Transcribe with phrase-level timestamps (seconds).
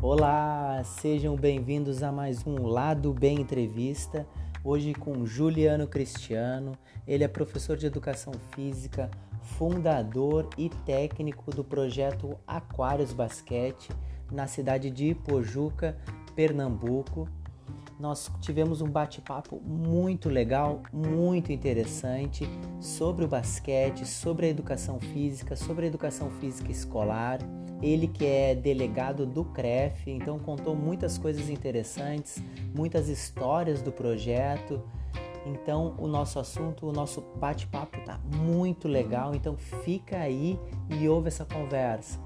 [0.00, 4.24] Olá, sejam bem-vindos a mais um Lado Bem Entrevista.
[4.62, 6.78] Hoje com Juliano Cristiano.
[7.04, 9.10] Ele é professor de educação física,
[9.42, 13.90] fundador e técnico do projeto Aquários Basquete
[14.30, 15.96] na cidade de Ipojuca,
[16.36, 17.26] Pernambuco.
[17.98, 22.46] Nós tivemos um bate-papo muito legal, muito interessante
[22.78, 27.38] sobre o basquete, sobre a educação física, sobre a educação física escolar.
[27.82, 32.42] Ele que é delegado do CREF, então contou muitas coisas interessantes,
[32.74, 34.82] muitas histórias do projeto.
[35.46, 40.58] Então, o nosso assunto, o nosso bate-papo tá muito legal, então fica aí
[40.90, 42.18] e ouve essa conversa.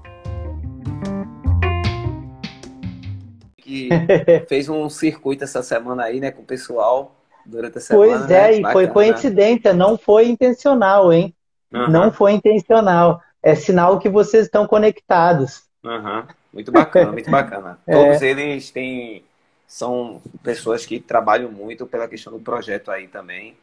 [3.71, 3.89] Que
[4.49, 8.19] fez um circuito essa semana aí, né, com o pessoal durante a semana.
[8.19, 8.59] Pois é, né?
[8.59, 11.33] e foi coincidência, não foi intencional, hein?
[11.73, 11.89] Uhum.
[11.89, 13.21] Não foi intencional.
[13.41, 15.63] É sinal que vocês estão conectados.
[15.83, 16.23] Uhum.
[16.53, 17.79] Muito bacana, muito bacana.
[17.87, 17.93] é.
[17.93, 19.23] Todos eles têm
[19.65, 23.55] são pessoas que trabalham muito pela questão do projeto aí também,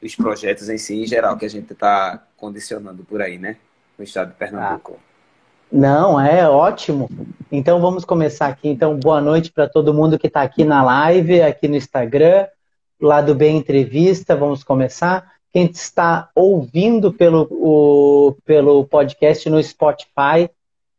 [0.00, 3.56] os projetos em si em geral que a gente está condicionando por aí, né?
[3.98, 4.96] No estado de Pernambuco.
[4.96, 5.05] Ah.
[5.70, 7.10] Não, é ótimo.
[7.50, 8.68] Então vamos começar aqui.
[8.68, 12.46] Então, boa noite para todo mundo que está aqui na live, aqui no Instagram,
[13.00, 14.36] lá do Bem Entrevista.
[14.36, 15.32] Vamos começar.
[15.52, 20.50] Quem está ouvindo pelo, o, pelo podcast no Spotify,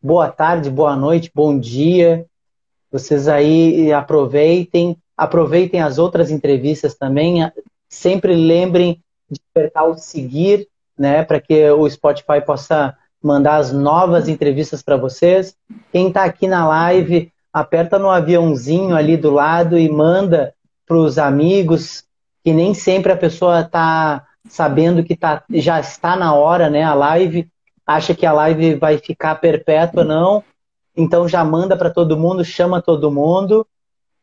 [0.01, 2.25] boa tarde, boa noite, bom dia.
[2.91, 7.49] Vocês aí aproveitem, aproveitem as outras entrevistas também.
[7.87, 14.27] Sempre lembrem de apertar o seguir, né, para que o Spotify possa mandar as novas
[14.27, 15.55] entrevistas para vocês.
[15.91, 20.53] Quem está aqui na live, aperta no aviãozinho ali do lado e manda
[20.85, 22.03] para os amigos,
[22.43, 26.83] que nem sempre a pessoa está sabendo que tá, já está na hora, né?
[26.83, 27.49] A live,
[27.85, 30.43] acha que a live vai ficar perpétua, não.
[30.95, 33.67] Então já manda para todo mundo, chama todo mundo.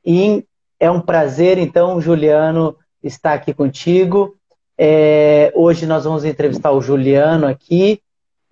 [0.05, 0.45] E
[0.81, 4.37] é um prazer, então, Juliano, estar aqui contigo.
[4.77, 8.01] É, hoje nós vamos entrevistar o Juliano aqui.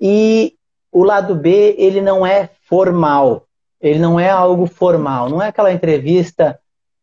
[0.05, 0.57] E
[0.91, 3.47] o lado B, ele não é formal.
[3.81, 5.29] Ele não é algo formal.
[5.29, 6.59] Não é aquela entrevista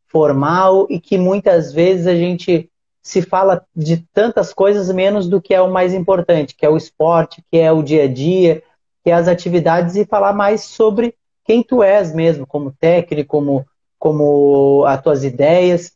[0.05, 2.69] formal e que muitas vezes a gente
[3.01, 6.75] se fala de tantas coisas menos do que é o mais importante, que é o
[6.75, 8.61] esporte, que é o dia a dia,
[9.01, 11.15] que é as atividades e falar mais sobre
[11.45, 13.65] quem tu és mesmo, como técnico, como,
[13.97, 15.93] como as tuas ideias.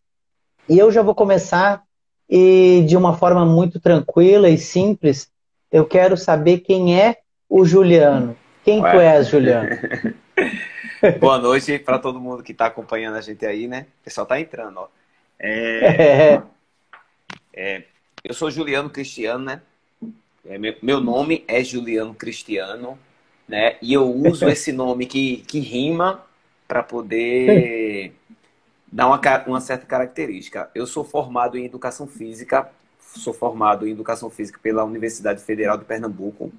[0.70, 1.84] E eu já vou começar
[2.30, 5.28] e de uma forma muito tranquila e simples,
[5.74, 7.18] eu quero saber quem é
[7.50, 8.38] o Juliano.
[8.64, 8.92] Quem Ué.
[8.92, 9.70] tu és, Juliano?
[11.20, 13.88] Boa noite para todo mundo que está acompanhando a gente aí, né?
[14.02, 14.88] O pessoal está entrando, ó.
[15.40, 16.40] É...
[17.56, 17.84] É...
[18.24, 19.62] eu sou Juliano Cristiano, né?
[20.48, 22.98] É, meu, meu nome é Juliano Cristiano,
[23.48, 23.78] né?
[23.82, 26.24] E eu uso esse nome que, que rima
[26.68, 28.14] para poder
[28.92, 30.70] dar uma, uma certa característica.
[30.74, 32.72] Eu sou formado em educação física
[33.20, 36.52] sou formado em Educação Física pela Universidade Federal de Pernambuco.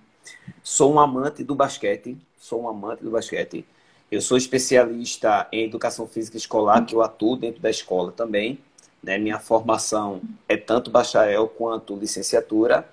[0.62, 3.64] Sou um amante do basquete, sou um amante do basquete.
[4.10, 8.58] Eu sou especialista em Educação Física Escolar, que eu atuo dentro da escola também.
[9.02, 9.18] Né?
[9.18, 12.88] Minha formação é tanto bacharel quanto licenciatura.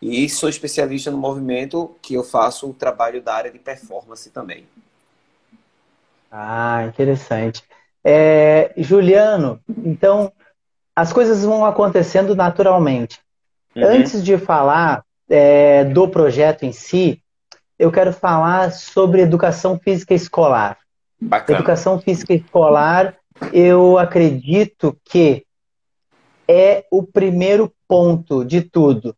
[0.00, 4.66] E sou especialista no movimento, que eu faço o trabalho da área de performance também.
[6.30, 7.62] Ah, interessante.
[8.02, 10.32] É, Juliano, então,
[11.00, 13.18] as coisas vão acontecendo naturalmente.
[13.74, 13.84] Uhum.
[13.86, 17.22] Antes de falar é, do projeto em si,
[17.78, 20.76] eu quero falar sobre educação física escolar.
[21.18, 21.58] Bacana.
[21.58, 23.16] Educação física escolar,
[23.50, 25.46] eu acredito que
[26.46, 29.16] é o primeiro ponto de tudo.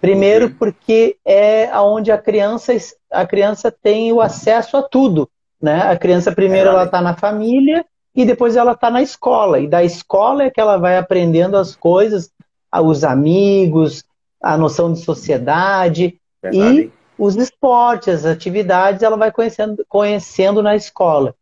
[0.00, 0.54] Primeiro, uhum.
[0.54, 2.72] porque é onde a criança,
[3.08, 5.30] a criança tem o acesso a tudo.
[5.60, 5.82] Né?
[5.82, 7.84] A criança primeiro é, ela está na família
[8.14, 9.60] e depois ela está na escola.
[9.60, 12.30] E da escola é que ela vai aprendendo as coisas,
[12.72, 14.04] os amigos,
[14.42, 16.80] a noção de sociedade Verdade.
[16.80, 21.34] e os esportes, as atividades, ela vai conhecendo, conhecendo na escola.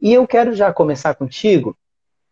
[0.00, 1.76] E eu quero já começar contigo,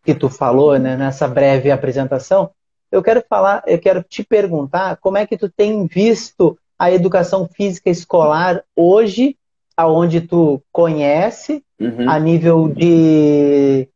[0.03, 2.51] que tu falou né, nessa breve apresentação,
[2.91, 7.47] eu quero falar, eu quero te perguntar como é que tu tem visto a educação
[7.47, 9.35] física escolar hoje,
[9.75, 12.09] aonde tu conhece uhum.
[12.09, 13.87] a nível de,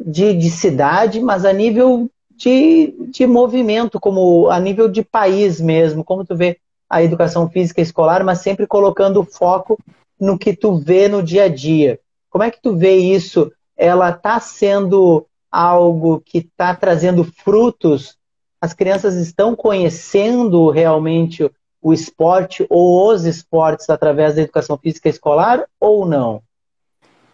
[0.00, 6.04] de, de, cidade, mas a nível de, de movimento, como a nível de país mesmo,
[6.04, 6.58] como tu vê
[6.88, 9.78] a educação física escolar, mas sempre colocando foco
[10.20, 11.98] no que tu vê no dia a dia.
[12.30, 18.16] Como é que tu vê isso ela está sendo algo que está trazendo frutos?
[18.60, 21.50] As crianças estão conhecendo realmente
[21.82, 26.42] o esporte ou os esportes através da educação física escolar ou não?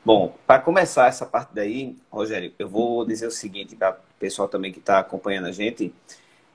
[0.02, 4.48] Bom, para começar essa parte daí, Rogério, eu vou dizer o seguinte para o pessoal
[4.48, 5.92] também que está acompanhando a gente.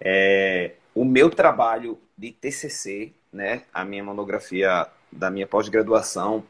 [0.02, 6.44] É, o meu trabalho de TCC, né, a minha monografia da minha pós-graduação,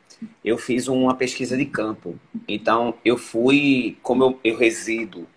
[0.43, 2.17] eu fiz uma pesquisa de campo.
[2.47, 5.27] Então, eu fui, como eu, eu resido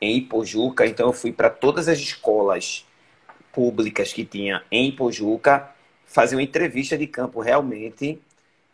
[0.00, 2.86] em Ipojuca, então eu fui para todas as escolas
[3.52, 5.68] públicas que tinha em Ipojuca
[6.06, 8.18] fazer uma entrevista de campo realmente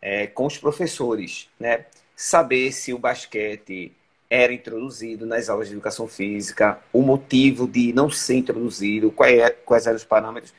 [0.01, 1.87] é, com os professores, né?
[2.23, 3.97] Saber se o basquete
[4.29, 9.89] era introduzido nas aulas de educação física, o motivo de não ser introduzido, quais, é,
[9.89, 10.53] eram os parâmetros.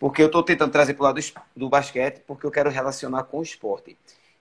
[0.00, 3.24] Porque eu estou tentando trazer para o lado do, do basquete, porque eu quero relacionar
[3.24, 3.94] com o esporte.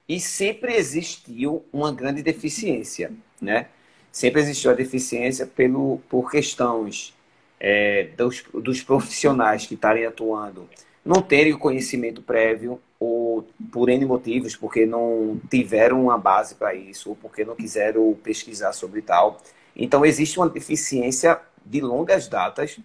[0.07, 3.67] E sempre existiu uma grande deficiência, né?
[4.09, 7.13] Sempre existiu a deficiência pelo, por questões
[7.59, 10.69] é, dos, dos profissionais que estarem atuando
[11.03, 16.75] não terem o conhecimento prévio ou por N motivos, porque não tiveram uma base para
[16.75, 19.41] isso, ou porque não quiseram pesquisar sobre tal.
[19.75, 22.77] Então, existe uma deficiência de longas datas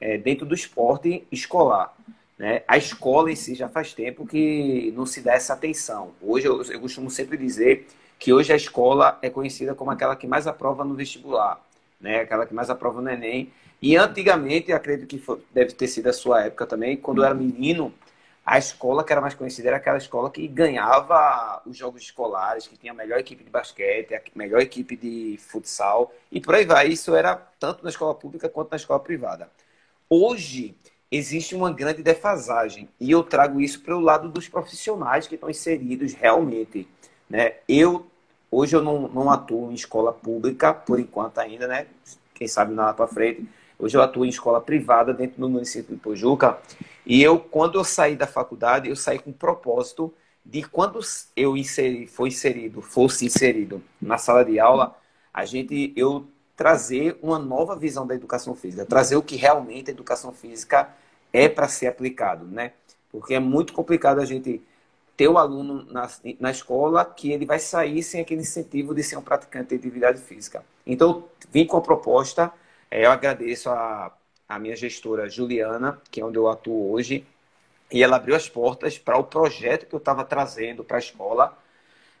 [0.00, 1.92] é, dentro do esporte escolar.
[2.38, 2.62] Né?
[2.68, 6.12] A escola em si já faz tempo que não se dá essa atenção.
[6.22, 10.28] Hoje, eu, eu costumo sempre dizer que hoje a escola é conhecida como aquela que
[10.28, 11.60] mais aprova no vestibular,
[12.00, 12.20] né?
[12.20, 13.50] aquela que mais aprova no Enem.
[13.82, 17.34] E antigamente, acredito que foi, deve ter sido a sua época também, quando eu era
[17.34, 17.92] menino,
[18.44, 22.76] a escola que era mais conhecida era aquela escola que ganhava os jogos escolares, que
[22.76, 26.88] tinha a melhor equipe de basquete, a melhor equipe de futsal, e por aí vai.
[26.88, 29.48] Isso era tanto na escola pública quanto na escola privada.
[30.10, 30.76] Hoje,
[31.10, 35.48] existe uma grande defasagem, e eu trago isso para o lado dos profissionais que estão
[35.48, 36.86] inseridos realmente.
[37.30, 37.54] Né?
[37.66, 38.06] Eu,
[38.50, 41.86] hoje, eu não, não atuo em escola pública, por enquanto ainda, né?
[42.34, 43.48] quem sabe lá para frente.
[43.78, 46.58] Hoje eu atuo em escola privada dentro do município de Pojuca,
[47.06, 50.12] e eu, quando eu saí da faculdade, eu saí com o propósito
[50.44, 51.00] de quando
[51.36, 54.96] eu inseri, foi inserido, fosse inserido na sala de aula,
[55.32, 59.92] a gente, eu trazer uma nova visão da educação física, trazer o que realmente a
[59.92, 60.88] educação física
[61.32, 62.72] é para ser aplicado, né?
[63.10, 64.62] Porque é muito complicado a gente
[65.16, 66.08] ter o aluno na,
[66.38, 70.20] na escola que ele vai sair sem aquele incentivo de ser um praticante de atividade
[70.20, 70.64] física.
[70.86, 72.52] Então, vim com a proposta,
[72.90, 74.12] é, eu agradeço a
[74.54, 77.26] a minha gestora Juliana, que é onde eu atuo hoje,
[77.90, 81.58] e ela abriu as portas para o projeto que eu estava trazendo para a escola.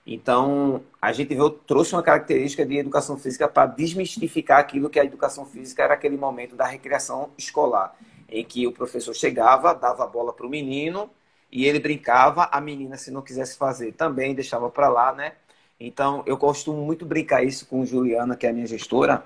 [0.04, 5.04] Então, a gente viu, trouxe uma característica de educação física para desmistificar aquilo que a
[5.04, 7.96] educação física era aquele momento da recreação escolar,
[8.28, 11.08] em que o professor chegava, dava a bola para o menino
[11.52, 15.34] e ele brincava, a menina, se não quisesse fazer, também deixava para lá, né?
[15.78, 19.24] Então, eu costumo muito brincar isso com Juliana, que é a minha gestora,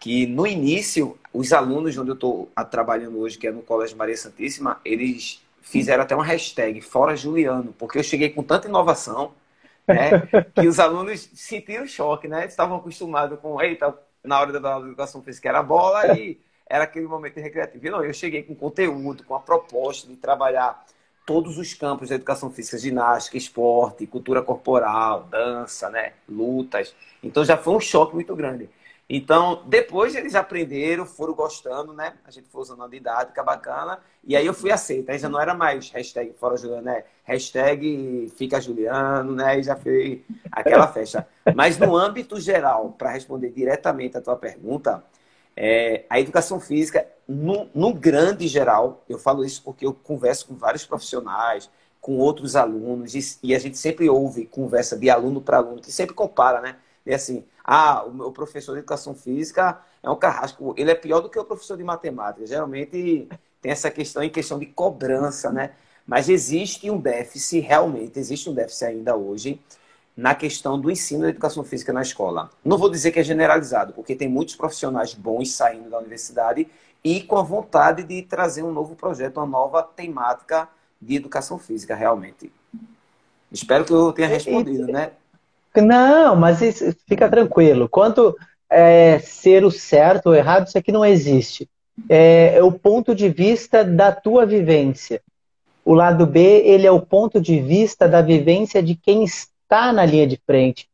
[0.00, 4.16] que no início, os alunos onde eu estou trabalhando hoje, que é no Colégio Maria
[4.16, 9.32] Santíssima, eles fizeram até uma hashtag, Fora Juliano, porque eu cheguei com tanta inovação,
[9.86, 10.10] né,
[10.54, 12.46] que os alunos sentiram choque, né?
[12.46, 16.38] Estavam acostumados com, eita, na hora da educação física era bola e
[16.68, 17.86] era aquele momento recreativo.
[17.86, 20.84] E não, eu cheguei com conteúdo, com a proposta de trabalhar
[21.24, 26.94] todos os campos da educação física, ginástica, esporte, cultura corporal, dança, né, lutas.
[27.22, 28.68] Então já foi um choque muito grande.
[29.14, 32.14] Então, depois eles aprenderam, foram gostando, né?
[32.24, 33.98] A gente foi usando uma didática bacana.
[34.24, 35.10] E aí eu fui aceito.
[35.10, 37.04] Aí já não era mais hashtag Fora Juliano, né?
[37.22, 39.58] Hashtag Fica Juliano, né?
[39.58, 41.28] E já foi aquela festa.
[41.54, 45.04] Mas no âmbito geral, para responder diretamente a tua pergunta,
[45.54, 50.54] é, a educação física, no, no grande geral, eu falo isso porque eu converso com
[50.54, 51.68] vários profissionais,
[52.00, 55.92] com outros alunos, e, e a gente sempre ouve conversa de aluno para aluno, que
[55.92, 56.76] sempre compara, né?
[57.04, 61.20] E assim, ah, o meu professor de educação física é um carrasco, ele é pior
[61.20, 62.46] do que o professor de matemática.
[62.46, 63.28] Geralmente
[63.60, 65.72] tem essa questão em questão de cobrança, né?
[66.06, 69.60] Mas existe um déficit, realmente, existe um déficit ainda hoje
[70.16, 72.50] na questão do ensino da educação física na escola.
[72.64, 76.68] Não vou dizer que é generalizado, porque tem muitos profissionais bons saindo da universidade
[77.04, 80.68] e com a vontade de trazer um novo projeto, uma nova temática
[81.00, 82.52] de educação física, realmente.
[83.50, 85.12] Espero que eu tenha respondido, né?
[85.80, 87.88] Não, mas isso, fica tranquilo.
[87.88, 88.36] Quanto
[88.70, 91.68] é, ser o certo ou errado, isso aqui não existe.
[92.08, 95.20] É, é, o ponto de vista da tua vivência.
[95.84, 100.04] O lado B, ele é o ponto de vista da vivência de quem está na
[100.04, 100.88] linha de frente.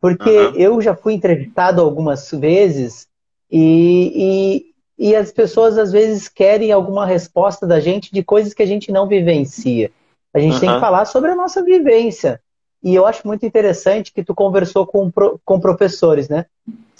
[0.00, 0.54] Porque uhum.
[0.54, 3.08] eu já fui entrevistado algumas vezes
[3.50, 4.66] e,
[4.98, 8.66] e, e as pessoas às vezes querem alguma resposta da gente de coisas que a
[8.66, 9.90] gente não vivencia.
[10.32, 10.60] A gente uhum.
[10.60, 12.40] tem que falar sobre a nossa vivência.
[12.84, 15.10] E eu acho muito interessante que tu conversou com,
[15.42, 16.44] com professores, né?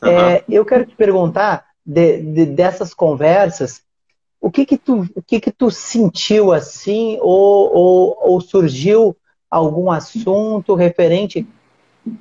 [0.02, 0.08] Uhum.
[0.08, 3.82] É, eu quero te perguntar de, de, dessas conversas,
[4.40, 9.14] o que que tu, o que que tu sentiu assim, ou, ou, ou surgiu
[9.50, 11.46] algum assunto referente?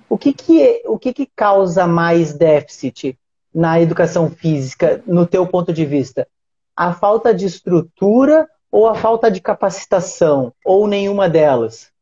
[0.09, 3.17] O que que, o que que causa mais déficit
[3.55, 6.27] na educação física, no teu ponto de vista?
[6.75, 11.92] A falta de estrutura ou a falta de capacitação, ou nenhuma delas?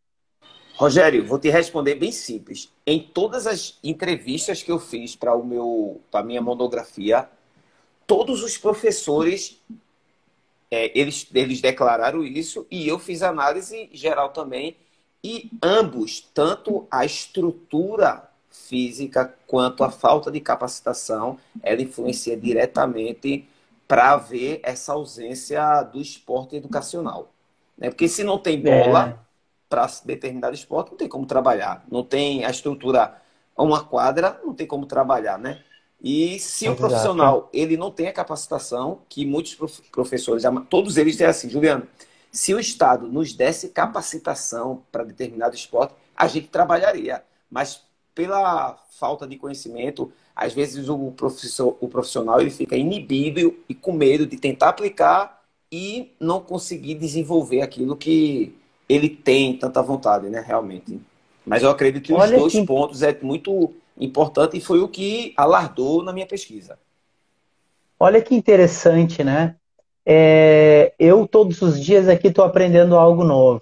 [0.82, 2.74] Rogério, vou te responder bem simples.
[2.88, 7.30] Em todas as entrevistas que eu fiz para o meu, para minha monografia,
[8.08, 9.62] todos os professores
[10.72, 14.76] é, eles, eles declararam isso e eu fiz análise geral também
[15.24, 23.48] e ambos, tanto a estrutura física quanto a falta de capacitação, ela influencia diretamente
[23.88, 27.32] para haver essa ausência do esporte educacional.
[27.78, 27.92] Né?
[27.92, 29.31] Porque se não tem bola, é
[29.72, 31.86] para determinado esporte, não tem como trabalhar.
[31.90, 33.16] Não tem a estrutura,
[33.58, 35.62] uma quadra, não tem como trabalhar, né?
[36.04, 36.74] E se Exato.
[36.74, 39.56] o profissional ele não tem a capacitação, que muitos
[39.92, 41.88] professores, todos eles têm assim, Juliano,
[42.30, 47.24] se o Estado nos desse capacitação para determinado esporte, a gente trabalharia.
[47.50, 47.82] Mas
[48.14, 53.94] pela falta de conhecimento, às vezes o, professor, o profissional ele fica inibido e com
[53.94, 58.54] medo de tentar aplicar e não conseguir desenvolver aquilo que,
[58.94, 61.00] ele tem tanta vontade, né, realmente.
[61.46, 62.66] Mas eu acredito que Olha os dois que...
[62.66, 66.78] pontos é muito importante e foi o que alardou na minha pesquisa.
[68.00, 69.56] Olha que interessante, né?
[70.06, 73.62] É, eu todos os dias aqui estou aprendendo algo novo.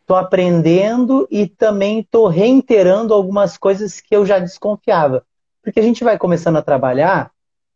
[0.00, 5.22] Estou aprendendo e também estou reiterando algumas coisas que eu já desconfiava.
[5.62, 7.30] Porque a gente vai começando a trabalhar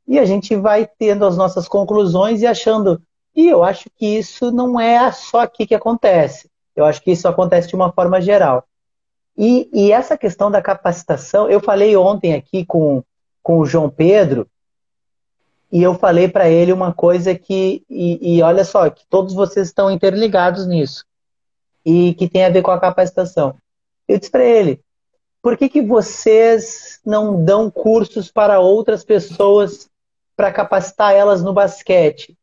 [0.08, 3.02] e a gente vai tendo as nossas conclusões e achando,
[3.36, 6.50] e eu acho que isso não é só aqui que acontece.
[6.74, 8.64] Eu acho que isso acontece de uma forma geral.
[9.36, 13.02] E, e essa questão da capacitação, eu falei ontem aqui com,
[13.42, 14.46] com o João Pedro,
[15.70, 19.68] e eu falei para ele uma coisa que, e, e, olha só, que todos vocês
[19.68, 21.06] estão interligados nisso,
[21.84, 23.56] e que tem a ver com a capacitação.
[24.06, 24.80] Eu disse para ele,
[25.40, 29.88] por que, que vocês não dão cursos para outras pessoas
[30.36, 32.36] para capacitar elas no basquete?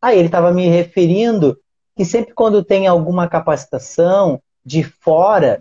[0.00, 1.58] Aí ele estava me referindo
[1.96, 5.60] que sempre quando tem alguma capacitação de fora,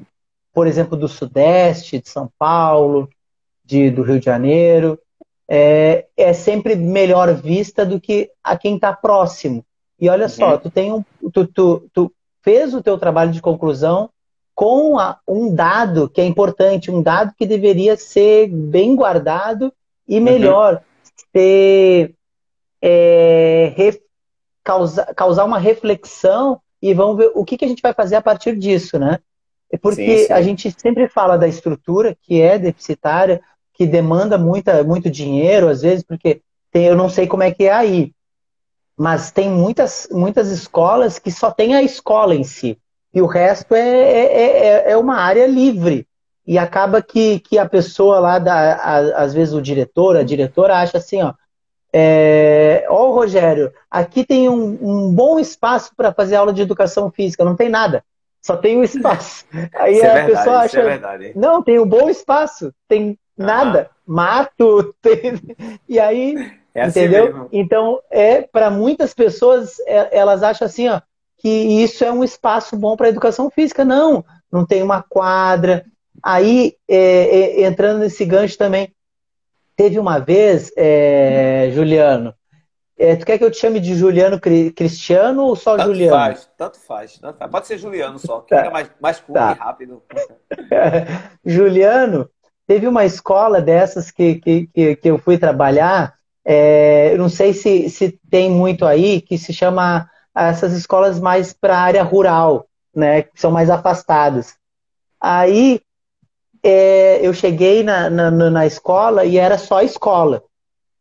[0.54, 3.10] por exemplo, do Sudeste, de São Paulo,
[3.64, 5.00] de, do Rio de Janeiro,
[5.48, 9.66] é, é sempre melhor vista do que a quem está próximo.
[10.00, 10.30] E olha uhum.
[10.30, 12.12] só, tu, tem um, tu, tu, tu
[12.42, 14.10] fez o teu trabalho de conclusão
[14.54, 19.72] com a, um dado que é importante, um dado que deveria ser bem guardado
[20.08, 20.24] e uhum.
[20.24, 20.80] melhor uhum.
[21.34, 22.16] ser
[22.82, 23.74] é,
[24.66, 28.22] causar, causar uma reflexão e vamos ver o que, que a gente vai fazer a
[28.22, 29.20] partir disso, né?
[29.82, 30.34] Porque sim, sim.
[30.34, 33.42] a gente sempre fala da estrutura que é deficitária,
[33.74, 36.42] que demanda muita, muito dinheiro, às vezes, porque
[36.72, 38.12] tem, eu não sei como é que é aí,
[38.98, 42.78] mas tem muitas, muitas escolas que só tem a escola em si,
[43.14, 46.08] e o resto é, é, é, é uma área livre.
[46.48, 50.78] E acaba que, que a pessoa lá, da, a, às vezes o diretor, a diretora
[50.78, 51.34] acha assim, ó,
[51.98, 57.46] é, ó, Rogério, aqui tem um, um bom espaço para fazer aula de educação física,
[57.46, 58.04] não tem nada,
[58.42, 59.46] só tem o um espaço.
[59.74, 63.18] Aí isso é a é verdade, pessoa acha, é não, tem um bom espaço, tem
[63.38, 65.40] nada, mato, tem...
[65.88, 66.36] e aí,
[66.74, 67.28] é assim entendeu?
[67.28, 67.50] Mesmo.
[67.54, 71.00] Então, é para muitas pessoas, é, elas acham assim, ó,
[71.38, 73.86] que isso é um espaço bom para educação física.
[73.86, 75.86] Não, não tem uma quadra.
[76.22, 78.92] Aí, é, é, entrando nesse gancho também,
[79.76, 82.34] Teve uma vez, é, Juliano,
[82.98, 86.16] é, tu quer que eu te chame de Juliano Cristiano ou só tanto Juliano?
[86.16, 87.52] Faz, tanto faz, tanto faz.
[87.52, 88.70] Pode ser Juliano só, que tá.
[88.70, 89.52] mais, mais curto tá.
[89.52, 90.02] e rápido.
[91.46, 92.30] Juliano,
[92.66, 96.16] teve uma escola dessas que, que, que, que eu fui trabalhar,
[96.46, 101.52] é, eu não sei se, se tem muito aí, que se chama essas escolas mais
[101.52, 104.56] para a área rural, né, que são mais afastadas.
[105.20, 105.82] Aí
[106.68, 110.44] é, eu cheguei na, na, na, escola e era só escola.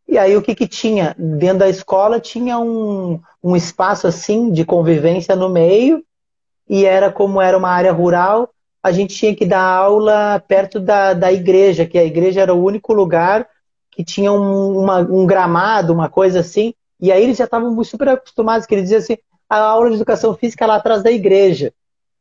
[0.07, 1.17] E aí o que, que tinha?
[1.19, 6.05] Dentro da escola tinha um, um espaço assim de convivência no meio,
[6.69, 8.51] e era como era uma área rural,
[8.83, 12.63] a gente tinha que dar aula perto da, da igreja, que a igreja era o
[12.63, 13.49] único lugar
[13.91, 18.11] que tinha um, uma, um gramado, uma coisa assim, e aí eles já estavam super
[18.11, 19.17] acostumados, que eles diziam assim,
[19.49, 21.73] a aula de educação física é lá atrás da igreja.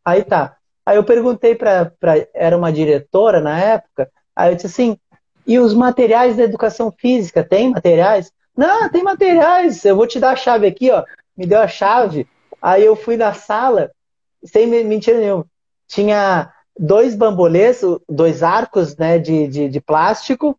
[0.05, 0.55] Aí tá.
[0.85, 1.91] Aí eu perguntei para.
[2.33, 4.09] Era uma diretora na época.
[4.35, 4.97] Aí eu disse assim:
[5.45, 7.43] e os materiais da educação física?
[7.43, 8.31] Tem materiais?
[8.55, 9.83] Não, tem materiais.
[9.85, 11.03] Eu vou te dar a chave aqui, ó.
[11.35, 12.27] Me deu a chave.
[12.61, 13.91] Aí eu fui na sala,
[14.43, 15.45] sem mentira nenhuma.
[15.87, 20.57] Tinha dois bambolês, dois arcos né, de, de, de plástico,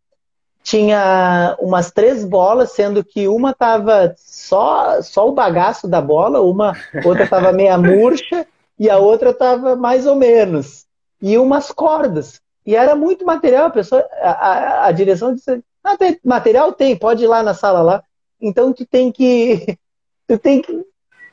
[0.62, 6.72] tinha umas três bolas, sendo que uma tava só, só o bagaço da bola, uma
[7.04, 8.46] outra tava meia murcha
[8.78, 10.86] e a outra tava mais ou menos.
[11.20, 12.40] E umas cordas.
[12.66, 16.96] E era muito material, a pessoa, a, a, a direção disse, ah, tem, material tem,
[16.96, 18.02] pode ir lá na sala lá.
[18.40, 19.78] Então tu tem que,
[20.26, 20.84] tu tem que,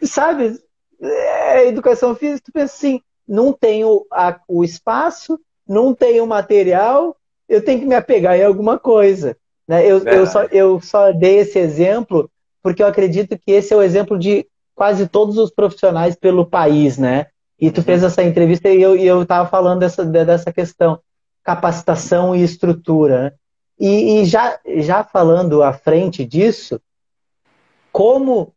[0.03, 0.59] sabe,
[1.01, 7.15] é, educação física, tu pensa assim, não tenho a, o espaço, não tenho material,
[7.47, 9.37] eu tenho que me apegar em alguma coisa.
[9.67, 9.85] Né?
[9.85, 12.29] Eu, eu, só, eu só dei esse exemplo
[12.61, 14.45] porque eu acredito que esse é o exemplo de
[14.75, 17.27] quase todos os profissionais pelo país, né?
[17.61, 20.99] E tu fez essa entrevista e eu estava falando dessa, dessa questão,
[21.43, 23.21] capacitação e estrutura.
[23.21, 23.33] Né?
[23.79, 26.81] E, e, já, já falando à frente disso,
[27.91, 28.51] como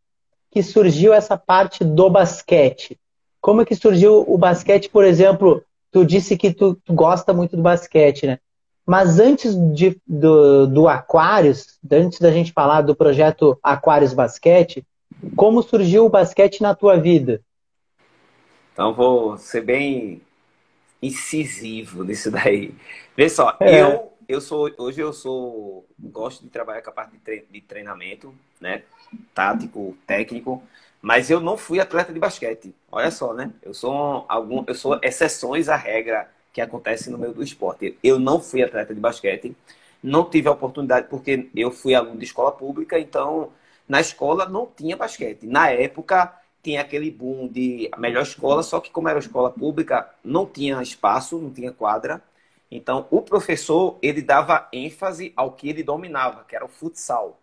[0.49, 2.97] que surgiu essa parte do basquete?
[3.39, 5.63] Como que surgiu o basquete, por exemplo?
[5.91, 8.39] Tu disse que tu, tu gosta muito do basquete, né?
[8.87, 14.85] Mas antes de, do, do Aquários, antes da gente falar do projeto Aquários Basquete,
[15.35, 17.41] como surgiu o basquete na tua vida?
[18.75, 20.21] Então vou ser bem
[21.01, 22.75] incisivo nisso daí.
[23.15, 23.81] Vê só, é.
[23.81, 27.15] eu eu sou hoje eu sou gosto de trabalhar com a parte
[27.49, 28.83] de treinamento, né,
[29.33, 30.61] tático, técnico,
[31.01, 32.75] mas eu não fui atleta de basquete.
[32.91, 33.53] Olha só, né?
[33.63, 37.97] Eu sou algum, eu sou exceções à regra que acontece no meio do esporte.
[38.03, 39.55] Eu não fui atleta de basquete,
[40.03, 43.53] não tive a oportunidade porque eu fui aluno de escola pública, então
[43.87, 45.45] na escola não tinha basquete.
[45.45, 46.33] Na época
[46.65, 51.37] tinha aquele boom de melhor escola, só que como era escola pública, não tinha espaço,
[51.37, 52.23] não tinha quadra.
[52.71, 57.39] Então, o professor, ele dava ênfase ao que ele dominava, que era o futsal.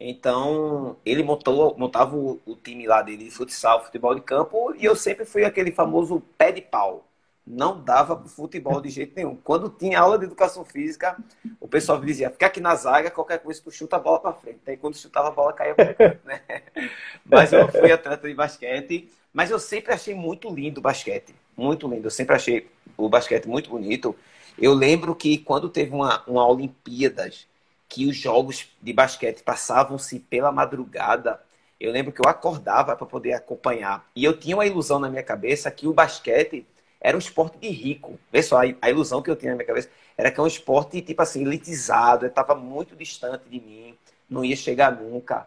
[0.00, 4.84] Então, ele montou, montava o, o, time lá dele de futsal, futebol de campo, e
[4.84, 7.07] eu sempre fui aquele famoso pé de pau.
[7.50, 9.34] Não dava pro futebol de jeito nenhum.
[9.36, 11.16] Quando tinha aula de educação física,
[11.58, 14.60] o pessoal dizia, fica aqui na zaga, qualquer coisa tu chuta a bola para frente.
[14.66, 16.42] Aí quando chutava a bola, caía para né?
[17.24, 21.34] Mas eu fui atleta de basquete, mas eu sempre achei muito lindo o basquete.
[21.56, 22.06] Muito lindo.
[22.06, 24.14] Eu sempre achei o basquete muito bonito.
[24.58, 27.46] Eu lembro que quando teve uma, uma Olimpíadas,
[27.88, 31.40] que os jogos de basquete passavam-se pela madrugada,
[31.80, 34.04] eu lembro que eu acordava para poder acompanhar.
[34.14, 36.66] E eu tinha uma ilusão na minha cabeça que o basquete
[37.00, 38.18] era um esporte de rico.
[38.32, 41.00] Vê só, a ilusão que eu tinha na minha cabeça era que é um esporte,
[41.00, 43.96] tipo assim, elitizado, estava muito distante de mim,
[44.28, 45.46] não ia chegar nunca.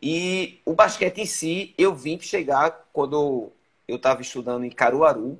[0.00, 3.50] E o basquete em si, eu vim chegar quando
[3.88, 5.38] eu estava estudando em Caruaru.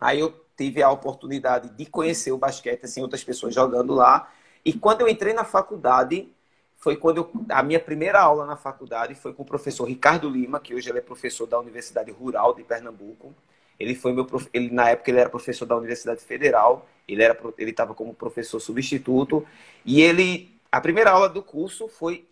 [0.00, 4.30] Aí eu tive a oportunidade de conhecer o basquete, assim, outras pessoas jogando lá.
[4.64, 6.28] E quando eu entrei na faculdade,
[6.76, 10.60] foi quando eu, a minha primeira aula na faculdade foi com o professor Ricardo Lima,
[10.60, 13.34] que hoje ele é professor da Universidade Rural de Pernambuco.
[13.80, 17.70] Ele foi meu ele na época ele era professor da Universidade Federal, ele era ele
[17.70, 19.44] estava como professor substituto
[19.84, 22.26] e ele a primeira aula do curso foi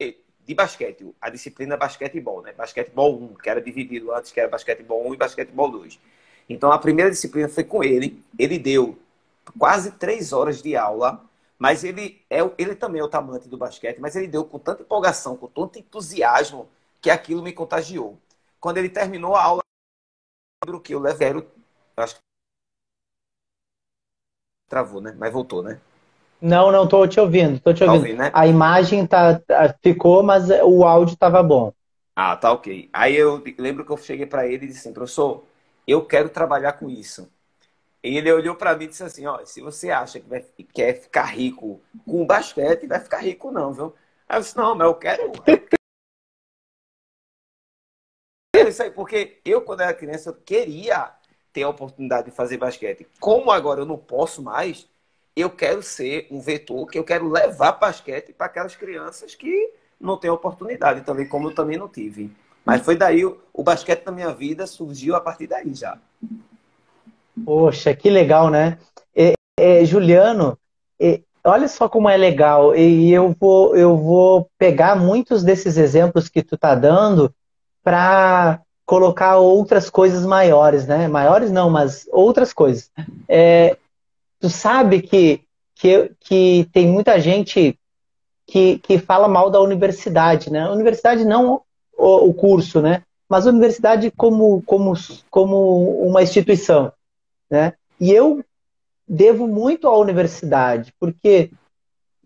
[0.44, 2.52] de basquete, a disciplina basquetebol, né?
[2.52, 5.98] Basquetebol 1, que era dividido antes que era basquetebol 1 e basquetebol 2.
[6.48, 8.22] Então a primeira disciplina foi com ele.
[8.38, 8.98] Ele deu
[9.58, 11.24] quase três horas de aula,
[11.58, 14.82] mas ele é ele também é o tamante do basquete, mas ele deu com tanta
[14.82, 16.68] empolgação, com tanto entusiasmo
[17.00, 18.18] que aquilo me contagiou.
[18.60, 19.62] Quando ele terminou a aula,
[20.64, 21.28] lembro que eu levei,
[21.96, 22.20] acho que
[24.68, 25.14] travou, né?
[25.18, 25.80] Mas voltou, né?
[26.40, 27.86] Não, não, tô te ouvindo, tô te ouvindo.
[27.86, 28.30] Tá ouvindo né?
[28.32, 31.72] A imagem tá, tá ficou, mas o áudio tava bom.
[32.14, 32.88] Ah, tá ok.
[32.92, 35.44] Aí eu lembro que eu cheguei para ele e disse assim, professor,
[35.86, 37.28] eu quero trabalhar com isso.
[38.02, 40.94] E ele olhou para mim e disse assim, ó, se você acha que vai, quer
[40.94, 43.94] ficar rico com basquete, vai ficar rico não, viu?
[44.28, 45.32] Aí eu disse, não, mas eu quero...
[48.68, 51.10] Isso aí, porque eu, quando era criança, eu queria
[51.52, 53.06] ter a oportunidade de fazer basquete.
[53.18, 54.88] Como agora eu não posso mais,
[55.34, 60.16] eu quero ser um vetor que eu quero levar basquete para aquelas crianças que não
[60.16, 62.30] têm oportunidade também, como eu também não tive.
[62.64, 65.98] Mas foi daí, o, o basquete na minha vida surgiu a partir daí já.
[67.44, 68.78] Poxa, que legal, né?
[69.14, 70.58] É, é, Juliano,
[71.00, 72.74] é, olha só como é legal.
[72.74, 77.34] E eu vou, eu vou pegar muitos desses exemplos que tu tá dando
[77.82, 81.08] para colocar outras coisas maiores, né?
[81.08, 82.90] Maiores não, mas outras coisas.
[83.28, 83.76] É,
[84.40, 85.42] tu sabe que,
[85.74, 87.78] que, que tem muita gente
[88.46, 90.68] que, que fala mal da universidade, né?
[90.70, 91.62] Universidade não
[91.96, 93.02] o, o curso, né?
[93.28, 94.94] Mas a universidade como, como,
[95.30, 96.90] como uma instituição,
[97.50, 97.74] né?
[98.00, 98.42] E eu
[99.06, 101.50] devo muito à universidade, porque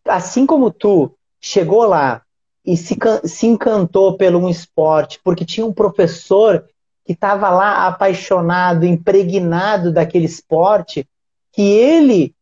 [0.05, 2.23] assim como tu chegou lá
[2.65, 6.65] e se, se encantou pelo um esporte, porque tinha um professor
[7.05, 11.09] que estava lá apaixonado, impregnado daquele esporte,
[11.53, 12.35] que ele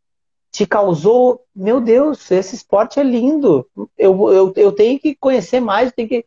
[0.52, 5.92] te causou, meu Deus, esse esporte é lindo, eu, eu, eu tenho que conhecer mais,
[5.92, 6.26] tenho que...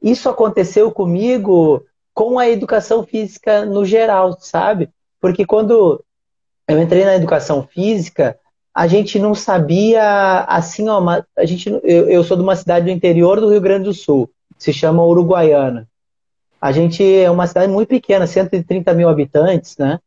[0.00, 4.90] Isso aconteceu comigo com a educação física no geral, sabe?
[5.20, 6.02] Porque quando
[6.66, 8.38] eu entrei na educação física,
[8.74, 11.02] a gente não sabia, assim, ó,
[11.36, 14.30] a gente, eu, eu sou de uma cidade do interior do Rio Grande do Sul,
[14.56, 15.86] se chama Uruguaiana.
[16.60, 19.98] A gente é uma cidade muito pequena, 130 mil habitantes, né?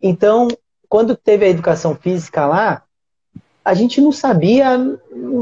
[0.00, 0.48] Então,
[0.88, 2.82] quando teve a educação física lá,
[3.64, 4.76] a gente não sabia,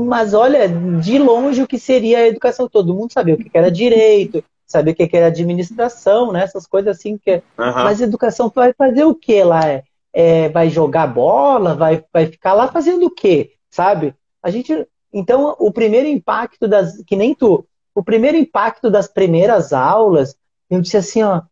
[0.06, 2.68] mas olha, de longe o que seria a educação.
[2.68, 6.44] Todo mundo sabia o que era direito, sabia o que era administração, né?
[6.44, 7.42] Essas coisas assim que.
[7.59, 7.74] Uhum.
[7.74, 9.83] Mas educação vai fazer o que lá?
[10.12, 13.53] É, vai jogar bola, vai, vai ficar lá fazendo o quê?
[13.70, 14.14] Sabe?
[14.42, 14.87] A gente.
[15.12, 17.03] Então, o primeiro impacto das.
[17.05, 17.66] Que nem tu.
[17.94, 20.37] O primeiro impacto das primeiras aulas,
[20.68, 21.42] eu disse assim, ó,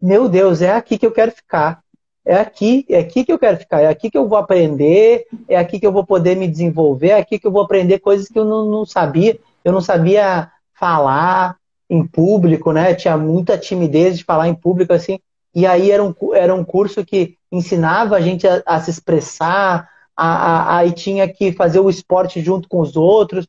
[0.00, 1.82] meu Deus, é aqui que eu quero ficar.
[2.24, 5.56] É aqui, é aqui que eu quero ficar, é aqui que eu vou aprender, é
[5.56, 8.36] aqui que eu vou poder me desenvolver, é aqui que eu vou aprender coisas que
[8.36, 9.38] eu não, não sabia.
[9.64, 11.56] Eu não sabia falar
[11.88, 12.94] em público, né?
[12.94, 15.20] Tinha muita timidez de falar em público, assim.
[15.54, 19.88] E aí era um, era um curso que ensinava a gente a, a se expressar,
[20.16, 23.46] aí tinha que fazer o esporte junto com os outros.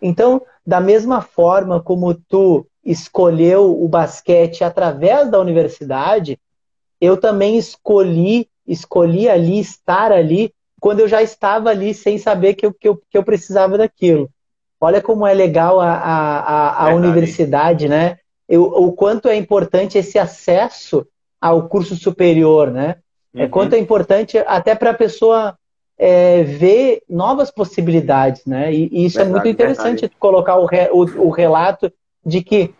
[0.00, 6.38] Então, da mesma forma como tu escolheu o basquete através da universidade,
[7.00, 12.64] eu também escolhi, escolhi ali, estar ali, quando eu já estava ali sem saber que
[12.64, 14.30] eu, que eu, que eu precisava daquilo.
[14.80, 18.18] Olha como é legal a, a, a, a universidade, né?
[18.48, 21.06] Eu, o quanto é importante esse acesso
[21.40, 22.96] ao curso superior, né?
[23.34, 23.44] É uhum.
[23.44, 25.56] É quanto é importante até para a pessoa
[25.98, 28.72] é, ver novas possibilidades, né?
[28.72, 30.16] E, e isso verdade, é muito interessante verdade.
[30.18, 31.92] colocar o, re, o, o relato
[32.24, 32.72] de que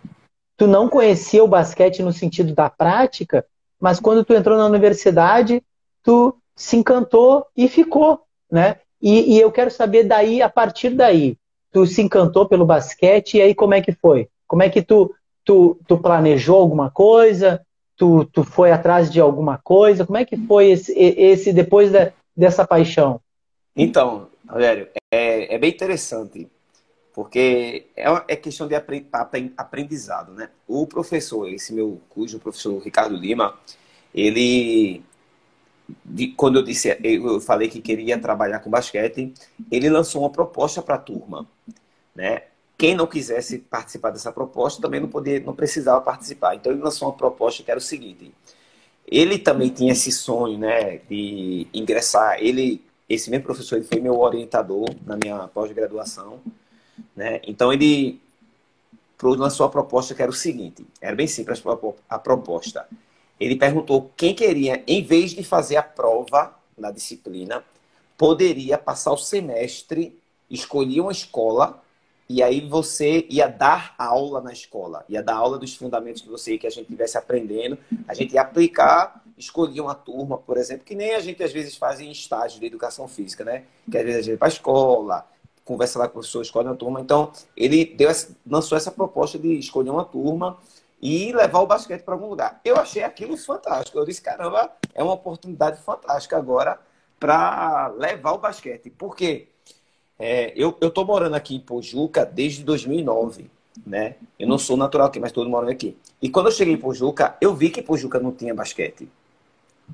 [0.57, 3.45] tu não conhecia o basquete no sentido da prática,
[3.81, 5.63] mas quando tu entrou na universidade,
[6.03, 8.77] tu se encantou e ficou, né?
[9.01, 11.37] E, e, eu quero saber daí, a partir daí,
[11.73, 14.29] tu se encantou pelo basquete e aí como é que foi?
[14.47, 17.65] Como é que tu, tu, tu planejou alguma coisa?
[17.99, 20.07] Tu, tu foi atrás de alguma coisa?
[20.07, 23.21] Como é que foi esse, esse depois de, dessa paixão?
[23.77, 26.49] Então, Rogério, é, é bem interessante,
[27.13, 28.75] porque é, uma, é questão de
[29.57, 30.49] aprendizado, né?
[30.67, 33.59] O professor, esse meu cujo professor Ricardo Lima,
[34.15, 35.03] ele
[36.05, 39.33] de, quando eu disse, eu falei que queria trabalhar com basquete,
[39.71, 41.47] ele lançou uma proposta para a turma,
[42.15, 42.43] né?
[42.79, 46.55] Quem não quisesse participar dessa proposta também não podia, não precisava participar.
[46.55, 48.33] Então ele lançou uma proposta que era o seguinte:
[49.05, 52.38] ele também tinha esse sonho, né, de ingressar.
[52.41, 56.41] Ele, esse mesmo professor, ele foi meu orientador na minha pós-graduação,
[57.17, 57.41] né?
[57.45, 58.21] Então ele
[59.21, 61.61] lançou a proposta que era o seguinte: era bem simples
[62.09, 62.87] a proposta.
[63.41, 67.64] Ele perguntou quem queria, em vez de fazer a prova na disciplina,
[68.17, 70.17] poderia passar o semestre,
[70.49, 71.83] escolher uma escola
[72.29, 76.59] e aí você ia dar aula na escola, ia dar aula dos fundamentos que você
[76.59, 80.95] que a gente estivesse aprendendo, a gente ia aplicar, escolher uma turma, por exemplo, que
[80.95, 83.64] nem a gente às vezes faz em estágio de educação física, né?
[83.91, 85.27] Que às vezes a gente vai para a escola,
[85.64, 87.01] conversa lá com o professor, escolhe uma turma.
[87.01, 88.11] Então, ele deu
[88.47, 90.59] lançou essa proposta de escolher uma turma
[91.01, 92.61] e levar o basquete para algum lugar.
[92.64, 93.99] Eu achei aquilo fantástico.
[93.99, 96.79] Eu disse, caramba, é uma oportunidade fantástica agora
[97.21, 98.91] para levar o basquete.
[98.91, 99.49] Por quê?
[100.19, 103.49] É, eu estou morando aqui em Pojuca desde 2009,
[103.87, 104.17] né?
[104.39, 105.97] Eu não sou natural aqui, mas estou morando aqui.
[106.21, 109.09] E quando eu cheguei em Pojuca, eu vi que Pojuca não tinha basquete.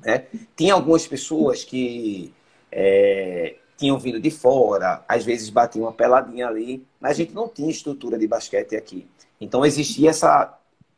[0.03, 0.25] Né?
[0.55, 2.33] Tinha algumas pessoas que
[2.71, 7.47] é, tinham vindo de fora, às vezes batiam uma peladinha ali, mas a gente não
[7.47, 9.07] tinha estrutura de basquete aqui.
[9.39, 10.57] Então existia essa,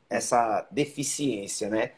[0.10, 1.92] essa deficiência, né?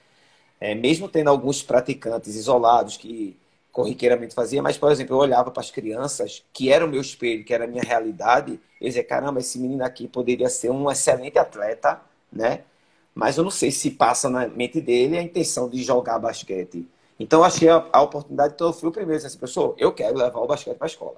[0.60, 3.38] É, mesmo tendo alguns praticantes isolados que
[3.72, 7.44] corriqueiramente fazia, mas, por exemplo, eu olhava para as crianças, que era o meu espelho,
[7.44, 11.38] que era a minha realidade, eu dizia, caramba, esse menino aqui poderia ser um excelente
[11.38, 12.02] atleta,
[12.32, 12.64] né?
[13.14, 16.88] Mas eu não sei se passa na mente dele a intenção de jogar basquete.
[17.20, 20.18] Então, achei a, a oportunidade, então eu fui o primeiro, disse assim, professor, eu quero
[20.18, 21.18] levar o basquete para a escola.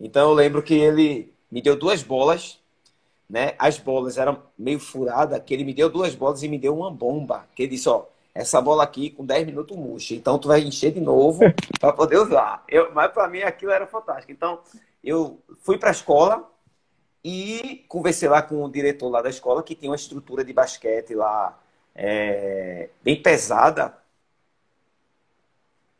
[0.00, 2.58] Então, eu lembro que ele me deu duas bolas,
[3.28, 3.54] né?
[3.58, 6.90] As bolas eram meio furadas, que ele me deu duas bolas e me deu uma
[6.90, 8.04] bomba, que ele disse, ó,
[8.38, 10.14] essa bola aqui com 10 minutos murcha.
[10.14, 11.40] Então tu vai encher de novo
[11.80, 12.62] para poder usar.
[12.68, 14.30] Eu, mas para mim aquilo era fantástico.
[14.30, 14.60] Então
[15.02, 16.48] eu fui para a escola
[17.24, 21.16] e conversei lá com o diretor lá da escola que tinha uma estrutura de basquete
[21.16, 21.58] lá
[21.96, 23.92] é, bem pesada.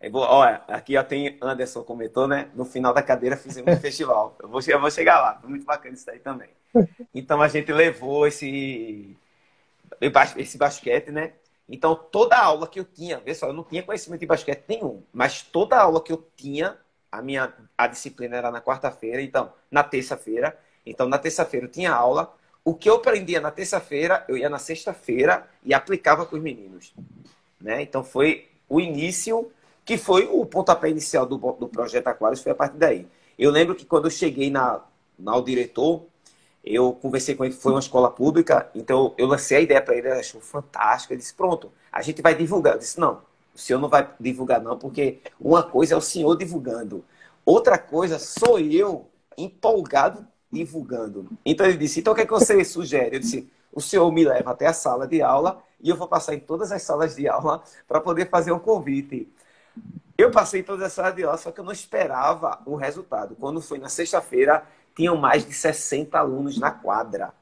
[0.08, 2.50] Vou, olha, aqui ó, tem Anderson comentou, né?
[2.54, 4.36] No final da cadeira fizemos um festival.
[4.40, 5.38] Eu vou, eu vou chegar lá.
[5.40, 6.50] Foi muito bacana isso aí também.
[7.12, 9.16] Então a gente levou esse,
[10.36, 11.32] esse basquete, né?
[11.68, 15.02] Então, toda aula que eu tinha, vê só, eu não tinha conhecimento de basquete nenhum,
[15.12, 16.78] mas toda aula que eu tinha,
[17.12, 20.58] a minha a disciplina era na quarta-feira, então, na terça-feira.
[20.84, 22.34] Então, na terça-feira eu tinha aula.
[22.64, 26.94] O que eu aprendia na terça-feira, eu ia na sexta-feira e aplicava com os meninos.
[27.60, 27.82] Né?
[27.82, 29.50] Então, foi o início,
[29.84, 33.06] que foi o pontapé inicial do, do projeto Aquários, foi a partir daí.
[33.38, 34.82] Eu lembro que quando eu cheguei na,
[35.18, 36.04] na o diretor,
[36.64, 40.08] eu conversei com ele, foi uma escola pública, então eu lancei a ideia para ele,
[40.08, 41.12] ele achou fantástico.
[41.12, 42.74] Ele disse: Pronto, a gente vai divulgar.
[42.74, 43.22] Eu disse: Não,
[43.54, 47.04] o senhor não vai divulgar, não, porque uma coisa é o senhor divulgando,
[47.44, 51.28] outra coisa sou eu empolgado divulgando.
[51.44, 53.16] Então ele disse: Então o que, é que você sugere?
[53.16, 56.34] Eu disse: O senhor me leva até a sala de aula e eu vou passar
[56.34, 59.28] em todas as salas de aula para poder fazer um convite.
[60.16, 63.36] Eu passei todas as salas de aula, só que eu não esperava o resultado.
[63.38, 64.66] Quando foi na sexta-feira,
[64.98, 67.32] tinham mais de 60 alunos na quadra.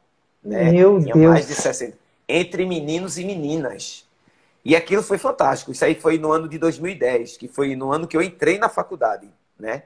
[0.44, 0.70] Né?
[0.72, 1.26] Meu Tinha Deus.
[1.26, 1.96] mais de 60.
[2.28, 4.06] Entre meninos e meninas.
[4.62, 5.72] E aquilo foi fantástico.
[5.72, 8.68] Isso aí foi no ano de 2010, que foi no ano que eu entrei na
[8.68, 9.84] faculdade, né?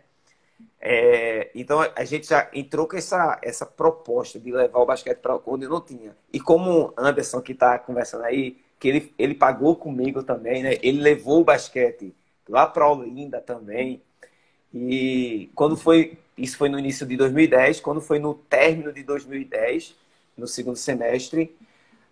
[0.81, 5.39] É, então a gente já entrou com essa, essa proposta de levar o basquete para
[5.47, 6.17] onde não tinha.
[6.33, 10.77] E como Anderson que está conversando aí, que ele, ele pagou comigo também, né?
[10.83, 12.13] Ele levou o basquete
[12.49, 14.03] lá para Olinda também.
[14.75, 17.81] E quando foi isso foi no início de 2010.
[17.81, 19.97] Quando foi no término de 2010,
[20.37, 21.57] no segundo semestre,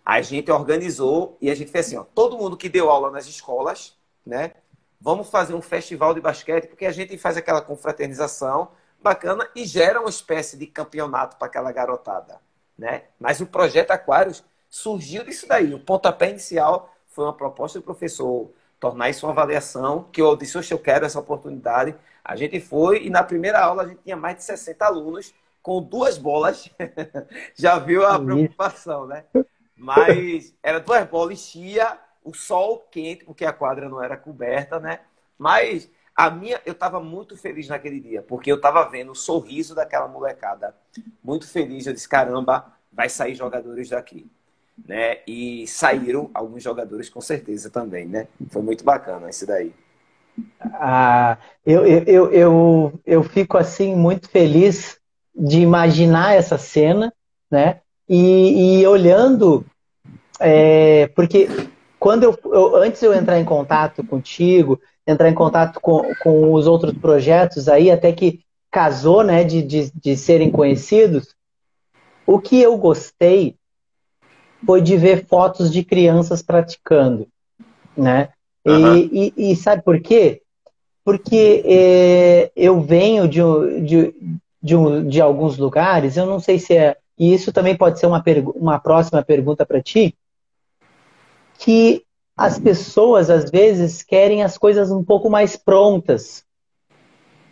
[0.05, 3.27] a gente organizou e a gente fez assim: ó, todo mundo que deu aula nas
[3.27, 4.53] escolas, né?
[5.01, 10.01] Vamos fazer um festival de basquete, porque a gente faz aquela confraternização bacana e gera
[10.01, 12.39] uma espécie de campeonato para aquela garotada,
[12.77, 13.03] né?
[13.19, 15.73] Mas o projeto Aquários surgiu disso daí.
[15.73, 20.57] O pontapé inicial foi uma proposta do professor tornar isso uma avaliação, que eu disse,
[20.71, 21.95] eu quero essa oportunidade.
[22.29, 25.81] A gente foi e na primeira aula a gente tinha mais de 60 alunos com
[25.81, 26.69] duas bolas.
[27.55, 29.25] Já viu a preocupação, né?
[29.75, 34.99] Mas era duas bolas, enchia o sol quente, porque a quadra não era coberta, né?
[35.37, 39.73] Mas a minha, eu estava muito feliz naquele dia, porque eu estava vendo o sorriso
[39.73, 40.75] daquela molecada.
[41.23, 41.87] Muito feliz.
[41.87, 44.29] Eu disse, caramba, vai sair jogadores daqui
[44.87, 45.19] né?
[45.27, 48.27] E saíram alguns jogadores com certeza também, né?
[48.49, 49.73] Foi muito bacana esse daí.
[50.61, 54.97] Ah, eu, eu, eu, eu fico assim muito feliz
[55.35, 57.13] de imaginar essa cena,
[57.49, 57.81] né?
[58.07, 59.65] E, e olhando,
[60.39, 61.47] é, porque
[61.99, 66.65] quando eu, eu, antes eu entrar em contato contigo, entrar em contato com, com os
[66.65, 71.35] outros projetos aí, até que casou, né, de, de, de serem conhecidos,
[72.25, 73.55] o que eu gostei
[74.65, 77.27] foi de ver fotos de crianças praticando,
[77.97, 78.29] né?
[78.69, 78.95] Uhum.
[78.95, 80.41] E, e, e, sabe por quê?
[81.03, 83.39] Porque é, eu venho de,
[83.81, 84.15] de,
[84.61, 86.97] de, um, de, alguns lugares, eu não sei se é.
[87.17, 88.23] E isso também pode ser uma,
[88.55, 90.15] uma próxima pergunta para ti.
[91.57, 92.03] Que
[92.37, 96.45] as pessoas, às vezes, querem as coisas um pouco mais prontas.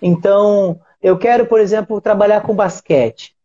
[0.02, 3.38] Então, eu quero, por exemplo, trabalhar com basquete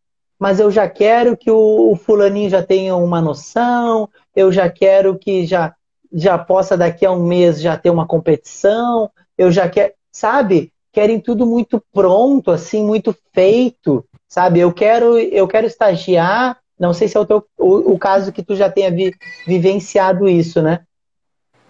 [0.43, 5.17] mas eu já quero que o, o fulaninho já tenha uma noção, eu já quero
[5.17, 5.73] que já,
[6.13, 10.73] já possa daqui a um mês já ter uma competição, eu já quero, sabe?
[10.93, 14.61] Querem tudo muito pronto, assim, muito feito, sabe?
[14.61, 18.43] Eu quero, eu quero estagiar, não sei se é o, teu, o, o caso que
[18.43, 19.15] tu já tenha vi,
[19.47, 20.81] vivenciado isso, né?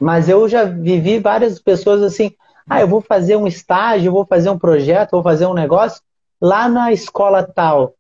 [0.01, 2.33] Mas eu já vivi várias pessoas assim,
[2.69, 6.01] ah, eu vou fazer um estágio, vou fazer um projeto, vou fazer um negócio
[6.41, 7.95] lá na escola tal.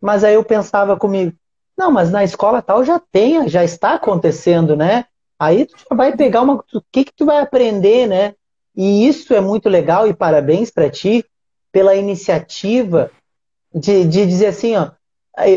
[0.00, 1.32] Mas aí eu pensava comigo,
[1.76, 5.04] não, mas na escola tal já tem, já está acontecendo, né?
[5.38, 6.54] Aí tu vai pegar uma.
[6.54, 8.34] O que, que tu vai aprender, né?
[8.74, 11.24] E isso é muito legal e parabéns para ti
[11.72, 13.10] pela iniciativa
[13.74, 14.90] de, de dizer assim, ó,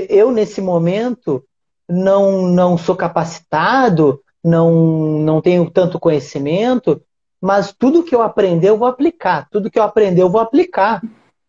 [0.09, 1.43] eu nesse momento
[1.87, 7.01] não, não sou capacitado, não, não tenho tanto conhecimento,
[7.41, 11.01] mas tudo que eu aprender eu vou aplicar, tudo que eu aprender eu vou aplicar,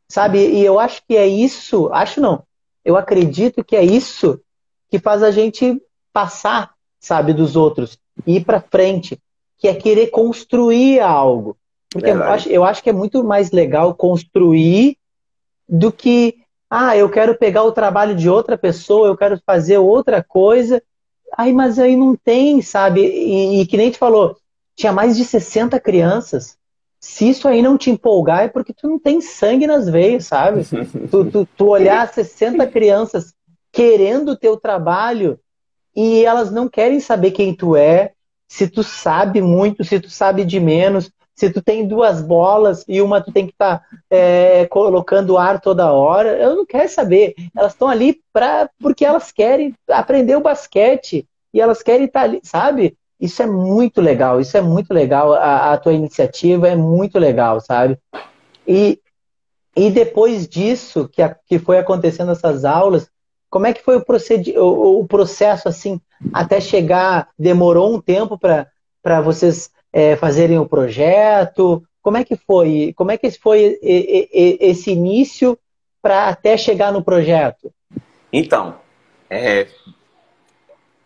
[0.09, 0.39] sabe?
[0.39, 2.45] E eu acho que é isso, acho não,
[2.85, 4.41] eu acredito que é isso
[4.89, 5.81] que faz a gente
[6.13, 9.19] passar, sabe, dos outros ir para frente,
[9.59, 11.57] que é querer construir algo.
[11.91, 14.97] Porque eu acho, eu acho que é muito mais legal construir
[15.69, 16.37] do que,
[16.69, 20.83] ah, eu quero pegar o trabalho de outra pessoa, eu quero fazer outra coisa.
[21.37, 23.01] Aí, mas aí não tem, sabe?
[23.03, 24.37] E, e que nem te falou,
[24.77, 26.59] tinha mais de 60 crianças
[27.01, 30.63] se isso aí não te empolgar, é porque tu não tem sangue nas veias, sabe?
[31.11, 33.33] tu, tu, tu olhar 60 crianças
[33.73, 35.40] querendo o teu trabalho
[35.95, 38.13] e elas não querem saber quem tu é,
[38.49, 43.01] se tu sabe muito, se tu sabe de menos, se tu tem duas bolas e
[43.01, 47.35] uma tu tem que estar tá, é, colocando ar toda hora, eu não quero saber.
[47.57, 52.27] Elas estão ali pra, porque elas querem aprender o basquete e elas querem estar tá
[52.27, 52.97] ali, sabe?
[53.19, 55.33] Isso é muito legal, isso é muito legal.
[55.33, 57.99] A, a tua iniciativa é muito legal, sabe?
[58.67, 59.01] E,
[59.77, 63.09] e depois disso, que, a, que foi acontecendo essas aulas,
[63.51, 64.05] como é que foi o,
[64.63, 66.01] o, o processo, assim,
[66.33, 67.29] até chegar?
[67.37, 71.83] Demorou um tempo para vocês é, fazerem o projeto?
[72.01, 72.95] Como é que foi?
[72.97, 75.59] Como é que foi esse início
[76.01, 77.73] para até chegar no projeto?
[78.33, 78.77] Então,
[79.29, 79.67] é,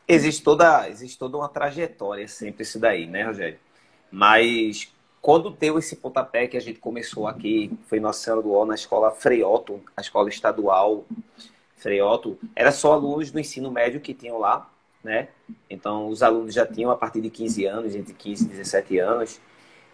[0.07, 3.59] existe toda existe toda uma trajetória sempre isso daí, né, Rogério?
[4.11, 8.67] Mas quando deu esse pontapé que a gente começou aqui, foi Nossa Senhora do Ó,
[8.67, 11.07] na escola Freioto, a escola estadual
[11.85, 14.71] Freioto, era só alunos do ensino médio que tinham lá,
[15.03, 15.29] né?
[15.69, 19.39] Então, os alunos já tinham a partir de 15 anos, entre 15 e 17 anos.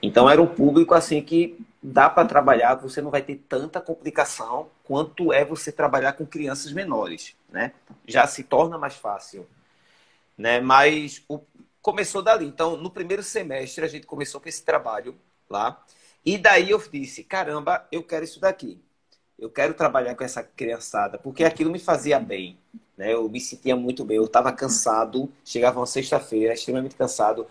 [0.00, 4.68] Então, era um público assim que dá para trabalhar, você não vai ter tanta complicação
[4.84, 7.72] quanto é você trabalhar com crianças menores, né?
[8.06, 9.44] Já se torna mais fácil,
[10.38, 10.60] né?
[10.60, 11.40] Mas o...
[11.82, 12.46] começou dali.
[12.46, 15.16] Então, no primeiro semestre, a gente começou com esse trabalho
[15.48, 15.84] lá.
[16.24, 18.80] E daí eu disse, caramba, eu quero isso daqui.
[19.40, 22.58] Eu quero trabalhar com essa criançada, porque aquilo me fazia bem.
[22.96, 23.14] Né?
[23.14, 24.18] Eu me sentia muito bem.
[24.18, 27.46] Eu estava cansado, chegava uma sexta-feira, extremamente cansado.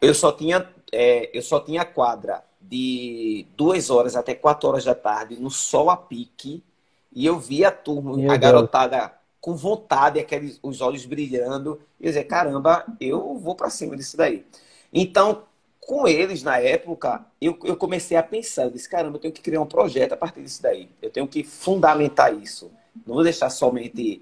[0.00, 4.94] Eu só tinha, é, eu só tinha quadra de duas horas até quatro horas da
[4.94, 6.64] tarde, no sol a pique,
[7.12, 9.10] e eu via a turma, Meu a garotada Deus.
[9.40, 14.16] com vontade, aqueles, os olhos brilhando, e eu dizia, caramba, eu vou para cima disso
[14.16, 14.44] daí.
[14.92, 15.44] Então,
[15.86, 19.40] com eles, na época, eu, eu comecei a pensar, eu disse, caramba, eu tenho que
[19.40, 20.90] criar um projeto a partir disso daí.
[21.00, 22.72] Eu tenho que fundamentar isso.
[23.06, 24.20] Não vou deixar somente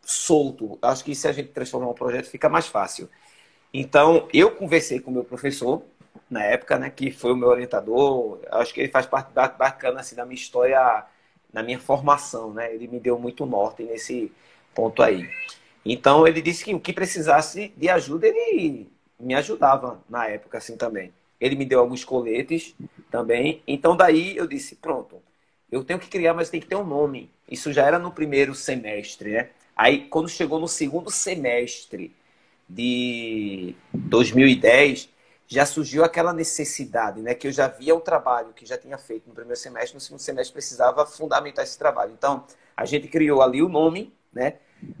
[0.00, 0.78] solto.
[0.80, 3.10] Acho que se a gente transformar um projeto, fica mais fácil.
[3.72, 5.82] Então, eu conversei com o meu professor,
[6.30, 8.40] na época, né, que foi o meu orientador.
[8.50, 11.04] Acho que ele faz parte bacana assim, da minha história,
[11.52, 12.54] na minha formação.
[12.54, 12.74] Né?
[12.74, 14.32] Ele me deu muito norte nesse
[14.74, 15.28] ponto aí.
[15.84, 18.93] Então, ele disse que o que precisasse de ajuda, ele
[19.24, 21.12] me ajudava na época assim também.
[21.40, 22.74] Ele me deu alguns coletes
[23.10, 23.62] também.
[23.66, 25.20] Então, daí eu disse: pronto,
[25.70, 27.30] eu tenho que criar, mas tem que ter um nome.
[27.50, 29.50] Isso já era no primeiro semestre, né?
[29.76, 32.14] Aí, quando chegou no segundo semestre
[32.68, 35.08] de 2010,
[35.46, 37.34] já surgiu aquela necessidade, né?
[37.34, 40.20] Que eu já via o trabalho que já tinha feito no primeiro semestre, no segundo
[40.20, 42.12] semestre precisava fundamentar esse trabalho.
[42.16, 42.44] Então,
[42.76, 44.54] a gente criou ali o nome, né?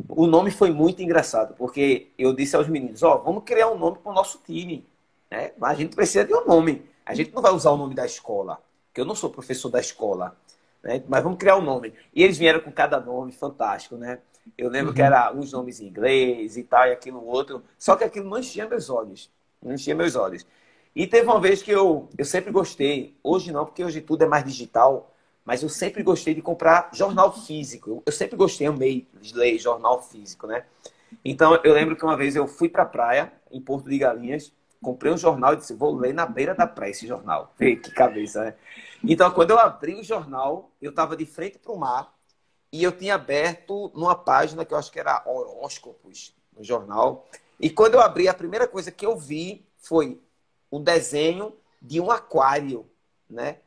[0.08, 3.78] O nome foi muito engraçado, porque eu disse aos meninos, ó, oh, vamos criar um
[3.78, 4.86] nome para o nosso time,
[5.30, 5.52] né?
[5.58, 6.84] Mas a gente precisa de um nome.
[7.04, 9.80] A gente não vai usar o nome da escola, porque eu não sou professor da
[9.80, 10.36] escola,
[10.82, 11.02] né?
[11.08, 11.92] Mas vamos criar um nome.
[12.14, 14.18] E eles vieram com cada nome fantástico, né?
[14.56, 14.94] Eu lembro uhum.
[14.94, 17.62] que era uns nomes em inglês e tal, e aquilo outro.
[17.78, 19.30] Só que aquilo não enchia meus olhos.
[19.62, 20.46] Não enchia meus olhos.
[20.94, 24.28] E teve uma vez que eu, eu sempre gostei, hoje não, porque hoje tudo é
[24.28, 25.12] mais digital,
[25.44, 28.02] mas eu sempre gostei de comprar jornal físico.
[28.06, 30.64] Eu sempre gostei, amei ler jornal físico, né?
[31.24, 34.52] Então eu lembro que uma vez eu fui para a praia, em Porto de Galinhas,
[34.82, 37.52] comprei um jornal e disse: vou ler na beira da praia esse jornal.
[37.58, 38.54] Que cabeça, né?
[39.02, 42.14] Então quando eu abri o jornal, eu estava de frente para o mar
[42.72, 47.28] e eu tinha aberto numa página que eu acho que era horóscopos no jornal.
[47.60, 50.20] E quando eu abri, a primeira coisa que eu vi foi
[50.70, 52.90] o desenho de um aquário,
[53.28, 53.58] né?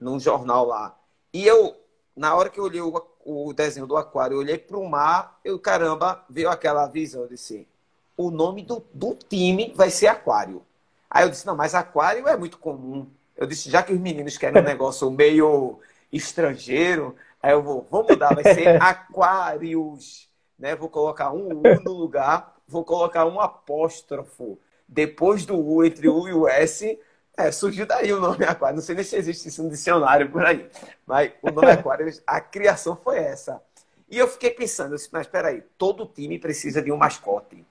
[0.00, 0.95] Num jornal lá.
[1.36, 1.76] E eu,
[2.16, 5.38] na hora que eu olhei o, o desenho do aquário, eu olhei para o mar,
[5.44, 7.24] eu, caramba, veio aquela visão.
[7.24, 7.68] Eu disse:
[8.16, 10.62] o nome do, do time vai ser Aquário.
[11.10, 13.06] Aí eu disse: não, mas Aquário é muito comum.
[13.36, 15.78] Eu disse: já que os meninos querem um negócio meio
[16.10, 20.26] estrangeiro, Aí eu vou, vou mudar, vai ser Aquários.
[20.58, 20.74] Né?
[20.74, 24.58] Vou colocar um U no lugar, vou colocar um apóstrofo.
[24.88, 26.98] Depois do U, entre o U e o S,
[27.36, 28.76] é, surgiu daí o nome Aquário.
[28.76, 30.68] Não sei nem se existe isso no dicionário por aí.
[31.06, 33.60] Mas o nome Aquário, a criação foi essa.
[34.08, 37.64] E eu fiquei pensando, eu disse, mas espera aí, todo time precisa de um mascote.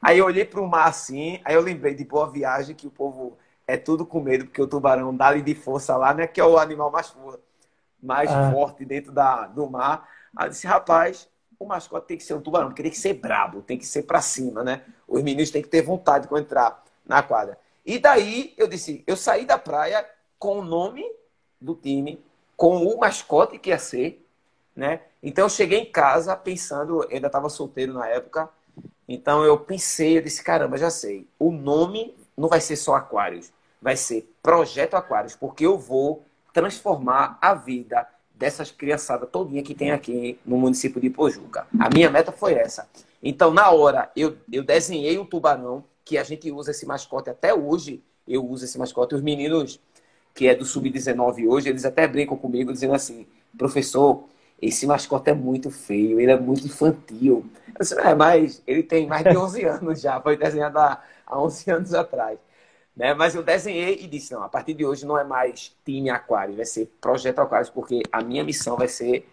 [0.00, 2.90] Aí eu olhei para o mar assim, aí eu lembrei de Boa Viagem, que o
[2.90, 6.26] povo é tudo com medo, porque o tubarão dá-lhe de força lá, né?
[6.26, 7.42] Que é o animal mais forte
[8.04, 8.52] mais ah.
[8.52, 10.06] forte dentro da, do mar.
[10.36, 11.26] Aí eu disse, rapaz,
[11.58, 14.02] o mascote tem que ser um tubarão, porque tem que ser brabo, tem que ser
[14.02, 14.82] para cima, né?
[15.08, 17.58] Os meninos têm que ter vontade quando entrar na quadra.
[17.84, 20.04] E daí eu disse, eu saí da praia
[20.38, 21.04] com o nome
[21.60, 22.22] do time,
[22.56, 24.24] com o mascote que ia ser,
[24.74, 25.00] né?
[25.22, 28.48] Então eu cheguei em casa pensando, eu ainda estava solteiro na época,
[29.08, 33.52] então eu pensei, eu disse, caramba, já sei, o nome não vai ser só Aquários,
[33.80, 39.92] vai ser Projeto Aquários, porque eu vou transformar a vida dessas criançadas todinha que tem
[39.92, 41.66] aqui no município de Pojuca.
[41.78, 42.88] A minha meta foi essa.
[43.22, 47.54] Então, na hora, eu, eu desenhei um tubarão, que a gente usa esse mascote até
[47.54, 48.02] hoje.
[48.26, 49.14] Eu uso esse mascote.
[49.14, 49.80] Os meninos
[50.34, 53.26] que é do Sub-19 hoje, eles até brincam comigo, dizendo assim,
[53.56, 54.24] professor,
[54.60, 57.46] esse mascote é muito feio, ele é muito infantil.
[57.78, 61.70] Disse, é, mas ele tem mais de 11 anos já, foi desenhado há, há 11
[61.70, 62.38] anos atrás.
[62.96, 63.14] Né?
[63.14, 66.56] Mas eu desenhei e disse, não, a partir de hoje não é mais time aquário,
[66.56, 69.28] vai ser projeto aquário, porque a minha missão vai ser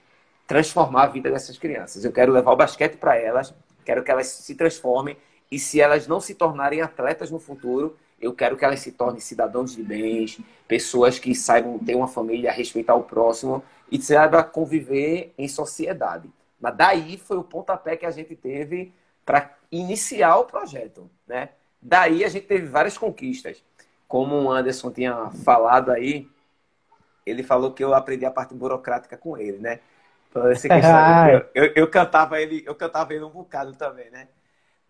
[0.48, 2.06] transformar a vida dessas crianças.
[2.06, 3.54] Eu quero levar o basquete para elas,
[3.86, 5.18] quero que elas se transformem
[5.52, 9.20] e se elas não se tornarem atletas no futuro, eu quero que elas se tornem
[9.20, 15.34] cidadãos de bens, pessoas que saibam ter uma família, respeitar o próximo e saibam conviver
[15.38, 16.30] em sociedade.
[16.60, 18.93] Mas daí foi o pontapé que a gente teve
[19.26, 21.49] para iniciar o projeto, né?
[21.82, 23.64] Daí a gente teve várias conquistas.
[24.08, 26.30] Como o Anderson tinha falado aí,
[27.26, 29.80] ele falou que eu aprendi a parte burocrática com ele, né?
[30.30, 34.28] Então, essa questão, eu, eu, eu, cantava ele, eu cantava ele um bocado também, né?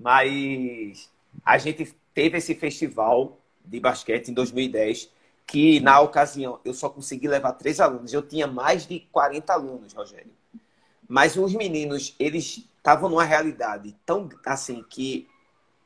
[0.02, 1.12] Mas
[1.46, 5.10] a gente teve esse festival de basquete em 2010,
[5.46, 8.12] que na ocasião eu só consegui levar três alunos.
[8.12, 10.32] Eu tinha mais de 40 alunos, Rogério.
[11.08, 15.28] Mas os meninos, eles estavam numa realidade tão assim que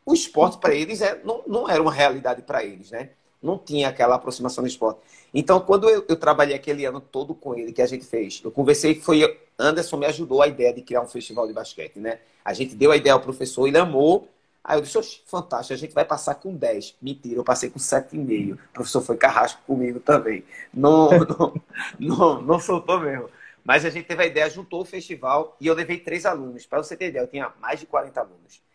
[0.06, 3.10] o esporte para eles é, não, não era uma realidade para eles, né?
[3.42, 5.02] Não tinha aquela aproximação do esporte.
[5.34, 8.52] Então, quando eu, eu, trabalhei aquele ano todo com ele, que a gente fez, eu
[8.52, 9.24] conversei, foi
[9.58, 12.20] Anderson me ajudou a ideia de criar um festival de basquete, né?
[12.44, 14.28] A gente deu a ideia ao professor, ele amou.
[14.64, 16.96] Aí eu disse, fantástico, a gente vai passar com 10.
[17.02, 18.54] Mentira, eu passei com 7,5.
[18.54, 20.44] O professor foi carrasco comigo também.
[20.74, 21.62] Não, não,
[22.00, 23.30] não, não soltou mesmo.
[23.64, 26.66] Mas a gente teve a ideia, juntou o festival e eu levei três alunos.
[26.66, 28.66] Para você ter ideia, eu tinha mais de 40 alunos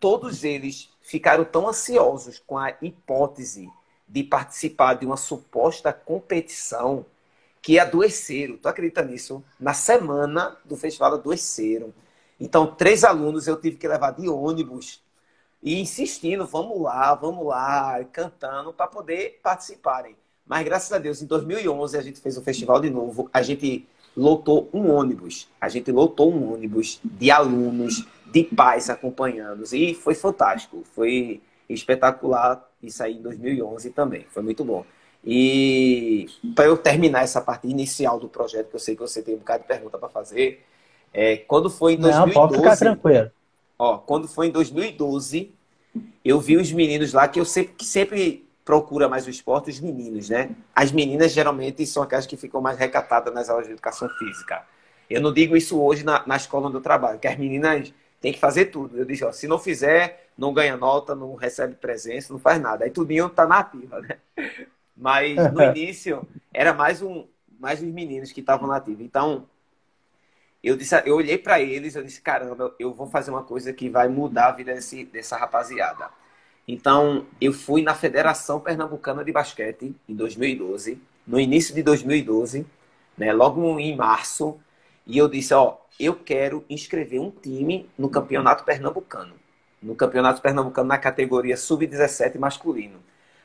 [0.00, 3.70] todos eles ficaram tão ansiosos com a hipótese
[4.08, 7.04] de participar de uma suposta competição
[7.62, 8.56] que adoeceram.
[8.56, 9.42] Tu acredita nisso?
[9.58, 11.92] Na semana do festival adoeceram.
[12.38, 15.02] Então, três alunos eu tive que levar de ônibus
[15.62, 20.16] e insistindo, vamos lá, vamos lá, cantando para poder participarem.
[20.46, 23.28] Mas graças a Deus, em 2011 a gente fez o festival de novo.
[23.32, 23.86] A gente
[24.16, 25.48] lotou um ônibus.
[25.60, 29.64] A gente lotou um ônibus de alunos de pais acompanhando.
[29.72, 30.82] E foi fantástico.
[30.94, 34.26] Foi espetacular isso aí em 2011 também.
[34.30, 34.84] Foi muito bom.
[35.24, 39.34] E para eu terminar essa parte inicial do projeto, que eu sei que você tem
[39.34, 40.64] um bocado de pergunta para fazer,
[41.12, 42.26] é, quando foi em 2012.
[42.26, 43.30] Não, pode ficar tranquilo.
[43.78, 45.52] Ó, quando foi em 2012,
[46.24, 49.80] eu vi os meninos lá, que eu sempre, que sempre procura mais o esporte, os
[49.80, 50.50] meninos, né?
[50.74, 54.62] As meninas geralmente são aquelas que ficam mais recatadas nas aulas de educação física.
[55.08, 58.32] Eu não digo isso hoje na, na escola onde eu trabalho, que as meninas tem
[58.32, 58.96] que fazer tudo.
[58.96, 62.84] Eu disse, ó, se não fizer, não ganha nota, não recebe presença, não faz nada.
[62.84, 64.18] Aí tudinho tá na ativa, né?
[65.00, 67.26] Mas no início era mais um,
[67.58, 69.02] mais os meninos que estavam na ativa.
[69.02, 69.46] Então,
[70.62, 73.88] eu disse, eu olhei para eles, eu disse, caramba, eu vou fazer uma coisa que
[73.88, 76.10] vai mudar a vida desse, dessa rapaziada.
[76.68, 82.66] Então, eu fui na Federação Pernambucana de Basquete em 2012, no início de 2012,
[83.16, 84.60] né, logo em março,
[85.06, 89.34] e eu disse, ó, eu quero inscrever um time no Campeonato Pernambucano.
[89.82, 93.00] No Campeonato Pernambucano na categoria sub-17 masculino.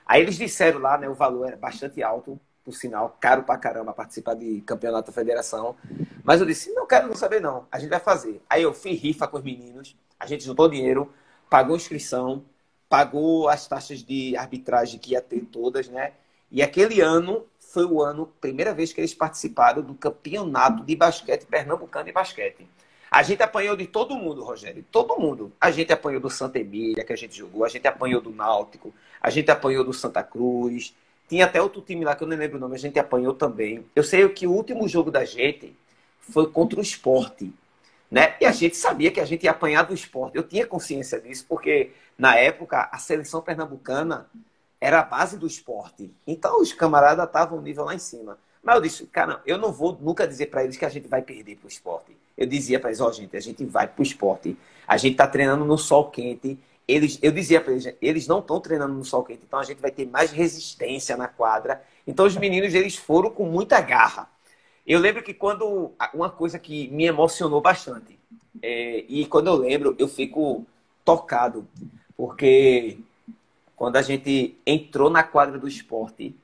[0.06, 3.94] Aí eles disseram lá, né, o valor era bastante alto, por sinal, caro pra caramba
[3.94, 5.76] participar de campeonato da federação.
[6.24, 8.42] Mas eu disse, não quero não saber não, a gente vai fazer.
[8.50, 11.12] Aí eu fiz rifa com os meninos, a gente juntou dinheiro,
[11.50, 12.44] pagou inscrição,
[12.90, 16.14] pagou as taxas de arbitragem que ia ter todas, né?
[16.52, 21.46] E aquele ano foi o ano, primeira vez que eles participaram do campeonato de basquete
[21.46, 22.68] pernambucano de basquete.
[23.16, 25.50] A gente apanhou de todo mundo, Rogério, todo mundo.
[25.62, 28.94] A gente apanhou do Santa Emília, que a gente jogou, a gente apanhou do Náutico,
[29.22, 30.94] a gente apanhou do Santa Cruz.
[31.30, 33.86] Tinha até outro time lá que eu não lembro o nome, a gente apanhou também.
[33.96, 35.74] Eu sei que o último jogo da gente
[36.20, 37.54] foi contra o esporte.
[38.12, 38.36] Né?
[38.42, 40.36] E a gente sabia que a gente ia apanhar do esporte.
[40.36, 44.30] Eu tinha consciência disso, porque na época a seleção pernambucana
[44.82, 46.14] era a base do esporte.
[46.28, 48.38] Então os camaradas estavam nível lá em cima.
[48.62, 51.22] Mas eu disse, cara, eu não vou nunca dizer para eles que a gente vai
[51.22, 52.25] perder para o esporte.
[52.38, 54.58] Eu dizia para eles, ó, oh, gente, a gente vai para o esporte.
[54.88, 56.58] A gente está treinando no sol quente.
[56.88, 59.82] Eles, eu dizia para eles, eles não estão treinando no sol quente, então a gente
[59.82, 61.82] vai ter mais resistência na quadra.
[62.06, 64.30] Então os meninos, eles foram com muita garra.
[64.86, 68.20] Eu lembro que quando, uma coisa que me emocionou bastante,
[68.62, 70.66] é, e quando eu lembro, eu fico
[71.04, 71.68] tocado,
[72.16, 73.00] porque
[73.76, 76.36] quando a gente entrou na quadra do esporte,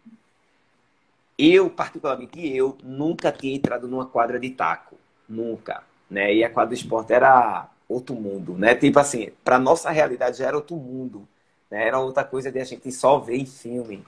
[1.37, 4.97] eu, particularmente eu, nunca tinha entrado numa quadra de taco.
[5.31, 5.83] Nunca.
[6.09, 6.35] Né?
[6.35, 8.75] E a quadra do esporte era outro mundo, né?
[8.75, 11.27] Tipo assim, para nossa realidade já era outro mundo.
[11.69, 11.87] Né?
[11.87, 14.05] Era outra coisa de a gente só ver em filme.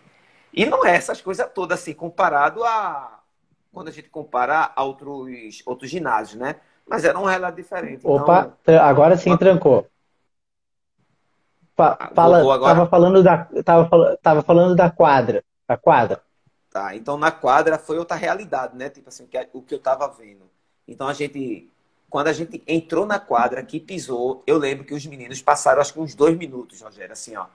[0.53, 3.19] E não é essas coisas todas assim, comparado a.
[3.71, 6.57] Quando a gente compara a outros, outros ginásios, né?
[6.87, 8.05] Mas era um relato diferente.
[8.05, 9.87] Opa, então, agora sim trancou.
[11.75, 16.21] Fala, tava falando da tava, tava falando da quadra, a quadra.
[16.69, 18.89] Tá, então na quadra foi outra realidade, né?
[18.89, 20.52] Tipo assim, o que eu tava vendo.
[20.87, 21.69] Então a gente
[22.13, 25.91] quando a gente entrou na quadra, que pisou, eu lembro que os meninos passaram acho
[25.91, 27.47] que uns dois minutos, Rogério, assim, ó,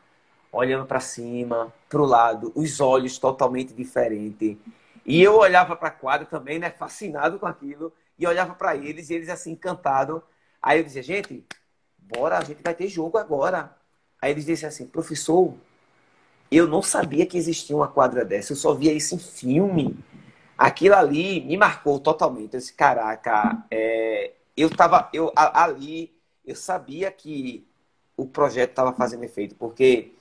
[0.51, 4.57] olhando para cima, para o lado, os olhos totalmente diferentes.
[5.07, 9.11] E eu olhava para a quadra também, né, fascinado com aquilo, e olhava para eles,
[9.11, 10.21] e eles assim, encantados.
[10.61, 11.45] Aí eu dizia, gente,
[11.97, 13.73] bora, a gente vai ter jogo agora.
[14.21, 15.55] Aí eles disseram assim, professor,
[16.51, 19.97] eu não sabia que existia uma quadra dessa, eu só via isso em filme.
[20.59, 22.55] Aquilo ali me marcou totalmente.
[22.55, 26.13] Eu disse, caraca, é, eu tava, eu ali,
[26.45, 27.65] eu sabia que
[28.17, 30.13] o projeto estava fazendo efeito, porque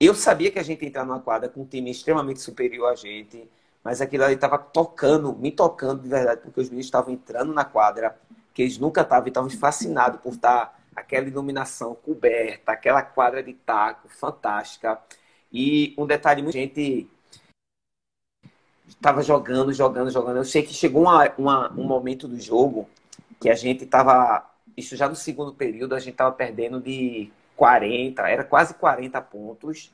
[0.00, 2.94] eu sabia que a gente ia entrar numa quadra com um time extremamente superior a
[2.94, 3.46] gente,
[3.84, 7.64] mas aquilo ali estava tocando, me tocando de verdade, porque os meninos estavam entrando na
[7.64, 8.18] quadra,
[8.54, 14.08] que eles nunca estavam, estavam fascinados por estar aquela iluminação coberta, aquela quadra de taco
[14.08, 14.98] fantástica.
[15.52, 17.10] E um detalhe, muita gente
[18.90, 20.36] estava jogando, jogando, jogando.
[20.36, 22.88] Eu sei que chegou uma, uma, um momento do jogo
[23.40, 28.28] que a gente estava, isso já no segundo período, a gente estava perdendo de 40,
[28.28, 29.92] era quase 40 pontos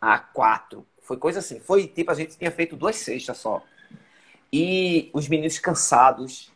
[0.00, 0.84] a 4.
[1.00, 3.62] Foi coisa assim, foi tipo, a gente tinha feito duas cestas só.
[4.52, 6.52] E os meninos cansados.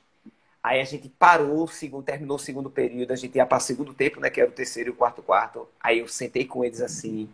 [0.62, 3.94] Aí a gente parou, segundo, terminou o segundo período, a gente ia para o segundo
[3.94, 4.28] tempo, né?
[4.28, 5.66] Que era o terceiro e o quarto quarto.
[5.80, 7.30] Aí eu sentei com eles assim.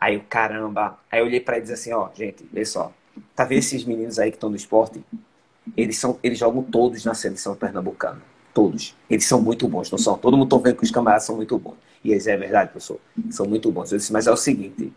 [0.00, 0.98] Aí eu, caramba.
[1.10, 2.92] Aí eu olhei para eles assim, ó, gente, vê só.
[3.34, 5.02] Tá vendo esses meninos aí que estão no esporte?
[5.76, 8.22] Eles, são, eles jogam todos na seleção pernambucana.
[8.54, 8.94] Todos.
[9.10, 10.16] Eles são muito bons, não são?
[10.16, 11.76] Todo mundo está vendo que os camaradas são muito bons.
[12.02, 12.98] E eles, é verdade, professor.
[13.30, 13.92] São muito bons.
[13.92, 14.92] Eu disse, mas é o seguinte: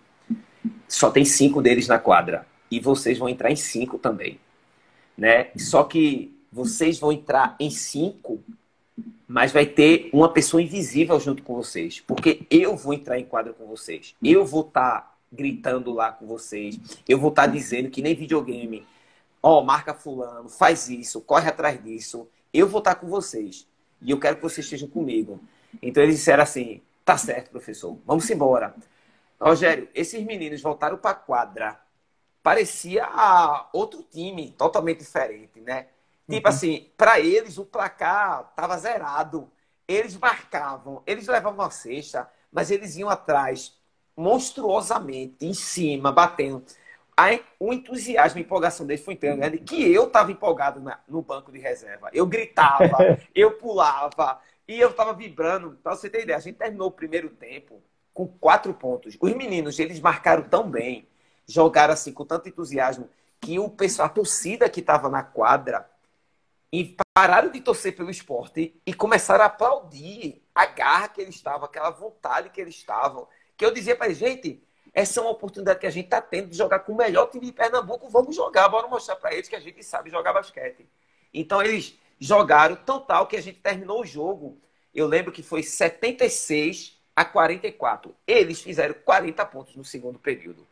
[0.88, 2.46] só tem cinco deles na quadra.
[2.72, 4.40] E vocês vão entrar em cinco também.
[5.18, 5.48] Né?
[5.58, 8.40] Só que vocês vão entrar em cinco,
[9.28, 12.00] mas vai ter uma pessoa invisível junto com vocês.
[12.00, 14.16] Porque eu vou entrar em quadra com vocês.
[14.24, 16.80] Eu vou estar tá gritando lá com vocês.
[17.08, 18.86] Eu vou estar tá dizendo que nem videogame
[19.42, 23.68] ó, oh, marca fulano, faz isso, corre atrás disso, eu vou estar com vocês.
[24.02, 25.40] E eu quero que vocês estejam comigo.
[25.82, 28.76] Então eles disseram assim, tá certo, professor, vamos embora.
[29.40, 31.80] Rogério, esses meninos voltaram para a quadra.
[32.44, 33.08] Parecia
[33.74, 35.88] outro time, totalmente diferente, né?
[36.30, 36.54] Tipo uhum.
[36.54, 39.50] assim, para eles o placar tava zerado.
[39.88, 43.79] Eles marcavam, eles levavam a cesta, mas eles iam atrás
[44.20, 46.64] monstruosamente, em cima, batendo
[47.60, 51.52] o entusiasmo, a empolgação dele foi tão grande que eu estava empolgado na, no banco
[51.52, 52.10] de reserva.
[52.14, 55.78] Eu gritava, eu pulava e eu estava vibrando.
[55.84, 57.82] Para você ter ideia, a gente terminou o primeiro tempo
[58.14, 59.18] com quatro pontos.
[59.20, 61.08] Os meninos, eles marcaram tão bem,
[61.46, 63.10] jogaram assim com tanto entusiasmo
[63.42, 65.90] que o pessoal, a torcida que estava na quadra
[66.72, 71.66] e pararam de torcer pelo esporte e começaram a aplaudir a garra que eles estavam,
[71.66, 73.28] aquela vontade que eles estavam.
[73.60, 76.48] Que eu dizia para eles, gente, essa é uma oportunidade que a gente está tendo
[76.48, 78.08] de jogar com o melhor time de Pernambuco.
[78.08, 80.88] Vamos jogar, bora mostrar para eles que a gente sabe jogar basquete.
[81.34, 84.58] Então eles jogaram tão tal que a gente terminou o jogo.
[84.96, 88.16] Eu lembro que foi 76 a 44.
[88.26, 90.66] Eles fizeram 40 pontos no segundo período.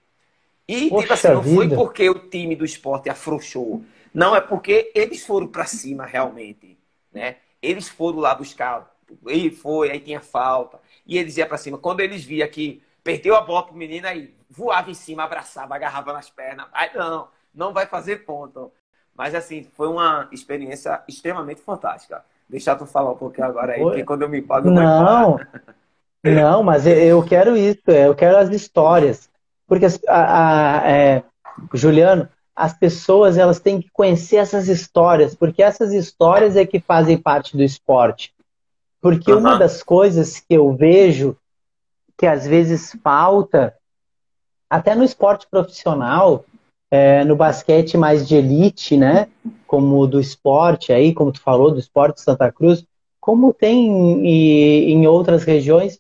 [0.65, 3.83] E tipo assim, não foi porque o time do esporte afrouxou.
[4.13, 6.77] Não, é porque eles foram para cima realmente.
[7.11, 7.35] Né?
[7.61, 8.95] Eles foram lá buscar.
[9.27, 10.79] E foi, aí tinha falta.
[11.05, 11.77] E eles iam para cima.
[11.77, 16.13] Quando eles viam que perdeu a bola pro menino aí, voava em cima, abraçava, agarrava
[16.13, 16.67] nas pernas.
[16.73, 18.71] Aí não, não vai fazer ponto.
[19.15, 22.23] Mas assim, foi uma experiência extremamente fantástica.
[22.49, 25.39] Deixar tu falar um pouquinho agora aí, porque quando eu me pago, eu Não,
[26.23, 29.29] não, mas eu quero isso, eu quero as histórias.
[29.67, 31.23] Porque, a, a, é,
[31.73, 37.17] Juliano, as pessoas elas têm que conhecer essas histórias, porque essas histórias é que fazem
[37.17, 38.33] parte do esporte.
[39.01, 39.39] Porque uhum.
[39.39, 41.37] uma das coisas que eu vejo
[42.17, 43.75] que às vezes falta,
[44.69, 46.43] até no esporte profissional,
[46.89, 49.27] é, no basquete mais de elite, né?
[49.67, 52.83] Como do esporte aí, como tu falou, do esporte Santa Cruz,
[53.19, 53.87] como tem
[54.25, 55.99] em, em outras regiões,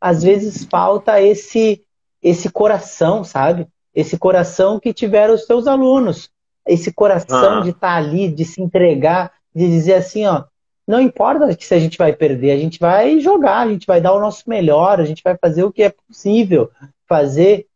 [0.00, 1.82] às vezes falta esse
[2.22, 3.66] esse coração, sabe?
[3.92, 6.30] Esse coração que tiveram os seus alunos,
[6.64, 7.60] esse coração ah.
[7.60, 10.44] de estar tá ali, de se entregar, de dizer assim, ó,
[10.86, 14.00] não importa que se a gente vai perder, a gente vai jogar, a gente vai
[14.00, 16.70] dar o nosso melhor, a gente vai fazer o que é possível
[17.08, 17.66] fazer.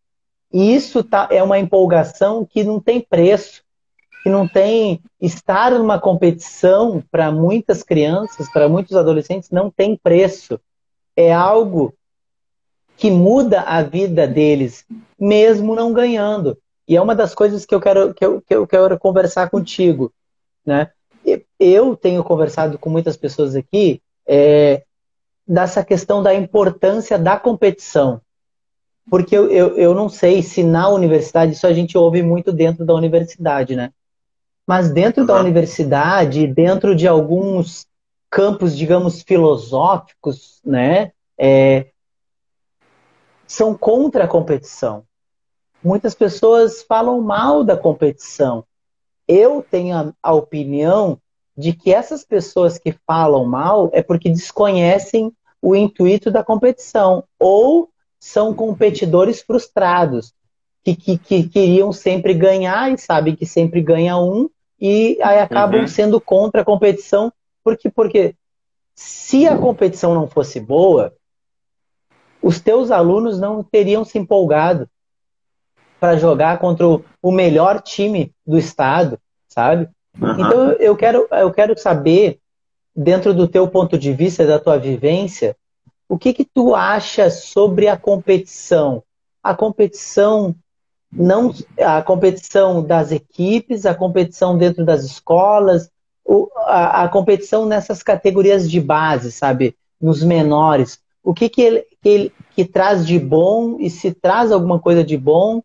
[0.53, 3.63] E isso tá, é uma empolgação que não tem preço,
[4.23, 5.01] que não tem.
[5.21, 10.61] Estar numa competição para muitas crianças, para muitos adolescentes, não tem preço.
[11.17, 11.95] É algo
[12.97, 14.85] que muda a vida deles,
[15.19, 16.59] mesmo não ganhando.
[16.89, 20.13] E é uma das coisas que eu quero, que eu, que eu quero conversar contigo.
[20.65, 20.91] Né?
[21.59, 24.83] Eu tenho conversado com muitas pessoas aqui é,
[25.47, 28.21] dessa questão da importância da competição.
[29.09, 32.85] Porque eu, eu, eu não sei se na universidade, isso a gente ouve muito dentro
[32.85, 33.93] da universidade, né?
[34.67, 35.27] Mas dentro uhum.
[35.27, 37.87] da universidade, dentro de alguns
[38.29, 41.87] campos, digamos, filosóficos, né, é,
[43.47, 45.05] são contra a competição.
[45.83, 48.65] Muitas pessoas falam mal da competição.
[49.27, 51.19] Eu tenho a, a opinião
[51.57, 57.89] de que essas pessoas que falam mal é porque desconhecem o intuito da competição ou
[58.21, 60.35] são competidores frustrados
[60.85, 64.49] que, que, que queriam sempre ganhar e sabem que sempre ganha um
[64.81, 65.89] e aí acabam uhum.
[65.89, 67.33] sendo contra a competição
[67.65, 68.37] porque porque
[68.95, 71.15] se a competição não fosse boa
[72.43, 74.89] os teus alunos não teriam se empolgado
[76.07, 79.89] para jogar contra o melhor time do estado, sabe?
[80.21, 80.31] Uhum.
[80.35, 82.39] Então eu quero, eu quero saber,
[82.95, 85.57] dentro do teu ponto de vista, da tua vivência,
[86.09, 89.03] o que que tu acha sobre a competição?
[89.43, 90.55] A competição
[91.13, 95.91] não a competição das equipes, a competição dentro das escolas,
[96.67, 99.75] a, a competição nessas categorias de base, sabe?
[100.01, 101.01] Nos menores.
[101.21, 105.03] O que que ele, que ele que traz de bom e se traz alguma coisa
[105.03, 105.61] de bom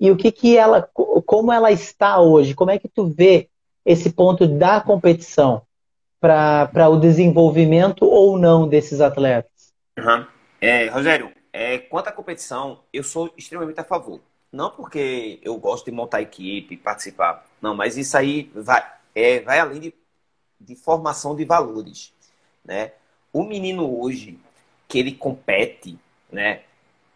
[0.00, 0.82] e o que que ela
[1.26, 2.54] como ela está hoje?
[2.54, 3.50] Como é que tu vê
[3.84, 5.62] esse ponto da competição
[6.18, 9.72] para o desenvolvimento ou não desses atletas?
[9.98, 10.26] Uhum.
[10.60, 14.20] É, Rogério, é, quanto à competição, eu sou extremamente a favor.
[14.50, 17.46] Não porque eu gosto de montar equipe, participar.
[17.60, 18.84] Não, mas isso aí vai,
[19.14, 19.94] é, vai além de,
[20.58, 22.12] de formação de valores.
[22.64, 22.92] Né?
[23.32, 24.38] O menino hoje,
[24.88, 25.98] que ele compete,
[26.32, 26.62] né?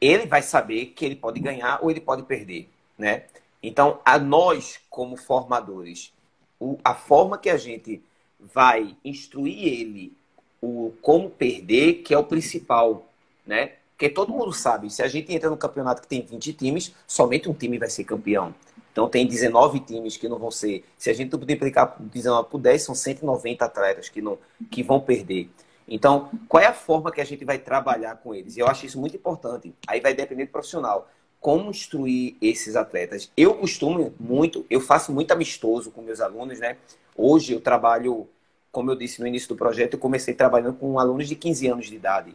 [0.00, 2.70] ele vai saber que ele pode ganhar ou ele pode perder.
[2.98, 3.24] Né?
[3.62, 6.12] Então, a nós, como formadores,
[6.60, 8.02] o, a forma que a gente
[8.38, 10.16] vai instruir ele
[10.60, 13.06] o como perder, que é o principal,
[13.46, 13.72] né?
[13.90, 17.48] Porque todo mundo sabe, se a gente entra no campeonato que tem 20 times, somente
[17.48, 18.54] um time vai ser campeão.
[18.90, 20.84] Então tem 19 times que não vão ser.
[20.98, 24.38] Se a gente multiplicar 19 por 10, são 190 atletas que, não,
[24.70, 25.48] que vão perder.
[25.86, 28.56] Então, qual é a forma que a gente vai trabalhar com eles?
[28.56, 29.74] Eu acho isso muito importante.
[29.86, 31.08] Aí vai depender do profissional
[31.44, 33.30] como instruir esses atletas.
[33.36, 36.78] Eu costumo muito, eu faço muito amistoso com meus alunos, né?
[37.14, 38.26] Hoje eu trabalho,
[38.72, 41.86] como eu disse no início do projeto, eu comecei trabalhando com alunos de 15 anos
[41.88, 42.34] de idade.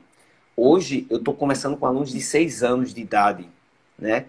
[0.56, 3.50] Hoje eu estou começando com alunos de 6 anos de idade,
[3.98, 4.28] né?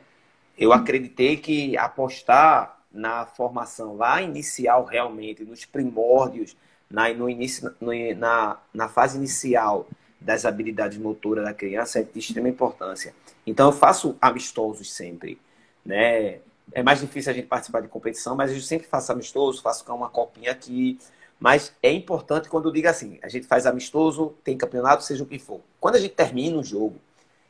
[0.57, 6.57] Eu acreditei que apostar na formação lá inicial realmente, nos primórdios,
[6.91, 9.87] na, no início, no, na, na fase inicial
[10.21, 13.14] das habilidades motoras da criança é de extrema importância.
[13.47, 15.41] Então eu faço amistosos sempre,
[15.85, 16.41] né?
[16.73, 20.09] É mais difícil a gente participar de competição, mas eu sempre faço amistoso, faço uma
[20.09, 20.99] copinha aqui.
[21.39, 25.27] Mas é importante quando eu digo assim, a gente faz amistoso, tem campeonato, seja o
[25.27, 25.61] que for.
[25.81, 26.97] Quando a gente termina o jogo,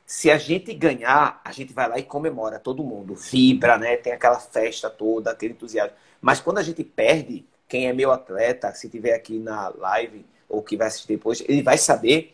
[0.06, 3.96] se a gente ganhar, a gente vai lá e comemora, todo mundo vibra, né?
[3.96, 5.96] Tem aquela festa toda, aquele entusiasmo.
[6.20, 10.62] Mas quando a gente perde, quem é meu atleta, se tiver aqui na live ou
[10.62, 12.32] que vai assistir depois, ele vai saber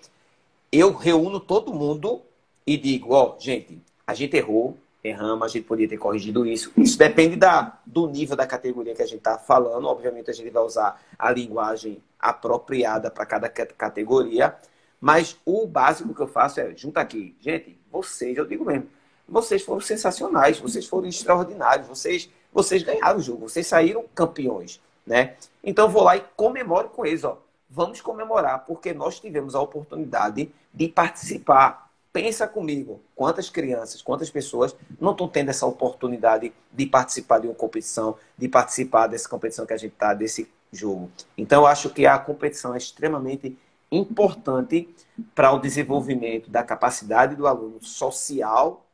[0.70, 2.22] eu reúno todo mundo
[2.66, 6.72] e digo, ó, oh, gente, a gente errou, erramos, a gente poderia ter corrigido isso.
[6.76, 9.86] Isso depende da, do nível da categoria que a gente está falando.
[9.86, 14.56] Obviamente, a gente vai usar a linguagem apropriada para cada categoria.
[15.00, 18.88] Mas o básico que eu faço é, junta aqui, gente, vocês, eu digo mesmo,
[19.28, 25.34] vocês foram sensacionais, vocês foram extraordinários, vocês, vocês ganharam o jogo, vocês saíram campeões, né?
[25.62, 30.50] Então, vou lá e comemoro com eles, ó vamos comemorar, porque nós tivemos a oportunidade
[30.72, 31.90] de participar.
[32.12, 37.54] Pensa comigo, quantas crianças, quantas pessoas não estão tendo essa oportunidade de participar de uma
[37.54, 41.10] competição, de participar dessa competição que a gente está, desse jogo.
[41.36, 43.58] Então, eu acho que a competição é extremamente
[43.90, 44.88] importante
[45.34, 48.86] para o desenvolvimento da capacidade do aluno social,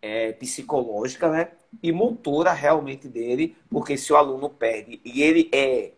[0.00, 1.48] é, psicológica, né?
[1.82, 5.92] E motora realmente dele, porque se o aluno perde e ele é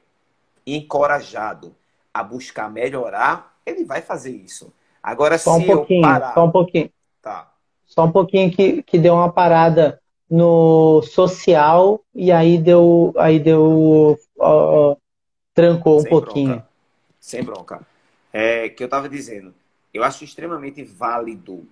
[0.67, 1.75] encorajado
[2.19, 4.73] a buscar melhorar, ele vai fazer isso.
[5.03, 6.35] Agora, só um pouquinho, parar...
[6.35, 6.91] Só um pouquinho.
[7.23, 7.53] Tá.
[7.87, 10.01] Só um pouquinho que, que deu uma parada
[10.31, 13.15] no social e aí deu.
[13.17, 14.19] Aí deu.
[15.55, 16.49] Trancou Sem um pouquinho.
[16.49, 16.69] Bronca.
[17.19, 17.81] Sem bronca.
[18.33, 19.55] É que eu estava dizendo.
[19.93, 21.67] Eu acho extremamente válido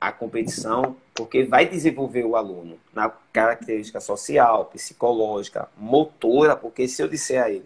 [0.00, 7.08] a competição, porque vai desenvolver o aluno na característica social, psicológica, motora, porque se eu
[7.08, 7.64] disser a ele,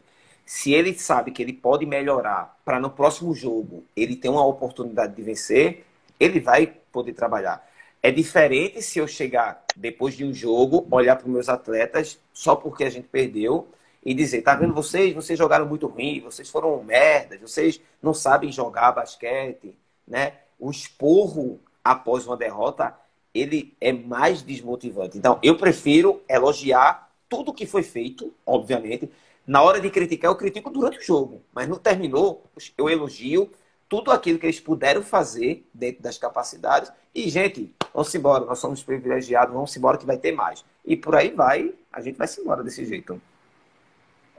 [0.51, 5.15] se ele sabe que ele pode melhorar para no próximo jogo ele ter uma oportunidade
[5.15, 5.87] de vencer,
[6.19, 7.65] ele vai poder trabalhar.
[8.03, 12.57] É diferente se eu chegar depois de um jogo, olhar para os meus atletas só
[12.57, 13.69] porque a gente perdeu
[14.05, 18.51] e dizer, tá vendo vocês, vocês jogaram muito ruim, vocês foram merdas, vocês não sabem
[18.51, 19.73] jogar basquete,
[20.05, 20.33] né?
[20.59, 22.93] O esporro após uma derrota,
[23.33, 25.17] ele é mais desmotivante.
[25.17, 29.09] Então, eu prefiro elogiar tudo que foi feito, obviamente,
[29.51, 32.45] Na hora de criticar, eu critico durante o jogo, mas não terminou,
[32.79, 33.51] eu elogio
[33.89, 36.93] tudo aquilo que eles puderam fazer dentro das capacidades.
[37.13, 40.65] E, gente, vamos embora, nós somos privilegiados, vamos embora que vai ter mais.
[40.87, 43.21] E por aí vai, a gente vai se embora desse jeito.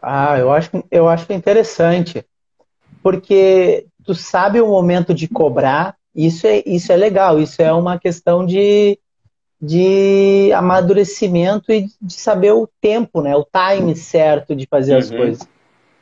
[0.01, 2.25] Ah, eu acho, eu acho interessante.
[3.03, 7.99] Porque tu sabe o momento de cobrar, isso é, isso é legal, isso é uma
[7.99, 8.97] questão de,
[9.61, 13.35] de amadurecimento e de saber o tempo, né?
[13.35, 14.99] O time certo de fazer uhum.
[14.99, 15.47] as coisas.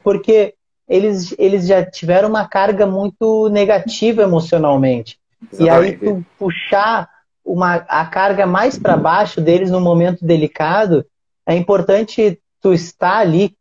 [0.01, 0.53] Porque
[0.87, 5.19] eles, eles já tiveram uma carga muito negativa emocionalmente.
[5.51, 5.65] Exatamente.
[5.65, 7.09] E aí tu puxar
[7.43, 11.05] uma, a carga mais para baixo deles no momento delicado,
[11.45, 13.55] é importante tu estar ali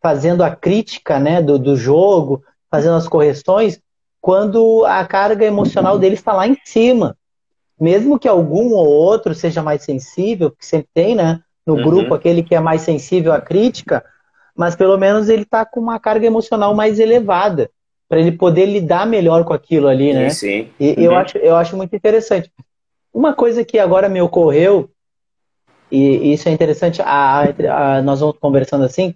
[0.00, 3.80] fazendo a crítica né, do, do jogo, fazendo as correções,
[4.20, 7.16] quando a carga emocional deles está lá em cima
[7.82, 11.40] mesmo que algum ou outro seja mais sensível, que sempre tem, né?
[11.66, 11.82] No uhum.
[11.82, 14.04] grupo, aquele que é mais sensível à crítica,
[14.54, 17.68] mas pelo menos ele está com uma carga emocional mais elevada,
[18.08, 20.30] para ele poder lidar melhor com aquilo ali, né?
[20.30, 20.70] Sim, sim.
[20.78, 21.02] E uhum.
[21.02, 22.52] eu, acho, eu acho muito interessante.
[23.12, 24.88] Uma coisa que agora me ocorreu,
[25.90, 29.12] e isso é interessante, a, a, nós vamos conversando assim,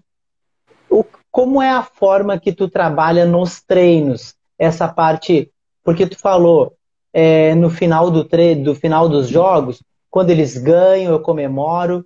[0.91, 4.35] o, como é a forma que tu trabalha nos treinos?
[4.59, 5.53] Essa parte,
[5.85, 6.76] porque tu falou,
[7.19, 8.29] é, no final do,
[8.63, 12.05] do final dos jogos, quando eles ganham, eu comemoro.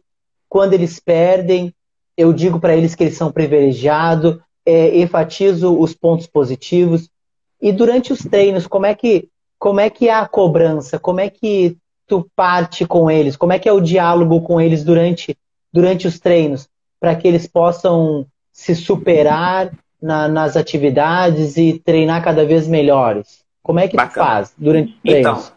[0.49, 1.75] Quando eles perdem,
[2.17, 7.11] eu digo para eles que eles são privilegiados, é, enfatizo os pontos positivos.
[7.61, 10.97] E durante os treinos, como é que como é que é a cobrança?
[10.97, 13.37] Como é que tu parte com eles?
[13.37, 15.37] Como é que é o diálogo com eles durante
[15.73, 16.69] durante os treinos,
[17.01, 23.41] para que eles possam se superar na, nas atividades e treinar cada vez melhores?
[23.63, 24.27] Como é que Bacana.
[24.27, 25.21] tu faz durante o treino?
[25.21, 25.53] Então,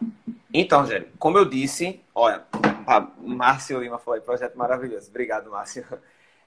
[0.52, 0.86] então,
[1.18, 2.44] como eu disse, olha,
[2.86, 5.08] a Márcio Lima falou, projeto maravilhoso.
[5.10, 5.84] Obrigado, Márcio.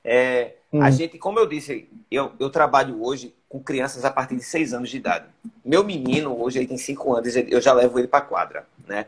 [0.03, 0.81] É, hum.
[0.81, 4.73] A gente, como eu disse, eu, eu trabalho hoje com crianças a partir de 6
[4.73, 5.25] anos de idade.
[5.65, 9.07] Meu menino, hoje, ele tem 5 anos, eu já levo ele para quadra, né?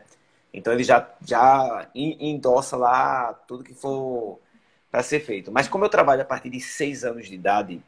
[0.52, 4.40] Então ele já, já endossa lá tudo que for
[4.90, 5.50] para ser feito.
[5.50, 7.80] Mas como eu trabalho a partir de 6 anos de idade,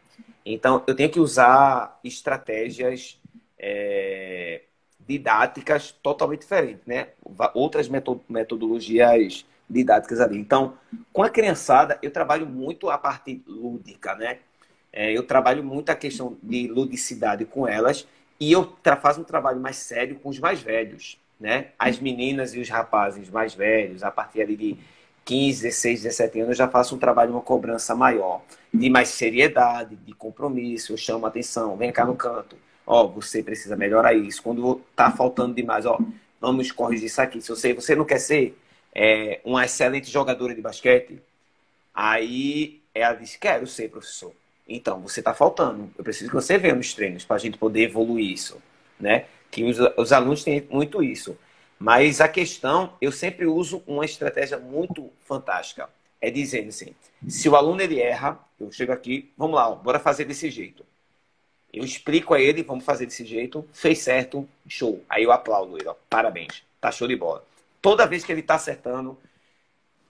[0.46, 3.20] então eu tenho que usar estratégias
[3.62, 4.62] é,
[5.06, 7.08] didáticas totalmente diferentes, né?
[7.54, 7.88] Outras
[8.28, 10.38] metodologias didáticas ali.
[10.38, 10.74] Então,
[11.12, 14.38] com a criançada, eu trabalho muito a parte lúdica, né?
[14.92, 18.06] É, eu trabalho muito a questão de ludicidade com elas
[18.38, 21.68] e eu faço um trabalho mais sério com os mais velhos, né?
[21.78, 24.76] As meninas e os rapazes mais velhos, a partir ali de
[25.24, 28.42] 15, 16, 17 anos, eu já faço um trabalho, uma cobrança maior,
[28.74, 32.56] de mais seriedade, de compromisso, eu chamo a atenção, vem cá no canto
[32.86, 34.42] ó, você precisa melhorar isso.
[34.42, 35.98] Quando tá faltando demais, ó,
[36.40, 37.40] vamos corrigir isso aqui.
[37.40, 38.56] Se você, você não quer ser
[38.94, 41.20] é, uma excelente jogadora de basquete,
[41.94, 44.32] aí ela disse, quero ser, professor.
[44.68, 45.90] Então, você está faltando.
[45.96, 48.60] Eu preciso que você venha nos treinos para a gente poder evoluir isso,
[48.98, 49.26] né?
[49.50, 51.36] Que os, os alunos têm muito isso.
[51.78, 55.88] Mas a questão, eu sempre uso uma estratégia muito fantástica.
[56.20, 56.94] É dizendo assim,
[57.28, 60.86] se o aluno ele erra, eu chego aqui, vamos lá, ó, bora fazer desse jeito.
[61.72, 65.02] Eu explico a ele, vamos fazer desse jeito, fez certo, show.
[65.08, 67.44] Aí eu aplaudo ele, ó, parabéns, tá show de bola.
[67.80, 69.18] Toda vez que ele tá acertando,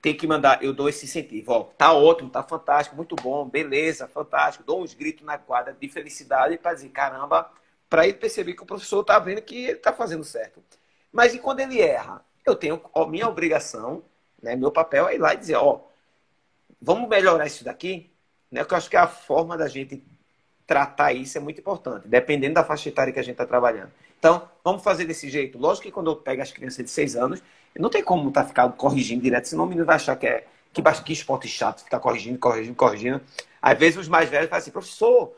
[0.00, 4.08] tem que mandar, eu dou esse incentivo, ó, tá ótimo, tá fantástico, muito bom, beleza,
[4.08, 4.64] fantástico.
[4.64, 7.48] Dou uns gritos na quadra de felicidade para dizer, caramba,
[7.88, 10.60] para ele perceber que o professor tá vendo que ele tá fazendo certo.
[11.12, 12.24] Mas e quando ele erra?
[12.44, 14.02] Eu tenho, ó, minha obrigação,
[14.42, 15.80] né, meu papel é ir lá e dizer, ó,
[16.80, 18.10] vamos melhorar isso daqui,
[18.50, 18.64] né?
[18.64, 20.04] Que eu acho que é a forma da gente
[20.66, 23.90] tratar isso é muito importante, dependendo da faixa etária que a gente está trabalhando.
[24.18, 25.58] Então, vamos fazer desse jeito.
[25.58, 27.42] Lógico que quando eu pego as crianças de 6 anos,
[27.76, 30.46] não tem como estar tá ficando corrigindo direto, senão o menino vai achar que é
[30.72, 33.20] que, que esporte chato, ficar corrigindo, corrigindo, corrigindo.
[33.60, 35.32] Às vezes os mais velhos falam assim, professor,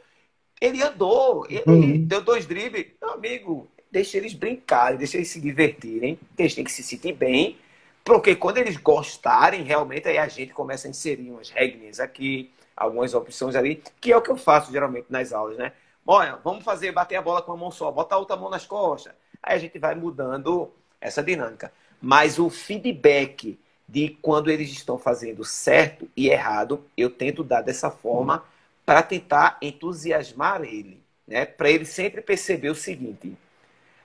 [0.61, 2.05] ele andou, ele uhum.
[2.05, 2.87] deu dois dribles.
[3.01, 7.59] Meu amigo, deixa eles brincarem, deixa eles se divertirem, eles têm que se sentir bem,
[8.05, 13.14] porque quando eles gostarem, realmente, aí a gente começa a inserir umas regras aqui, algumas
[13.14, 15.72] opções ali, que é o que eu faço geralmente nas aulas, né?
[16.07, 18.66] Olha, vamos fazer bater a bola com a mão só, bota a outra mão nas
[18.66, 19.14] costas.
[19.43, 20.70] Aí a gente vai mudando
[21.01, 21.72] essa dinâmica.
[22.01, 23.59] Mas o feedback
[23.89, 28.45] de quando eles estão fazendo certo e errado, eu tento dar dessa forma
[28.85, 31.47] para tentar entusiasmar ele, né?
[31.47, 33.37] Para ele sempre perceber o seguinte: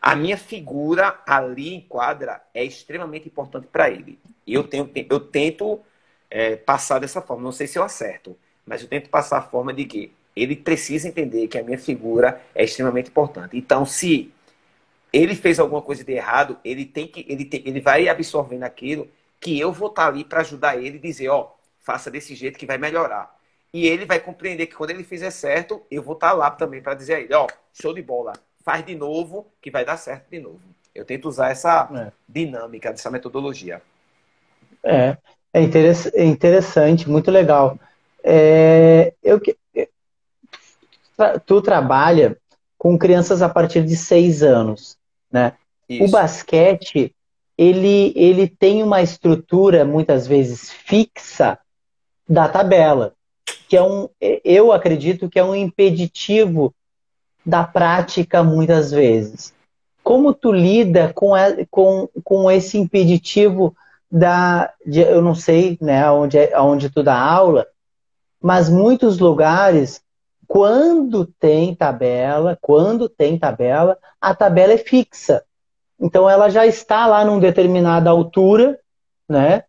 [0.02, 4.18] a minha figura ali em quadra é extremamente importante para ele.
[4.48, 5.80] E eu, tenho, eu tento
[6.30, 7.44] é, passar dessa forma.
[7.44, 8.38] Não sei se eu acerto,
[8.70, 12.40] mas eu tento passar a forma de que ele precisa entender que a minha figura
[12.54, 13.58] é extremamente importante.
[13.58, 14.32] Então, se
[15.12, 19.10] ele fez alguma coisa de errado, ele tem que ele, tem, ele vai absorvendo aquilo
[19.40, 21.48] que eu vou estar ali para ajudar ele e dizer, ó, oh,
[21.80, 23.36] faça desse jeito que vai melhorar.
[23.74, 26.94] E ele vai compreender que quando ele fizer certo, eu vou estar lá também para
[26.94, 30.40] dizer a ele, ó, show de bola, faz de novo, que vai dar certo de
[30.40, 30.62] novo.
[30.94, 32.12] Eu tento usar essa é.
[32.28, 33.82] dinâmica, essa metodologia.
[34.84, 35.18] É,
[35.54, 35.62] é,
[36.14, 37.80] é interessante, muito legal.
[38.24, 39.42] É, eu,
[41.46, 42.38] tu trabalha
[42.78, 44.98] com crianças a partir de seis anos,
[45.32, 45.54] né?
[45.88, 46.06] Isso.
[46.06, 47.14] O basquete,
[47.58, 51.58] ele, ele tem uma estrutura, muitas vezes, fixa
[52.28, 53.14] da tabela,
[53.68, 54.08] que é um,
[54.44, 56.74] eu acredito que é um impeditivo
[57.46, 59.54] da prática muitas vezes.
[60.04, 61.34] Como tu lida com,
[61.70, 63.76] com, com esse impeditivo
[64.12, 67.68] da, de, eu não sei, né, onde, onde tu dá aula,
[68.42, 70.02] mas muitos lugares
[70.48, 75.44] quando tem tabela, quando tem tabela, a tabela é fixa.
[76.00, 78.80] Então ela já está lá numa determinada altura,
[79.30, 79.64] né?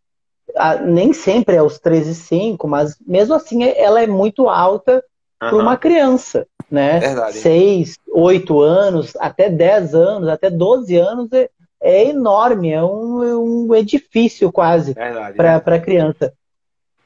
[0.85, 4.97] nem sempre é aos 13,5, mas mesmo assim ela é muito alta
[5.43, 5.49] uhum.
[5.51, 6.99] para uma criança, né?
[6.99, 7.37] Verdade.
[7.39, 11.51] 6, 8 anos, até 10 anos, até 12 anos é,
[11.81, 14.95] é enorme, é um, um edifício quase
[15.37, 16.33] para a criança.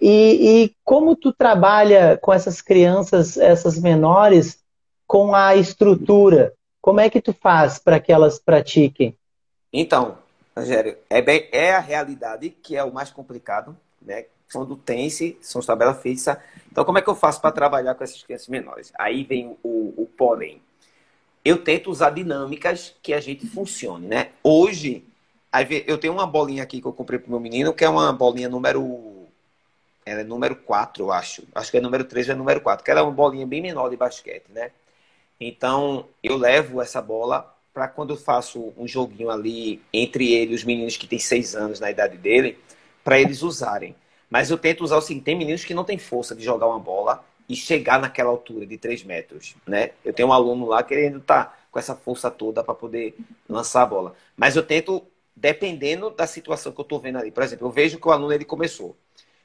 [0.00, 4.58] E, e como tu trabalha com essas crianças, essas menores,
[5.06, 6.52] com a estrutura?
[6.80, 9.16] Como é que tu faz para que elas pratiquem?
[9.72, 10.18] Então,
[10.56, 14.26] Rogério, é, bem, é a realidade que é o mais complicado, né?
[14.52, 16.36] Quando tem-se, são tabelas fixas.
[16.70, 18.92] Então, como é que eu faço para trabalhar com essas crianças menores?
[18.96, 20.60] Aí vem o, o porém.
[21.44, 24.30] Eu tento usar dinâmicas que a gente funcione, né?
[24.42, 25.04] Hoje,
[25.86, 28.12] eu tenho uma bolinha aqui que eu comprei para o meu menino, que é uma
[28.12, 28.82] bolinha número
[30.04, 31.44] ela é número 4, eu acho.
[31.54, 33.62] Acho que é número 3 ou é número 4, que ela é uma bolinha bem
[33.62, 34.70] menor de basquete, né?
[35.40, 40.62] Então, eu levo essa bola para quando eu faço um joguinho ali entre ele os
[40.62, 42.58] meninos que têm 6 anos na idade dele,
[43.02, 43.96] para eles usarem.
[44.30, 46.78] Mas eu tento usar o seguinte: tem meninos que não têm força de jogar uma
[46.78, 49.90] bola e chegar naquela altura de 3 metros, né?
[50.04, 53.16] Eu tenho um aluno lá que ele ainda tá com essa força toda para poder
[53.48, 54.14] lançar a bola.
[54.36, 55.02] Mas eu tento,
[55.34, 57.30] dependendo da situação que eu estou vendo ali.
[57.30, 58.96] Por exemplo, eu vejo que o aluno ele começou.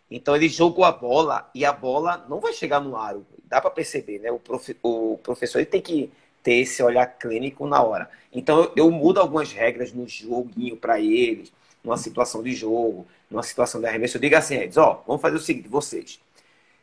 [0.09, 3.25] Então ele jogou a bola e a bola não vai chegar no aro.
[3.45, 4.31] Dá para perceber, né?
[4.31, 8.09] O, profe o professor ele tem que ter esse olhar clínico na hora.
[8.33, 11.51] Então eu, eu mudo algumas regras no joguinho para eles,
[11.83, 14.17] numa situação de jogo, numa situação de arremesso.
[14.17, 16.19] Eu digo assim, eles, ó, vamos fazer o seguinte, vocês.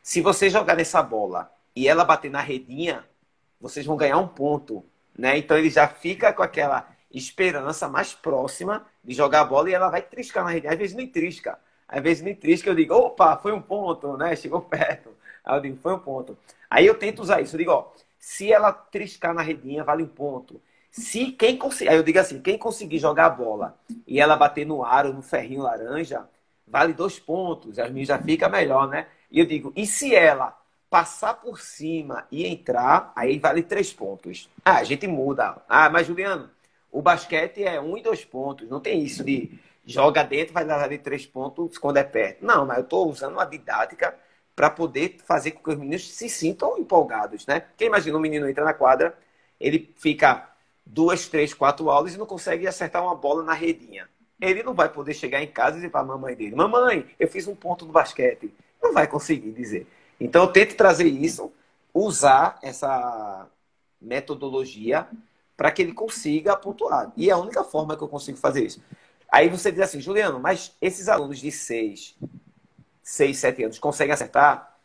[0.01, 3.03] Se você jogar nessa bola e ela bater na redinha,
[3.59, 4.85] vocês vão ganhar um ponto,
[5.17, 5.37] né?
[5.37, 9.89] Então ele já fica com aquela esperança mais próxima de jogar a bola e ela
[9.89, 10.71] vai triscar na redinha.
[10.71, 14.17] Às vezes nem trisca às vezes nem triste, que eu digo, opa, foi um ponto,
[14.17, 14.35] né?
[14.35, 15.11] Chegou perto.
[15.43, 16.37] Aí eu digo, foi um ponto.
[16.69, 17.55] Aí eu tento usar isso.
[17.55, 20.59] Eu digo, ó, se ela triscar na redinha, vale um ponto.
[20.91, 24.65] Se quem conseguir, aí eu digo assim, quem conseguir jogar a bola e ela bater
[24.65, 26.27] no aro, no ferrinho laranja,
[26.67, 27.79] vale dois pontos.
[27.79, 29.07] As minhas já fica melhor, né?
[29.31, 30.57] E eu digo, e se ela
[30.89, 34.49] passar por cima e entrar, aí vale três pontos.
[34.63, 35.57] Ah, a gente muda.
[35.67, 36.49] Ah, mas Juliano,
[36.91, 38.67] o basquete é um e dois pontos.
[38.69, 42.45] Não tem isso de joga dentro, vai dar de três pontos quando é perto.
[42.45, 44.13] Não, mas eu estou usando uma didática
[44.53, 47.61] para poder fazer com que os meninos se sintam empolgados, né?
[47.61, 49.17] Porque imagina um menino entra na quadra,
[49.59, 50.49] ele fica
[50.85, 54.09] duas, três, quatro aulas e não consegue acertar uma bola na redinha.
[54.41, 57.27] Ele não vai poder chegar em casa e dizer para a mamãe dele: Mamãe, eu
[57.27, 58.53] fiz um ponto no basquete.
[58.81, 59.87] Não vai conseguir dizer.
[60.19, 61.51] Então eu tento trazer isso,
[61.93, 63.47] usar essa
[64.01, 65.07] metodologia
[65.55, 67.11] para que ele consiga pontuar.
[67.15, 68.81] E é a única forma que eu consigo fazer isso.
[69.29, 72.15] Aí você diz assim, Juliano, mas esses alunos de 6,
[73.03, 74.75] 6, 7 anos conseguem acertar?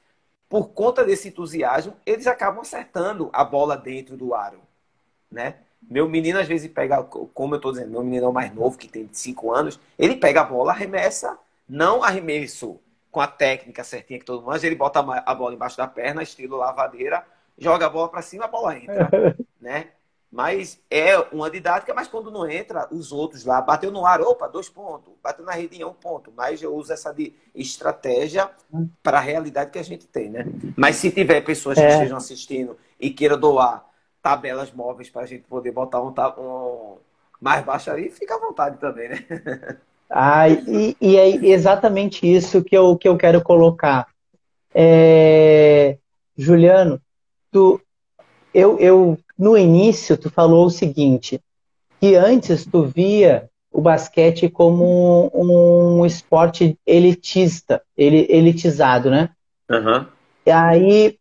[0.49, 4.61] Por conta desse entusiasmo, eles acabam acertando a bola dentro do aro,
[5.31, 5.57] né?
[5.81, 8.77] Meu menino às vezes pega, como eu estou dizendo, meu menino é o mais novo,
[8.77, 11.39] que tem 5 anos, ele pega a bola, arremessa,
[11.69, 12.79] não arremesso
[13.11, 16.23] com a técnica certinha que todo mundo, mas ele bota a bola embaixo da perna,
[16.23, 17.27] estilo lavadeira,
[17.59, 19.11] joga a bola para cima, a bola entra,
[19.61, 19.89] né?
[20.33, 24.49] Mas é uma didática, mas quando não entra, os outros lá, bateu no ar, opa,
[24.49, 26.33] dois pontos, bateu na redinha, um ponto.
[26.35, 28.49] Mas eu uso essa de estratégia
[29.03, 30.47] para a realidade que a gente tem, né?
[30.75, 31.93] Mas se tiver pessoas que é.
[31.93, 33.85] estejam assistindo e queiram doar
[34.23, 36.97] tabelas móveis para a gente poder botar um, um,
[37.39, 39.27] mais baixo ali, fica à vontade também, né?
[40.15, 44.07] Ah, e, e é exatamente isso que eu, que eu quero colocar.
[44.75, 45.97] É...
[46.37, 47.01] Juliano,
[47.51, 47.81] tu,
[48.53, 51.41] eu, eu no início tu falou o seguinte,
[52.01, 59.31] que antes tu via o basquete como um esporte elitista, elitizado, né?
[59.69, 60.07] Uhum.
[60.47, 61.19] E aí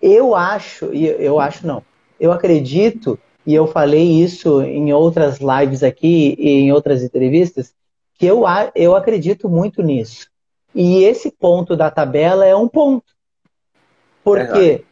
[0.00, 1.82] eu acho, eu acho não,
[2.18, 7.74] eu acredito, e eu falei isso em outras lives aqui e em outras entrevistas,
[8.14, 8.44] que eu,
[8.74, 10.26] eu acredito muito nisso.
[10.74, 13.12] E esse ponto da tabela é um ponto.
[14.24, 14.84] Por quê?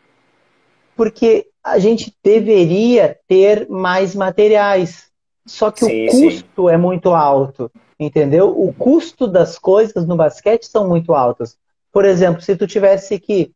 [0.94, 5.08] Porque a gente deveria ter mais materiais.
[5.46, 6.74] Só que sim, o custo sim.
[6.74, 8.48] é muito alto, entendeu?
[8.50, 11.56] O custo das coisas no basquete são muito altas.
[11.92, 13.50] Por exemplo, se tu tivesse que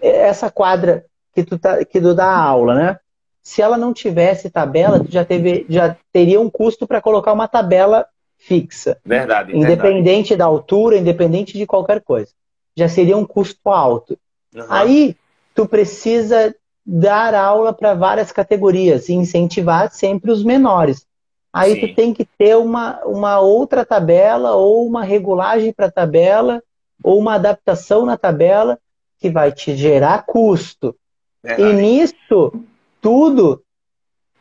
[0.00, 2.98] essa quadra que tu, tá, que tu dá aula, né?
[3.42, 7.48] Se ela não tivesse tabela, tu já, teve, já teria um custo para colocar uma
[7.48, 8.06] tabela
[8.36, 8.98] fixa.
[9.04, 9.56] Verdade.
[9.56, 10.36] Independente verdade.
[10.36, 12.32] da altura, independente de qualquer coisa.
[12.76, 14.18] Já seria um custo alto.
[14.54, 14.66] Uhum.
[14.68, 15.16] Aí,
[15.54, 16.54] tu precisa
[16.92, 21.06] dar aula para várias categorias e incentivar sempre os menores.
[21.52, 21.80] Aí Sim.
[21.80, 26.60] tu tem que ter uma, uma outra tabela ou uma regulagem para a tabela
[27.02, 28.76] ou uma adaptação na tabela
[29.20, 30.96] que vai te gerar custo.
[31.44, 32.52] É, e nisso,
[33.00, 33.62] tudo,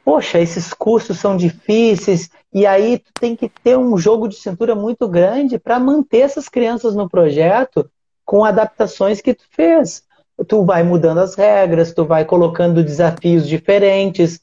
[0.04, 4.74] poxa, esses custos são difíceis, e aí tu tem que ter um jogo de cintura
[4.74, 7.89] muito grande para manter essas crianças no projeto
[8.26, 10.04] com adaptações que tu fez.
[10.48, 14.40] Tu vai mudando as regras, tu vai colocando desafios diferentes.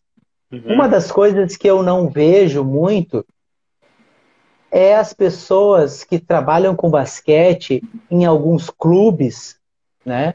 [0.53, 0.75] Uhum.
[0.75, 3.25] Uma das coisas que eu não vejo muito
[4.71, 9.59] é as pessoas que trabalham com basquete em alguns clubes
[10.07, 10.35] né?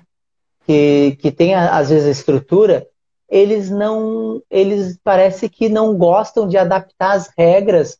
[0.66, 2.86] Que, que tem às vezes a estrutura,
[3.30, 7.97] eles não, eles parece que não gostam de adaptar as regras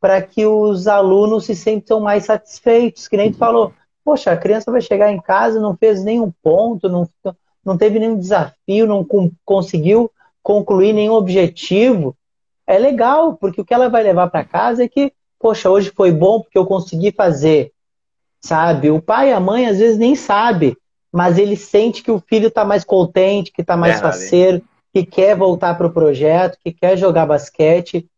[0.00, 3.74] para que os alunos se sintam mais satisfeitos, que nem tu falou.
[4.04, 7.08] Poxa, a criança vai chegar em casa, não fez nenhum ponto, não,
[7.64, 9.06] não teve nenhum desafio, não
[9.44, 10.10] conseguiu
[10.42, 12.16] concluir nenhum objetivo.
[12.66, 16.12] É legal, porque o que ela vai levar para casa é que, poxa, hoje foi
[16.12, 17.72] bom porque eu consegui fazer,
[18.40, 18.90] sabe?
[18.90, 20.76] O pai e a mãe às vezes nem sabe
[21.12, 25.04] mas ele sente que o filho está mais contente, que está mais é, faceiro, que
[25.04, 28.08] quer voltar para o projeto, que quer jogar basquete.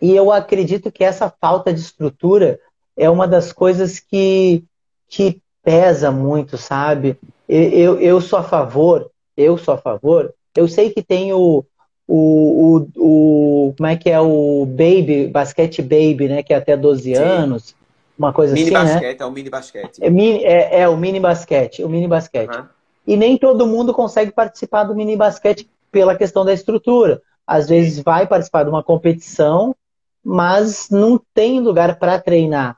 [0.00, 2.58] E eu acredito que essa falta de estrutura
[3.00, 4.62] é uma das coisas que,
[5.08, 7.16] que pesa muito, sabe?
[7.48, 10.34] Eu, eu sou a favor, eu sou a favor.
[10.54, 11.64] Eu sei que tem o,
[12.06, 16.42] o, o, o como é que é o baby, basquete baby, né?
[16.42, 17.14] Que é até 12 Sim.
[17.14, 17.74] anos
[18.18, 18.92] uma coisa mini assim, né?
[18.92, 19.24] basquete, né?
[19.24, 19.98] É o mini basquete.
[20.04, 22.54] É, mini, é, é, o mini basquete, o mini basquete.
[22.54, 22.66] Uhum.
[23.06, 27.22] E nem todo mundo consegue participar do mini basquete pela questão da estrutura.
[27.46, 29.74] Às vezes vai participar de uma competição,
[30.22, 32.76] mas não tem lugar para treinar.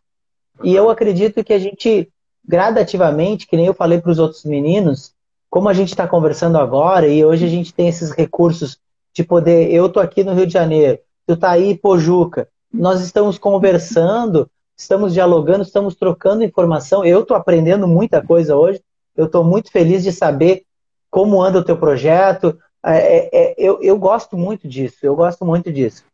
[0.62, 2.08] E eu acredito que a gente,
[2.46, 5.12] gradativamente, que nem eu falei para os outros meninos,
[5.50, 8.78] como a gente está conversando agora, e hoje a gente tem esses recursos
[9.14, 9.70] de poder.
[9.70, 12.48] Eu tô aqui no Rio de Janeiro, tu tá aí, Pojuca.
[12.72, 14.48] Nós estamos conversando
[14.82, 17.04] estamos dialogando, estamos trocando informação.
[17.04, 18.82] Eu estou aprendendo muita coisa hoje.
[19.16, 20.64] Eu estou muito feliz de saber
[21.10, 22.58] como anda o teu projeto.
[22.84, 26.04] É, é, é, eu, eu gosto muito disso, eu gosto muito disso.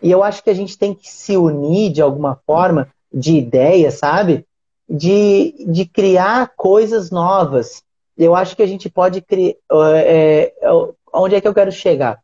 [0.00, 3.90] E eu acho que a gente tem que se unir de alguma forma, de ideia,
[3.90, 4.46] sabe?
[4.88, 7.82] De, de criar coisas novas.
[8.16, 9.54] Eu acho que a gente pode criar.
[9.70, 10.70] É, é,
[11.12, 12.20] onde é que eu quero chegar?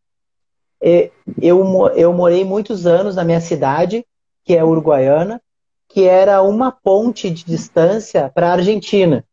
[0.81, 1.11] É,
[1.41, 1.65] eu,
[1.95, 4.05] eu morei muitos anos na minha cidade,
[4.45, 5.41] que é Uruguaiana,
[5.89, 9.25] que era uma ponte de distância para a Argentina.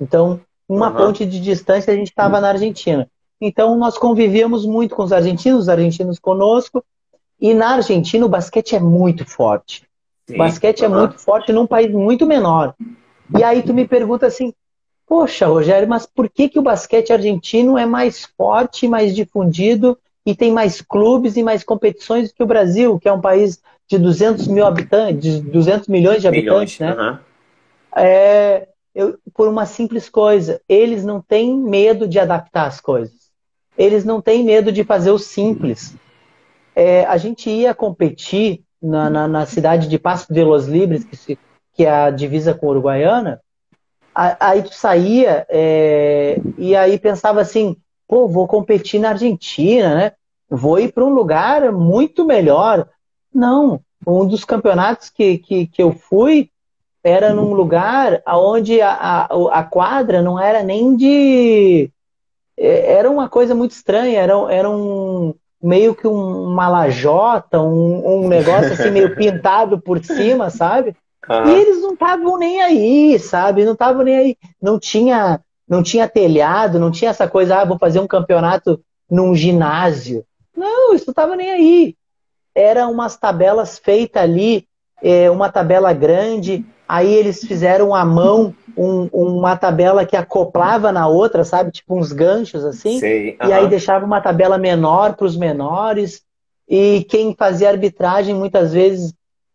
[0.00, 0.96] Então, uma uhum.
[0.96, 3.08] ponte de distância a gente estava na Argentina.
[3.40, 6.84] Então, nós convivíamos muito com os argentinos, os argentinos conosco.
[7.40, 9.87] E na Argentina o basquete é muito forte.
[10.28, 10.36] Sim.
[10.36, 12.74] Basquete é muito forte num país muito menor.
[13.36, 14.52] E aí tu me pergunta assim,
[15.06, 20.34] poxa, Rogério, mas por que, que o basquete argentino é mais forte, mais difundido e
[20.34, 23.58] tem mais clubes e mais competições do que o Brasil, que é um país
[23.88, 27.20] de 200 mil habitantes, de 200 milhões de habitantes, milhões, né?
[27.96, 33.30] É, eu, por uma simples coisa, eles não têm medo de adaptar as coisas.
[33.78, 35.94] Eles não têm medo de fazer o simples.
[36.76, 41.16] É, a gente ia competir na, na, na, cidade de Passo de los Libres, que,
[41.16, 41.38] se,
[41.74, 43.40] que é a divisa com a Uruguaiana.
[44.14, 47.76] Aí tu saía é, e aí pensava assim,
[48.08, 50.12] pô, vou competir na Argentina, né?
[50.50, 52.88] Vou ir para um lugar muito melhor
[53.32, 53.80] não.
[54.06, 56.50] Um dos campeonatos que, que, que eu fui
[57.02, 61.90] era num lugar onde a, a, a quadra não era nem de.
[62.56, 68.24] É, era uma coisa muito estranha, era, era um meio que um, uma lajota, um,
[68.24, 70.94] um negócio assim meio pintado por cima, sabe?
[71.28, 71.48] Uhum.
[71.48, 73.64] E eles não estavam nem aí, sabe?
[73.64, 74.36] Não estavam nem aí.
[74.60, 78.80] Não tinha, não tinha telhado, não tinha essa coisa, ah, vou fazer um campeonato
[79.10, 80.24] num ginásio.
[80.56, 81.98] Não, isso não estava nem aí
[82.58, 84.66] eram umas tabelas feitas ali,
[85.00, 91.06] é, uma tabela grande, aí eles fizeram à mão um, uma tabela que acoplava na
[91.06, 91.70] outra, sabe?
[91.70, 92.98] Tipo uns ganchos assim.
[92.98, 93.48] Sei, uh -huh.
[93.48, 96.22] E aí deixava uma tabela menor para os menores.
[96.68, 99.12] E quem fazia arbitragem muitas vezes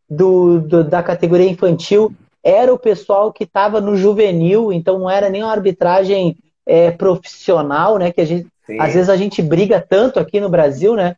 [0.10, 2.14] do, do, da categoria infantil
[2.44, 7.98] era o pessoal que estava no juvenil, então não era nem uma arbitragem é, profissional,
[7.98, 8.12] né?
[8.12, 8.48] Que a gente,
[8.80, 11.16] às vezes a gente briga tanto aqui no Brasil, né?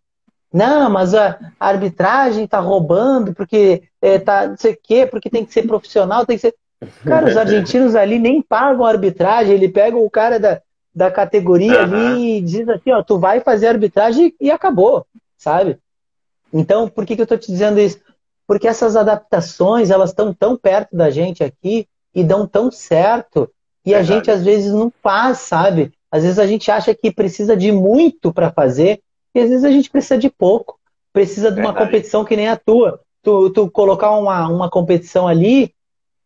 [0.56, 5.44] Não, mas a arbitragem tá roubando porque é, tá não sei o quê, porque tem
[5.44, 6.56] que ser profissional, tem que ser.
[7.04, 10.62] Cara, os argentinos ali nem pagam arbitragem, ele pega o cara da,
[10.96, 11.84] da categoria uhum.
[11.84, 15.06] ali e diz assim, ó, tu vai fazer arbitragem e acabou,
[15.38, 15.78] sabe?
[16.54, 18.00] Então, por que, que eu tô te dizendo isso?
[18.48, 23.52] Porque essas adaptações, elas estão tão perto da gente aqui e dão tão certo
[23.86, 24.14] e Verdade.
[24.14, 25.92] a gente às vezes não faz, sabe?
[26.10, 29.02] Às vezes a gente acha que precisa de muito para fazer
[29.36, 30.80] e às vezes a gente precisa de pouco.
[31.12, 31.86] Precisa de uma Verdade.
[31.86, 33.02] competição que nem a tua.
[33.22, 35.74] Tu, tu colocar uma, uma competição ali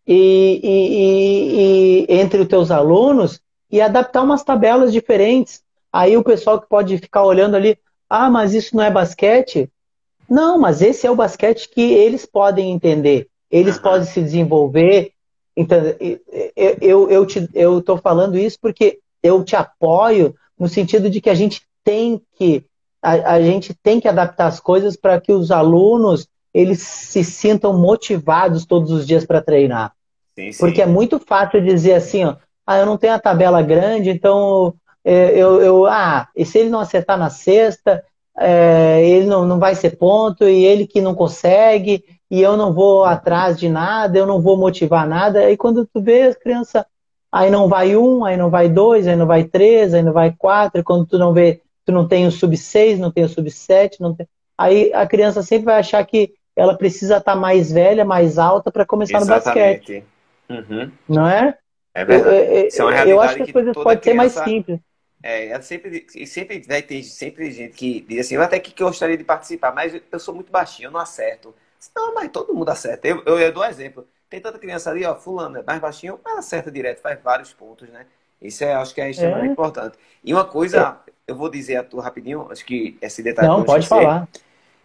[0.08, 3.42] e, e, e, entre os teus alunos
[3.72, 5.62] e adaptar umas tabelas diferentes.
[5.92, 7.78] Aí o pessoal que pode ficar olhando ali,
[8.10, 9.70] ah, mas isso não é basquete?
[10.30, 13.28] Não, mas esse é o basquete que eles podem entender.
[13.50, 13.82] Eles uhum.
[13.82, 15.14] podem se desenvolver,
[15.56, 15.78] então,
[16.56, 21.30] eu, eu, te, eu tô falando isso porque eu te apoio no sentido de que
[21.30, 22.64] a gente tem que
[23.02, 27.74] a, a gente tem que adaptar as coisas para que os alunos eles se sintam
[27.74, 29.94] motivados todos os dias para treinar.
[30.36, 30.60] Sim, sim.
[30.60, 32.36] Porque é muito fácil dizer assim, ó,
[32.66, 34.74] ah, eu não tenho a tabela grande, então
[35.04, 38.04] é, eu, eu ah, e se ele não acertar na sexta,
[38.38, 42.74] é, ele não, não vai ser ponto, e ele que não consegue, e eu não
[42.74, 45.40] vou atrás de nada, eu não vou motivar nada.
[45.40, 46.84] Aí quando tu vê as crianças,
[47.32, 50.34] aí não vai um, aí não vai dois, aí não vai três, aí não vai
[50.38, 53.30] quatro, e quando tu não vê, tu não tem o sub seis, não tem o
[53.30, 54.28] sub sete, não tem...
[54.56, 58.72] aí a criança sempre vai achar que ela precisa estar tá mais velha, mais alta
[58.72, 59.48] para começar Exatamente.
[59.50, 60.04] no basquete.
[60.50, 60.92] Uhum.
[61.08, 61.58] Não é?
[61.94, 62.36] É verdade.
[62.36, 64.80] Eu, eu, Isso é uma realidade eu acho que as coisas podem ser mais simples.
[65.24, 69.18] É, é sempre, sempre vai ter sempre gente que diz assim, eu até que gostaria
[69.18, 71.54] de participar, mas eu sou muito baixinho, eu não acerto.
[71.96, 73.08] Não, mas todo mundo acerta.
[73.08, 74.08] Eu, eu, eu dou um exemplo.
[74.30, 77.90] Tem tanta criança ali, ó, fulano é mais baixinho, mas acerta direto, faz vários pontos,
[77.90, 78.06] né?
[78.42, 79.52] Isso é, acho que é extremamente é.
[79.52, 79.98] importante.
[80.24, 81.12] E uma coisa, é.
[81.28, 83.48] eu vou dizer a tu rapidinho, acho que esse detalhe...
[83.48, 84.28] Não, pode esquecer, falar.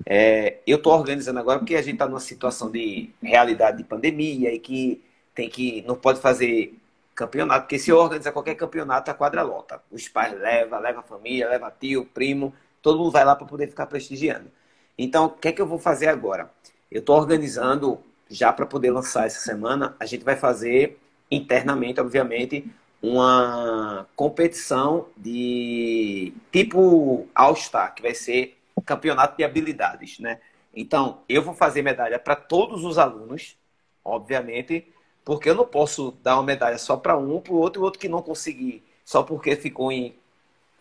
[0.05, 4.53] É, eu estou organizando agora porque a gente está numa situação de realidade de pandemia
[4.53, 5.03] e que
[5.35, 6.79] tem que não pode fazer
[7.15, 9.81] campeonato, porque se organizar qualquer campeonato, a quadra lota.
[9.91, 12.53] Os pais levam, leva a família, leva tio, primo,
[12.83, 14.51] todo mundo vai lá para poder ficar prestigiando.
[14.99, 16.51] Então, o que é que eu vou fazer agora?
[16.91, 19.97] Eu estou organizando já para poder lançar essa semana.
[19.99, 20.99] A gente vai fazer
[21.31, 22.67] internamente, obviamente,
[23.05, 30.41] uma competição de tipo All-Star, que vai ser campeonato de habilidades, né?
[30.75, 33.59] Então, eu vou fazer medalha para todos os alunos,
[34.03, 34.89] obviamente,
[35.23, 37.85] porque eu não posso dar uma medalha só para um, para o outro, e o
[37.85, 40.17] outro que não conseguir, só porque ficou em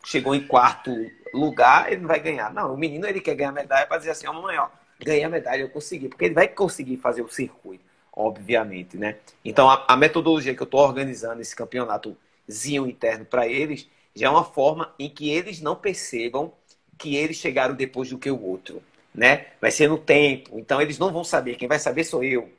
[0.05, 0.91] chegou em quarto
[1.33, 2.53] lugar, ele não vai ganhar.
[2.53, 4.67] Não, o menino ele quer ganhar medalha para dizer assim, ó, oh, mamãe, ó,
[4.99, 6.09] ganhei a medalha, eu consegui.
[6.09, 7.83] Porque ele vai conseguir fazer o circuito,
[8.15, 9.17] obviamente, né?
[9.43, 14.29] Então, a, a metodologia que eu estou organizando esse campeonatozinho interno para eles já é
[14.29, 16.53] uma forma em que eles não percebam
[16.97, 18.81] que eles chegaram depois do que o outro,
[19.13, 19.47] né?
[19.59, 20.59] Vai ser no tempo.
[20.59, 21.55] Então, eles não vão saber.
[21.55, 22.49] Quem vai saber sou eu.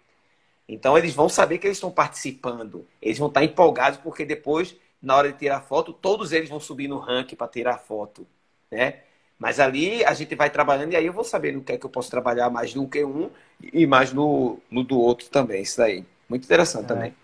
[0.69, 2.87] Então, eles vão saber que eles estão participando.
[3.01, 6.89] Eles vão estar empolgados porque depois, na hora de tirar foto, todos eles vão subir
[6.89, 8.27] no ranking para tirar foto,
[8.71, 9.04] né?
[9.39, 11.85] Mas ali a gente vai trabalhando e aí eu vou saber no que é que
[11.85, 13.31] eu posso trabalhar mais que um
[13.73, 15.63] e mais no, no do outro também.
[15.63, 16.05] Isso daí.
[16.29, 16.89] Muito interessante é.
[16.89, 17.15] também.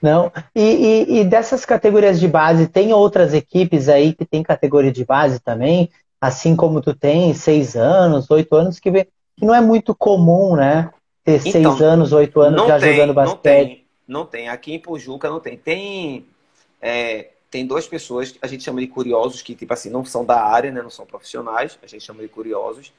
[0.00, 4.90] Não, e, e, e, dessas categorias de base, tem outras equipes aí que tem categoria
[4.90, 5.88] de base também,
[6.20, 10.90] assim como tu tem, seis anos, oito anos, que, que não é muito comum, né?
[11.24, 13.36] Ter então, seis anos, oito anos já tem, jogando basquete.
[13.36, 14.48] Não tem, não tem.
[14.48, 15.56] Aqui em Pujuca não tem.
[15.56, 16.26] Tem
[16.80, 20.24] é, tem duas pessoas que a gente chama de curiosos, que, tipo assim, não são
[20.24, 20.80] da área, né?
[20.80, 22.94] Não são profissionais, a gente chama de curiosos,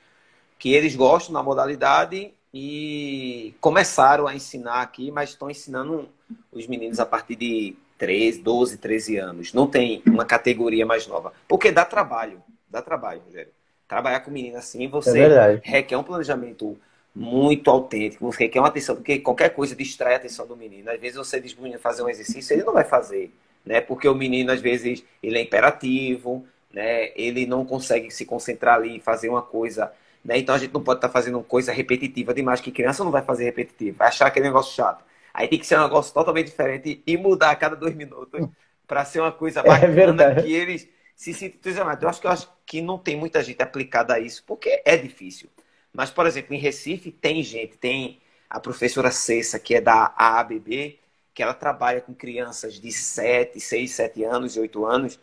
[0.59, 6.07] que eles gostam da modalidade e começaram a ensinar aqui, mas estão ensinando
[6.51, 9.53] os meninos a partir de 13, 12, 13 anos.
[9.53, 11.33] Não tem uma categoria mais nova.
[11.47, 12.39] Porque dá trabalho.
[12.69, 13.51] Dá trabalho, Rogério.
[13.87, 16.77] Trabalhar com menino assim, você é requer um planejamento
[17.15, 20.91] muito autêntico, você requer uma atenção, porque qualquer coisa distrai a atenção do menino.
[20.91, 23.31] Às vezes você diz para fazer um exercício, ele não vai fazer
[23.65, 23.81] né?
[23.81, 27.11] Porque o menino às vezes ele é imperativo, né?
[27.15, 29.91] Ele não consegue se concentrar ali e fazer uma coisa,
[30.23, 30.37] né?
[30.37, 33.11] Então a gente não pode estar tá fazendo uma coisa repetitiva demais que criança não
[33.11, 35.03] vai fazer repetitivo, vai achar aquele negócio chato.
[35.33, 38.47] Aí tem que ser um negócio totalmente diferente e mudar a cada dois minutos
[38.87, 42.03] para ser uma coisa é bacana é que eles se sintam entusiasmados.
[42.03, 44.97] Eu acho que eu acho que não tem muita gente aplicada a isso, porque é
[44.97, 45.49] difícil.
[45.93, 48.19] Mas, por exemplo, em Recife tem gente, tem
[48.49, 50.99] a professora Cessa, que é da AABB,
[51.33, 55.19] que ela trabalha com crianças de 7, 6, 7 anos e 8 anos,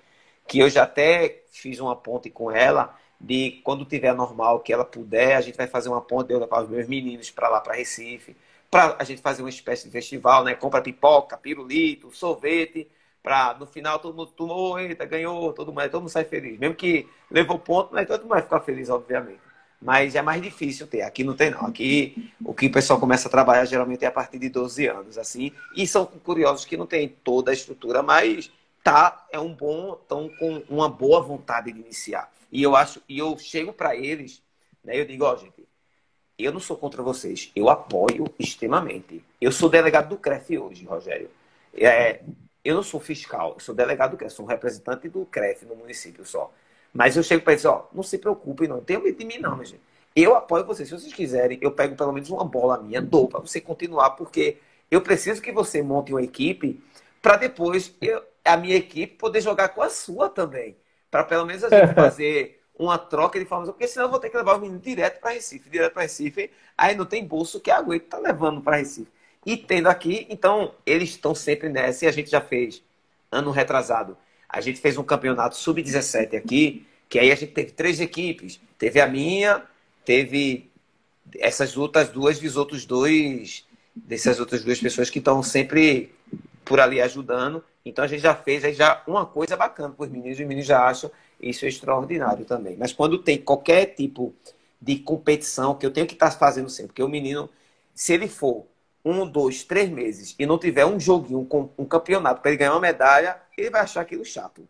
[0.47, 4.85] que eu já até fiz uma ponte com ela de quando tiver normal que ela
[4.85, 7.75] puder, a gente vai fazer uma ponte, eu levar os meus meninos para lá, para
[7.75, 8.35] Recife,
[8.71, 10.55] para a gente fazer uma espécie de festival, né?
[10.55, 12.89] Compra pipoca, pirulito, sorvete,
[13.23, 16.59] para no final todo mundo tomou, eita, ganhou, todo mundo, todo mundo sai feliz.
[16.59, 19.50] Mesmo que levou ponto, mas todo mundo vai ficar feliz, obviamente.
[19.81, 21.03] Mas é mais difícil ter.
[21.03, 21.67] Aqui não tem, não.
[21.67, 25.17] Aqui o que o pessoal começa a trabalhar geralmente é a partir de 12 anos,
[25.17, 25.53] assim.
[25.75, 28.51] E são curiosos que não tem toda a estrutura, mas
[28.85, 32.31] tá, é um bom, estão com uma boa vontade de iniciar.
[32.53, 34.43] E eu acho, e eu chego para eles,
[34.85, 35.01] né?
[35.01, 35.67] Eu digo, ó, oh, gente,
[36.39, 39.25] eu não sou contra vocês, eu apoio extremamente.
[39.41, 41.31] Eu sou delegado do CREF hoje, Rogério.
[41.75, 42.21] É,
[42.65, 45.77] eu não sou fiscal, eu sou delegado do CREF, sou um representante do CREF no
[45.77, 46.53] município só.
[46.93, 49.55] Mas eu chego para eles, ó, não se preocupem, não tenham medo de mim, não,
[49.55, 49.81] minha gente.
[50.15, 50.89] Eu apoio vocês.
[50.89, 54.59] Se vocês quiserem, eu pego pelo menos uma bola minha, dou para você continuar, porque
[54.91, 56.83] eu preciso que você monte uma equipe
[57.23, 60.77] para depois eu, a minha equipe poder jogar com a sua também.
[61.11, 64.31] Para pelo menos a gente fazer uma troca de informação, porque senão eu vou ter
[64.31, 67.71] que levar o menino direto para Recife, direto para Recife, aí não tem bolso que
[67.71, 69.11] aguente tá levando para Recife.
[69.45, 72.83] E tendo aqui, então, eles estão sempre nessa, e a gente já fez,
[73.31, 74.17] ano retrasado,
[74.53, 78.61] a gente fez um campeonato sub-17 aqui, que aí a gente teve três equipes.
[78.79, 79.63] Teve a minha,
[80.05, 80.71] teve
[81.39, 83.65] essas outras duas e os outros dois,
[83.95, 86.13] dessas outras duas pessoas que estão sempre
[86.65, 87.63] por ali ajudando.
[87.85, 90.67] Então a gente já fez aí já uma coisa bacana para os meninos, os meninos
[90.67, 91.11] já acham
[91.41, 92.77] isso extraordinário também.
[92.77, 94.35] Mas quando tem qualquer tipo
[94.81, 97.49] de competição que eu tenho que estar fazendo sempre, porque o menino,
[97.95, 98.67] se ele for
[99.05, 101.47] um, dois, três meses e não tiver um joguinho,
[101.79, 104.67] um, campeonato para ele ganhar uma medalha, ele vai achar aquilo chato.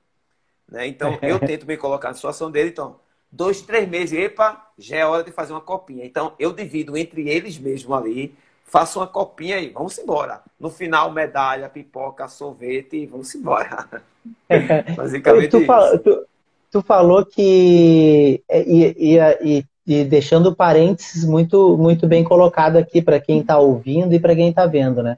[0.68, 0.86] Né?
[0.86, 2.70] Então, eu tento me colocar na situação dele.
[2.70, 2.96] Então,
[3.30, 6.04] dois, três meses, epa, já é hora de fazer uma copinha.
[6.04, 8.34] Então, eu divido entre eles mesmo ali,
[8.64, 10.40] faço uma copinha aí, vamos embora.
[10.58, 13.88] No final, medalha, pipoca, sorvete e vamos embora.
[14.96, 15.66] Basicamente tu,
[16.04, 16.26] tu,
[16.70, 23.40] tu, falou que ia, ia, e deixando parênteses muito, muito bem colocado aqui para quem
[23.40, 25.16] está ouvindo e para quem está vendo, né?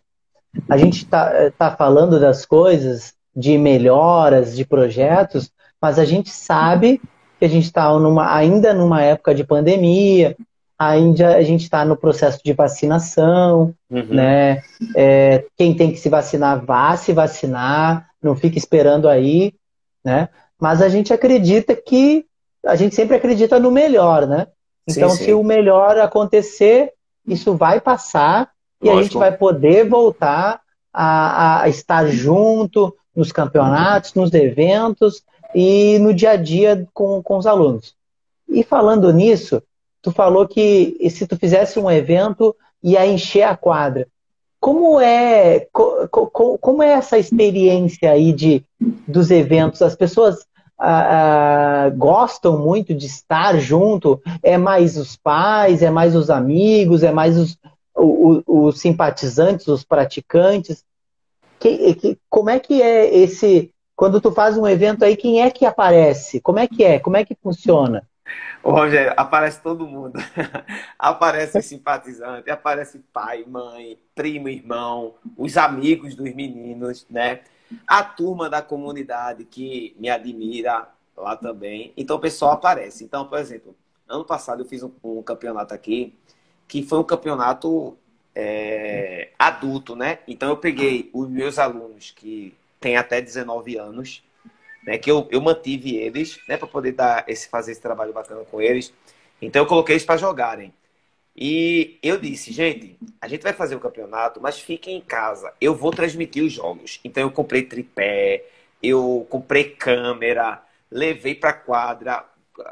[0.69, 7.01] A gente está tá falando das coisas, de melhoras, de projetos, mas a gente sabe
[7.39, 7.91] que a gente está
[8.29, 10.37] ainda numa época de pandemia,
[10.79, 14.07] ainda a gente está no processo de vacinação, uhum.
[14.11, 14.63] né?
[14.95, 19.55] É, quem tem que se vacinar, vá se vacinar, não fique esperando aí,
[20.05, 20.29] né?
[20.61, 22.27] Mas a gente acredita que
[22.65, 24.47] a gente sempre acredita no melhor, né?
[24.89, 25.25] Então, sim, sim.
[25.25, 26.93] se o melhor acontecer,
[27.27, 28.99] isso vai passar e Lógico.
[28.99, 30.61] a gente vai poder voltar
[30.93, 35.23] a, a, estar junto nos campeonatos, nos eventos
[35.55, 37.95] e no dia a dia com, com os alunos.
[38.49, 39.63] E falando nisso,
[40.01, 44.09] tu falou que se tu fizesse um evento ia encher a quadra.
[44.61, 49.83] Como é, co, co, como é essa experiência aí de, dos eventos?
[49.83, 50.45] As pessoas
[51.97, 54.21] gostam muito de estar junto?
[54.43, 57.59] É mais os pais, é mais os amigos, é mais os,
[57.95, 60.85] os, os simpatizantes, os praticantes?
[61.59, 63.73] Que, que, como é que é esse.
[63.95, 66.41] Quando tu faz um evento aí, quem é que aparece?
[66.41, 66.99] Como é que é?
[66.99, 68.03] Como é que funciona?
[68.63, 70.19] Ô, Rogério, aparece todo mundo.
[70.99, 77.41] aparece simpatizante, aparece pai, mãe, primo, irmão, os amigos dos meninos, né?
[77.87, 81.93] A turma da comunidade que me admira lá também.
[81.97, 83.05] Então o pessoal aparece.
[83.05, 83.75] Então, por exemplo,
[84.09, 86.15] ano passado eu fiz um, um campeonato aqui
[86.69, 87.97] que foi um campeonato
[88.35, 90.21] é, adulto, né?
[90.27, 94.23] Então eu peguei os meus alunos que têm até 19 anos,
[94.85, 94.99] né?
[94.99, 96.57] Que eu, eu mantive eles, né?
[96.57, 98.93] Para poder dar esse, fazer esse trabalho bacana com eles.
[99.41, 100.73] Então eu coloquei eles para jogarem.
[101.35, 105.53] E eu disse, gente, a gente vai fazer o campeonato, mas fiquem em casa.
[105.61, 107.01] Eu vou transmitir os jogos.
[107.03, 108.45] Então eu comprei tripé,
[108.83, 112.25] eu comprei câmera, levei para quadra,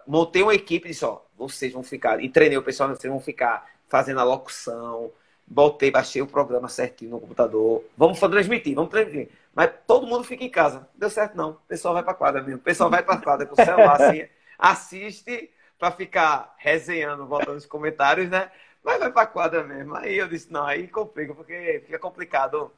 [0.06, 3.20] montei uma equipe e disse, ó, vocês vão ficar, e treinei o pessoal, vocês vão
[3.20, 5.10] ficar fazendo a locução,
[5.46, 7.82] botei, baixei o programa certinho no computador.
[7.96, 9.30] Vamos transmitir, vamos transmitir.
[9.54, 10.88] Mas todo mundo fica em casa.
[10.94, 11.50] Deu certo não.
[11.50, 12.58] O pessoal vai para quadra mesmo.
[12.58, 14.24] O pessoal vai para quadra com o celular assim,
[14.58, 15.50] assiste
[15.80, 18.50] para ficar resenhando, voltando nos comentários, né?
[18.84, 19.94] Mas vai para quadra mesmo.
[19.96, 22.70] Aí eu disse, não, aí complica, porque fica complicado.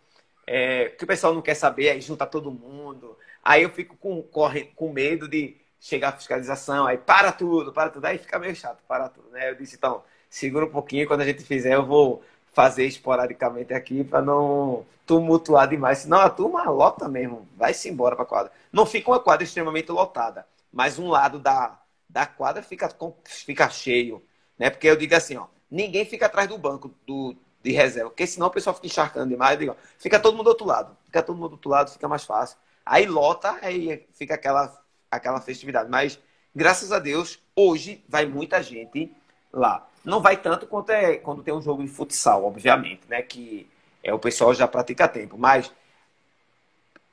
[0.47, 3.19] É, porque o pessoal não quer saber, aí junta todo mundo.
[3.43, 7.91] Aí eu fico com, corre, com medo de chegar a fiscalização, aí para tudo, para
[7.91, 8.05] tudo.
[8.05, 9.51] Aí fica meio chato, para tudo, né?
[9.51, 12.23] Eu disse, então, segura um pouquinho, quando a gente fizer, eu vou
[12.53, 15.99] fazer esporadicamente aqui para não tumultuar demais.
[15.99, 18.53] Senão a turma lota mesmo, vai-se embora para quadra.
[18.73, 21.82] Não fica uma quadra extremamente lotada, mas um lado da
[22.13, 22.89] da quadra fica,
[23.25, 24.23] fica cheio.
[24.59, 24.69] Né?
[24.69, 28.49] Porque eu digo assim, ó, ninguém fica atrás do banco do, de reserva, porque senão
[28.49, 29.59] o pessoal fica encharcando demais.
[29.59, 30.97] Digo, fica todo mundo do outro lado.
[31.07, 32.59] Fica todo mundo do outro lado, fica mais fácil.
[32.85, 34.79] Aí lota, aí fica aquela,
[35.11, 35.89] aquela festividade.
[35.91, 36.21] Mas,
[36.55, 39.11] graças a Deus, hoje vai muita gente
[39.51, 39.89] lá.
[40.05, 43.23] Não vai tanto quanto é quando tem um jogo de futsal, obviamente, né?
[43.23, 43.69] Que
[44.03, 45.39] é, o pessoal já pratica tempo.
[45.39, 45.73] Mas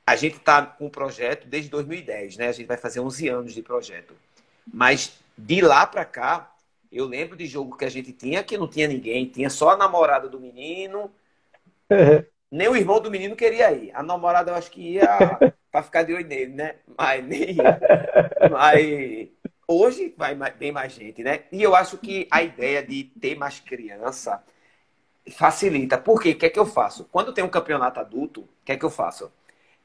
[0.06, 2.48] a gente está com o projeto desde 2010, né?
[2.48, 4.14] A gente vai fazer 11 anos de projeto.
[4.72, 6.54] Mas de lá para cá,
[6.90, 9.76] eu lembro de jogo que a gente tinha que não tinha ninguém, tinha só a
[9.76, 11.10] namorada do menino.
[12.50, 13.92] Nem o irmão do menino queria ir.
[13.94, 15.38] A namorada eu acho que ia
[15.70, 16.76] para ficar de olho nele, né?
[16.98, 17.56] Mas nem
[18.50, 19.28] Mas
[19.68, 21.44] hoje vai bem mais gente, né?
[21.52, 24.42] E eu acho que a ideia de ter mais criança
[25.30, 25.96] facilita.
[25.96, 26.30] Por quê?
[26.30, 27.04] O que é que eu faço?
[27.12, 29.30] Quando tem um campeonato adulto, o que é que eu faço?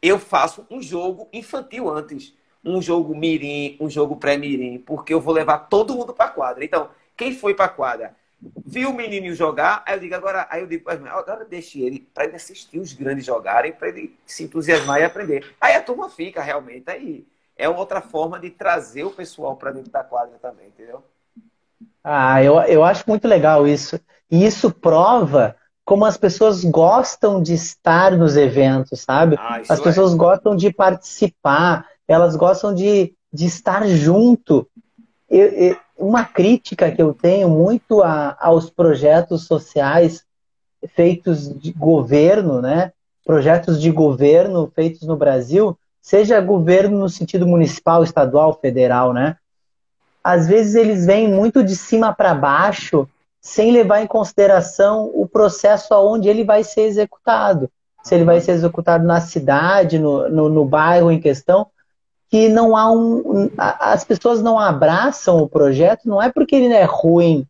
[0.01, 2.33] Eu faço um jogo infantil antes.
[2.65, 6.65] Um jogo mirim, um jogo pré-mirim, porque eu vou levar todo mundo para quadra.
[6.65, 8.15] Então, quem foi para quadra
[8.65, 12.25] viu o menino jogar, aí eu digo, agora, aí eu digo, agora deixe ele para
[12.25, 15.55] ele assistir os grandes jogarem, para ele se entusiasmar e aprender.
[15.59, 17.25] Aí a turma fica realmente aí.
[17.57, 21.01] É outra forma de trazer o pessoal para dentro da quadra também, entendeu?
[22.03, 23.99] Ah, eu, eu acho muito legal isso.
[24.29, 25.55] E isso prova
[25.85, 29.37] como as pessoas gostam de estar nos eventos, sabe?
[29.39, 30.17] Ah, as pessoas é.
[30.17, 34.67] gostam de participar, elas gostam de, de estar junto.
[35.29, 40.23] Eu, eu, uma crítica que eu tenho muito a, aos projetos sociais
[40.93, 42.91] feitos de governo, né?
[43.25, 49.37] Projetos de governo feitos no Brasil, seja governo no sentido municipal, estadual, federal, né?
[50.23, 53.07] Às vezes eles vêm muito de cima para baixo,
[53.41, 57.69] sem levar em consideração o processo aonde ele vai ser executado.
[58.03, 61.67] Se ele vai ser executado na cidade, no, no, no bairro em questão,
[62.29, 63.49] que não há um.
[63.57, 67.45] As pessoas não abraçam o projeto, não é porque ele é ruim,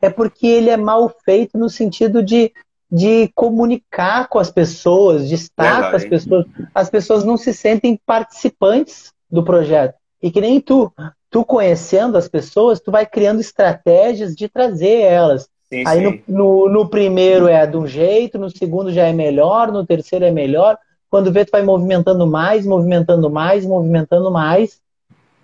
[0.00, 2.52] é porque ele é mal feito no sentido de,
[2.90, 5.90] de comunicar com as pessoas, de estar Verdade.
[5.90, 6.46] com as pessoas.
[6.74, 9.94] As pessoas não se sentem participantes do projeto.
[10.22, 10.92] E que nem tu,
[11.30, 15.48] tu conhecendo as pessoas, tu vai criando estratégias de trazer elas.
[15.68, 16.22] Sim, Aí sim.
[16.26, 20.24] No, no, no primeiro é de um jeito, no segundo já é melhor, no terceiro
[20.24, 20.78] é melhor.
[21.10, 24.80] Quando vê, tu vai movimentando mais, movimentando mais, movimentando mais,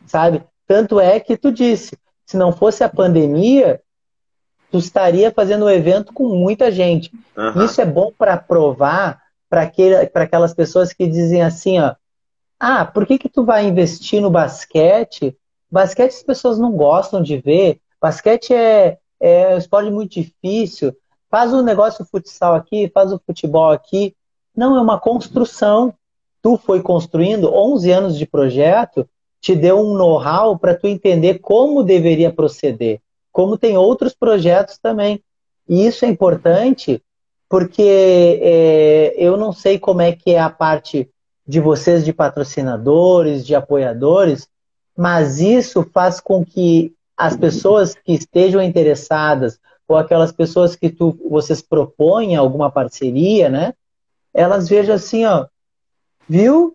[0.07, 0.43] sabe?
[0.67, 1.97] Tanto é que tu disse,
[2.27, 3.81] se não fosse a pandemia,
[4.71, 7.11] tu estaria fazendo o um evento com muita gente.
[7.37, 7.65] Uhum.
[7.65, 9.71] Isso é bom para provar para
[10.15, 11.95] aquelas pessoas que dizem assim, ó,
[12.59, 15.37] ah, por que que tu vai investir no basquete?
[15.71, 17.81] Basquete as pessoas não gostam de ver.
[18.01, 20.97] Basquete é, é um esporte muito difícil.
[21.31, 24.15] Faz o um negócio futsal aqui, faz o futebol aqui.
[24.57, 25.95] Não, é uma construção.
[26.43, 29.09] Tu foi construindo 11 anos de projeto,
[29.41, 33.01] te deu um know-how para tu entender como deveria proceder,
[33.33, 35.23] como tem outros projetos também.
[35.69, 37.03] E isso é importante
[37.49, 41.09] porque é, eu não sei como é que é a parte
[41.47, 44.49] de vocês de patrocinadores, de apoiadores,
[44.97, 51.17] mas isso faz com que as pessoas que estejam interessadas ou aquelas pessoas que tu,
[51.29, 53.75] vocês propõem alguma parceria, né?
[54.35, 55.47] Elas vejam assim, ó,
[56.29, 56.75] viu?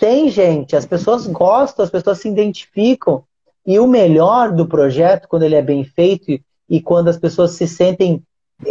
[0.00, 3.24] Tem gente, as pessoas gostam, as pessoas se identificam.
[3.64, 7.68] E o melhor do projeto, quando ele é bem feito e, quando as pessoas se
[7.68, 8.22] sentem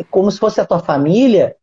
[0.09, 1.55] como se fosse a tua família,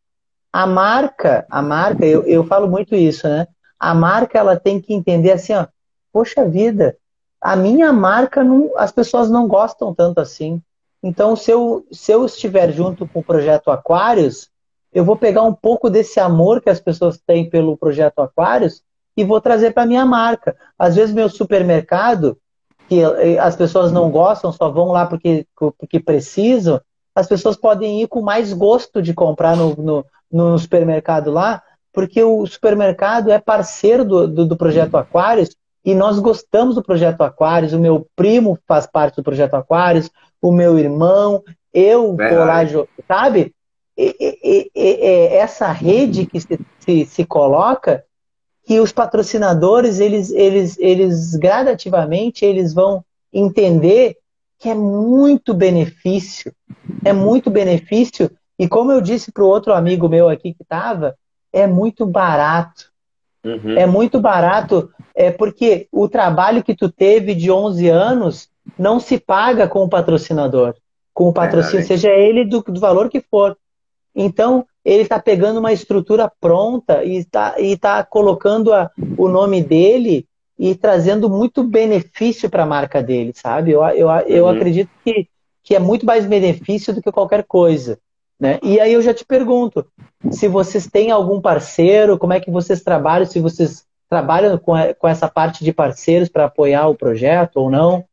[0.51, 3.47] a marca, a marca, eu, eu falo muito isso, né?
[3.79, 5.67] A marca ela tem que entender assim, ó,
[6.13, 6.97] poxa vida,
[7.41, 10.63] a minha marca não, as pessoas não gostam tanto assim.
[11.03, 14.51] Então, se eu, se eu estiver junto com o projeto Aquários,
[14.93, 18.83] eu vou pegar um pouco desse amor que as pessoas têm pelo projeto Aquários
[19.17, 20.57] e vou trazer para minha marca.
[20.79, 22.39] Às vezes meu supermercado,
[22.89, 26.81] que eh, as pessoas não gostam, só vão lá porque, porque precisam,
[27.15, 31.63] as pessoas podem ir com mais gosto de comprar no, no, no supermercado lá,
[31.93, 35.51] porque o supermercado é parceiro do, do, do projeto Aquários
[35.85, 37.73] e nós gostamos do projeto Aquários.
[37.73, 40.09] O meu primo faz parte do projeto Aquários,
[40.41, 41.43] o meu irmão,
[41.75, 42.61] eu vou lá,
[43.07, 43.53] sabe?
[43.99, 48.05] E, e, essa rede que se, se, se, coloca,
[48.65, 54.17] que os patrocinadores, eles, eles, eles gradativamente, eles vão entender
[54.59, 56.53] que é muito benefício,
[57.05, 61.17] é muito benefício, e como eu disse para o outro amigo meu aqui que estava,
[61.53, 62.91] é muito barato.
[63.45, 63.79] Uhum.
[63.79, 69.19] É muito barato, é porque o trabalho que tu teve de 11 anos não se
[69.19, 70.75] paga com o patrocinador,
[71.15, 73.57] com o patrocínio, é, seja ele do, do valor que for.
[74.21, 79.63] Então, ele está pegando uma estrutura pronta e está e tá colocando a, o nome
[79.63, 80.27] dele
[80.59, 83.71] e trazendo muito benefício para a marca dele, sabe?
[83.71, 84.51] Eu, eu, eu uhum.
[84.51, 85.29] acredito que,
[85.63, 87.97] que é muito mais benefício do que qualquer coisa.
[88.41, 88.59] Né?
[88.61, 89.87] E aí eu já te pergunto,
[90.33, 95.07] se vocês têm algum parceiro, como é que vocês trabalham, se vocês trabalham com, com
[95.07, 98.05] essa parte de parceiros para apoiar o projeto ou não,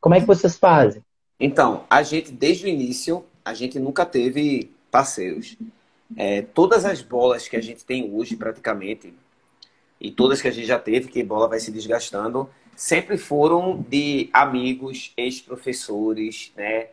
[0.00, 1.02] como é que vocês fazem?
[1.40, 5.56] Então, a gente, desde o início, a gente nunca teve parceiros.
[6.16, 9.14] É, todas as bolas que a gente tem hoje, praticamente,
[10.00, 14.30] e todas que a gente já teve, que bola vai se desgastando, sempre foram de
[14.32, 16.88] amigos, ex-professores, né?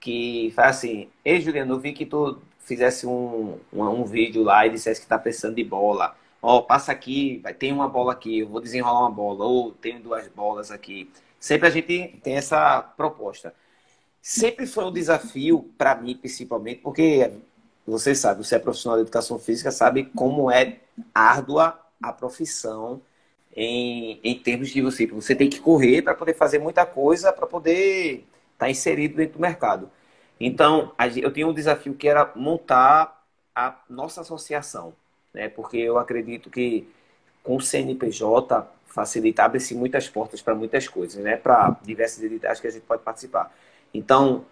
[0.00, 4.66] Que faz assim, ei Juliano, eu vi que tu fizesse um, um, um vídeo lá
[4.66, 6.16] e dissesse que tá precisando de bola.
[6.42, 9.72] Ó, oh, passa aqui, vai ter uma bola aqui, eu vou desenrolar uma bola, ou
[9.72, 11.10] tenho duas bolas aqui.
[11.40, 13.54] Sempre a gente tem essa proposta.
[14.28, 17.32] Sempre foi um desafio para mim, principalmente, porque
[17.86, 20.80] você sabe, você é profissional de educação física, sabe como é
[21.14, 23.00] árdua a profissão
[23.56, 25.06] em, em termos de você.
[25.06, 28.16] Você tem que correr para poder fazer muita coisa, para poder
[28.52, 29.90] estar tá inserido dentro do mercado.
[30.38, 33.24] Então, eu tinha um desafio que era montar
[33.56, 34.92] a nossa associação,
[35.32, 35.48] né?
[35.48, 36.86] porque eu acredito que
[37.42, 41.38] com o CNPJ facilita, abre-se muitas portas para muitas coisas, né?
[41.38, 43.50] para diversas editagens que a gente pode participar.
[43.92, 44.44] Então,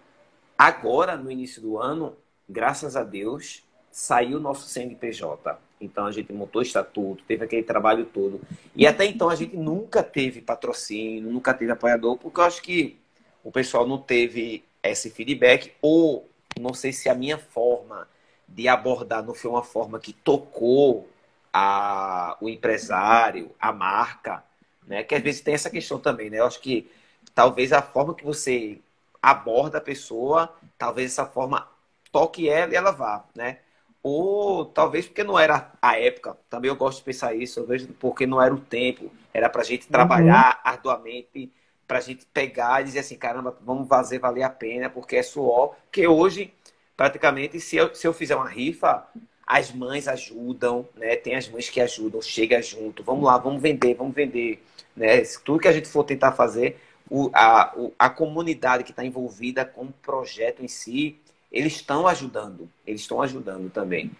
[0.57, 2.15] agora, no início do ano,
[2.47, 5.59] graças a Deus, saiu o nosso CNPJ.
[5.79, 8.41] Então a gente montou o estatuto, teve aquele trabalho todo.
[8.75, 12.97] E até então a gente nunca teve patrocínio, nunca teve apoiador, porque eu acho que
[13.43, 16.27] o pessoal não teve esse feedback, ou
[16.59, 18.07] não sei se a minha forma
[18.47, 21.07] de abordar não foi uma forma que tocou
[21.53, 24.43] a, o empresário, a marca,
[24.85, 25.03] né?
[25.03, 26.39] Que às vezes tem essa questão também, né?
[26.39, 26.89] Eu acho que
[27.35, 28.79] talvez a forma que você
[29.21, 31.67] aborda a pessoa, talvez essa forma
[32.11, 33.59] toque ela e ela vá, né?
[34.01, 37.87] Ou talvez porque não era a época, também eu gosto de pensar isso, eu vejo
[37.99, 40.71] porque não era o tempo, era para a gente trabalhar uhum.
[40.71, 41.51] arduamente,
[41.87, 45.23] para a gente pegar e dizer assim, caramba, vamos fazer valer a pena, porque é
[45.23, 46.53] suor, porque hoje,
[46.95, 49.07] praticamente, se eu, se eu fizer uma rifa,
[49.45, 51.15] as mães ajudam, né?
[51.15, 54.61] Tem as mães que ajudam, chega junto, vamos lá, vamos vender, vamos vender,
[54.95, 55.21] né?
[55.45, 56.77] Tudo que a gente for tentar fazer,
[57.09, 61.17] o, a, o, a comunidade que está envolvida com o projeto em si,
[61.51, 64.11] eles estão ajudando, eles estão ajudando também.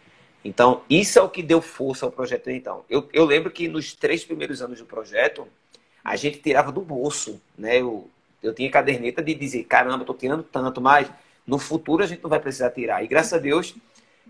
[0.43, 2.85] Então, isso é o que deu força ao projeto então.
[2.89, 5.47] Eu, eu lembro que nos três primeiros anos do projeto,
[6.03, 7.81] a gente tirava do bolso, né?
[7.81, 8.09] Eu,
[8.41, 11.11] eu tinha caderneta de dizer, caramba, estou tirando tanto, mas
[11.45, 13.03] no futuro a gente não vai precisar tirar.
[13.03, 13.75] E graças a Deus,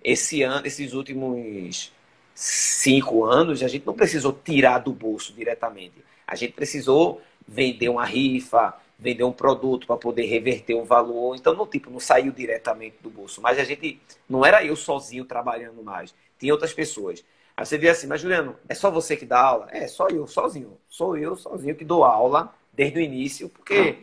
[0.03, 1.91] esse ano, esses últimos
[2.34, 5.95] cinco anos, a gente não precisou tirar do bolso diretamente.
[6.25, 11.36] A gente precisou vender uma rifa, vender um produto para poder reverter o valor.
[11.36, 13.41] Então, não, tipo, não saiu diretamente do bolso.
[13.41, 16.14] Mas a gente, não era eu sozinho trabalhando mais.
[16.40, 17.24] Tinha outras pessoas.
[17.56, 19.68] Aí você vê assim, mas Juliano, é só você que dá aula?
[19.72, 20.78] É, só eu, sozinho.
[20.90, 23.98] Sou eu sozinho que dou aula desde o início, porque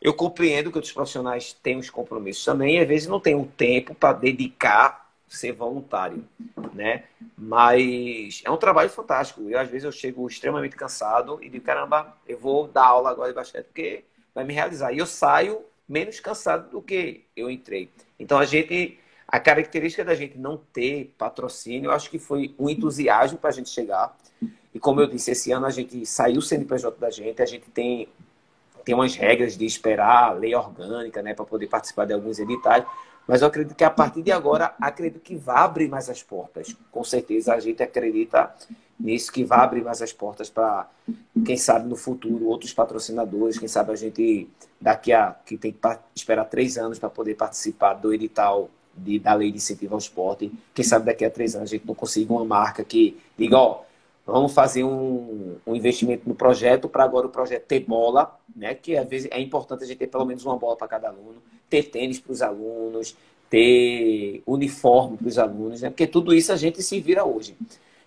[0.00, 3.46] eu compreendo que outros profissionais têm os compromissos também e às vezes não tem o
[3.46, 6.24] tempo para dedicar ser voluntário,
[6.72, 7.04] né?
[7.36, 9.42] Mas é um trabalho fantástico.
[9.48, 13.28] Eu às vezes eu chego extremamente cansado e digo, caramba, eu vou dar aula agora
[13.28, 14.04] de basquete porque
[14.34, 14.92] vai me realizar.
[14.92, 17.90] E eu saio menos cansado do que eu entrei.
[18.18, 22.68] Então a gente, a característica da gente não ter patrocínio, eu acho que foi um
[22.68, 24.16] entusiasmo para a gente chegar.
[24.72, 27.70] E como eu disse, esse ano a gente saiu o CNPJ da gente, a gente
[27.70, 28.08] tem
[28.84, 32.84] tem umas regras de esperar lei orgânica, né, para poder participar de alguns editais.
[33.26, 36.76] Mas eu acredito que a partir de agora, acredito que vai abrir mais as portas.
[36.92, 38.54] Com certeza a gente acredita
[38.98, 40.88] nisso, que vai abrir mais as portas para,
[41.44, 43.58] quem sabe, no futuro, outros patrocinadores.
[43.58, 44.48] Quem sabe a gente,
[44.80, 45.34] daqui a.
[45.44, 45.78] que tem que
[46.14, 50.52] esperar três anos para poder participar do edital de, da lei de incentivo ao esporte.
[50.72, 53.82] Quem sabe daqui a três anos a gente não consiga uma marca que diga: ó,
[54.24, 58.74] vamos fazer um, um investimento no projeto para agora o projeto ter bola, né?
[58.74, 61.42] Que às vezes é importante a gente ter pelo menos uma bola para cada aluno
[61.68, 63.16] ter tênis para os alunos,
[63.48, 65.90] ter uniforme para os alunos, né?
[65.90, 67.56] Porque tudo isso a gente se vira hoje.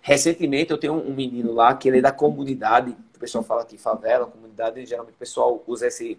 [0.02, 3.76] Recentemente eu tenho um menino lá que ele é da comunidade, o pessoal fala aqui
[3.76, 6.18] favela, comunidade, geralmente o pessoal usa esse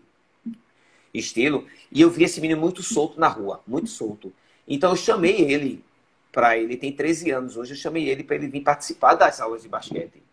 [1.13, 4.31] estilo, e eu vi esse menino muito solto na rua, muito solto.
[4.67, 5.83] Então eu chamei ele
[6.31, 9.63] para ele, tem 13 anos hoje, eu chamei ele para ele vir participar das aulas
[9.63, 10.23] de basquete.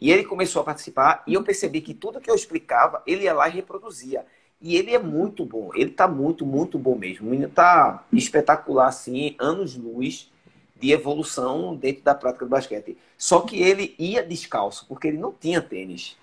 [0.00, 3.34] E ele começou a participar e eu percebi que tudo que eu explicava, ele ia
[3.34, 4.24] lá e reproduzia.
[4.60, 5.70] E ele é muito bom.
[5.74, 7.26] Ele tá muito, muito bom mesmo.
[7.26, 10.30] O menino tá espetacular, assim, anos-luz
[10.76, 12.96] de evolução dentro da prática do basquete.
[13.16, 16.16] Só que ele ia descalço, porque ele não tinha tênis.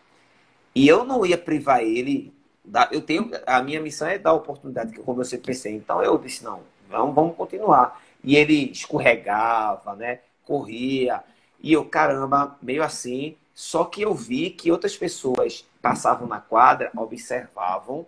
[0.73, 2.33] E eu não ia privar ele.
[2.63, 5.73] Da, eu tenho, a minha missão é dar a oportunidade, que eu sempre pensei.
[5.73, 8.01] Então eu disse, não, vamos, vamos continuar.
[8.23, 10.19] E ele escorregava, né?
[10.43, 11.23] Corria.
[11.61, 13.37] E eu, caramba, meio assim.
[13.53, 18.05] Só que eu vi que outras pessoas passavam na quadra, observavam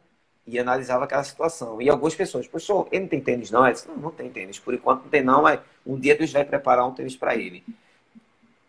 [0.47, 1.81] e analisava aquela situação.
[1.81, 3.67] E algumas pessoas, professor, ele não tem tênis não?
[3.67, 4.57] Eu disse, não, não tem tênis.
[4.57, 7.63] Por enquanto não tem não, mas um dia Deus vai preparar um tênis para ele.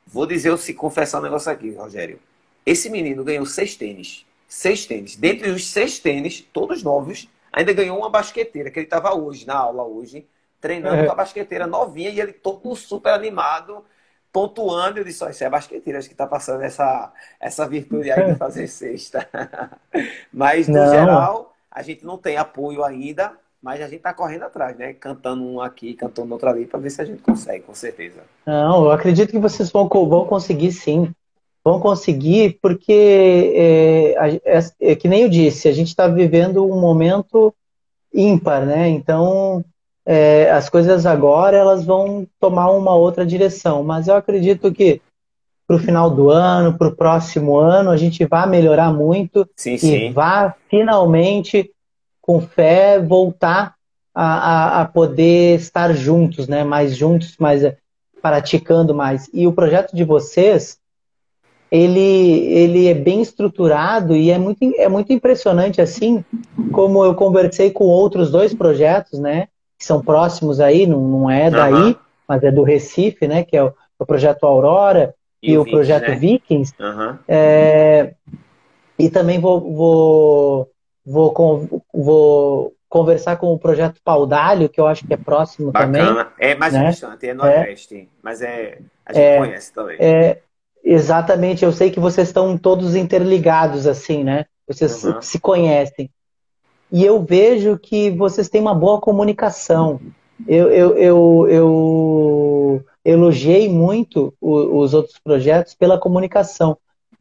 [0.06, 2.18] Vou dizer, se confessar um negócio aqui, Rogério.
[2.66, 4.26] Esse menino ganhou seis tênis.
[4.48, 5.14] Seis tênis.
[5.14, 9.56] Dentre os seis tênis, todos novos, ainda ganhou uma basqueteira, que ele estava hoje, na
[9.56, 10.26] aula hoje,
[10.60, 11.06] treinando é.
[11.06, 13.84] com a basqueteira novinha, e ele todo super animado,
[14.32, 18.32] pontuando, eu disse, ó, isso é basqueteiro, acho que está passando essa, essa virtude aí
[18.32, 19.28] de fazer cesta.
[20.32, 20.90] mas, no não.
[20.90, 21.47] geral,
[21.78, 23.32] a gente não tem apoio ainda,
[23.62, 24.92] mas a gente está correndo atrás, né?
[24.94, 28.16] Cantando um aqui, cantando outro ali, para ver se a gente consegue, com certeza.
[28.44, 31.12] Não, eu acredito que vocês vão, vão conseguir sim.
[31.64, 36.80] Vão conseguir, porque é, é, é que nem eu disse, a gente está vivendo um
[36.80, 37.54] momento
[38.12, 38.88] ímpar, né?
[38.88, 39.64] Então,
[40.04, 43.84] é, as coisas agora elas vão tomar uma outra direção.
[43.84, 45.00] Mas eu acredito que
[45.68, 49.74] para o final do ano, para o próximo ano, a gente vai melhorar muito sim,
[49.74, 50.12] e sim.
[50.12, 51.70] vai finalmente,
[52.22, 53.74] com fé, voltar
[54.14, 56.64] a, a, a, poder estar juntos, né?
[56.64, 57.76] Mais juntos, mais eh,
[58.22, 59.28] praticando mais.
[59.30, 60.78] E o projeto de vocês,
[61.70, 66.24] ele, ele é bem estruturado e é muito, é muito impressionante assim,
[66.72, 69.48] como eu conversei com outros dois projetos, né?
[69.78, 71.94] que são próximos aí, não, não é daí, uhum.
[72.26, 73.44] mas é do Recife, né?
[73.44, 76.16] Que é o, o projeto Aurora e, e o, projeto né?
[76.16, 76.74] Vikings.
[76.78, 77.18] Uhum.
[77.26, 78.14] É,
[78.98, 80.70] e também vou, vou,
[81.04, 86.24] vou, vou conversar com o projeto Paudalho, que eu acho que é próximo Bacana.
[86.24, 86.32] também.
[86.38, 86.90] É mais né?
[86.90, 89.96] distante, é Nordeste, é, mas é, a gente é, conhece também.
[90.00, 90.38] É,
[90.82, 94.46] exatamente, eu sei que vocês estão todos interligados, assim, né?
[94.66, 95.22] Vocês uhum.
[95.22, 96.10] se conhecem
[96.90, 100.00] e eu vejo que vocês têm uma boa comunicação.
[100.46, 106.76] Eu, eu, eu, eu elogiei muito os outros projetos pela comunicação.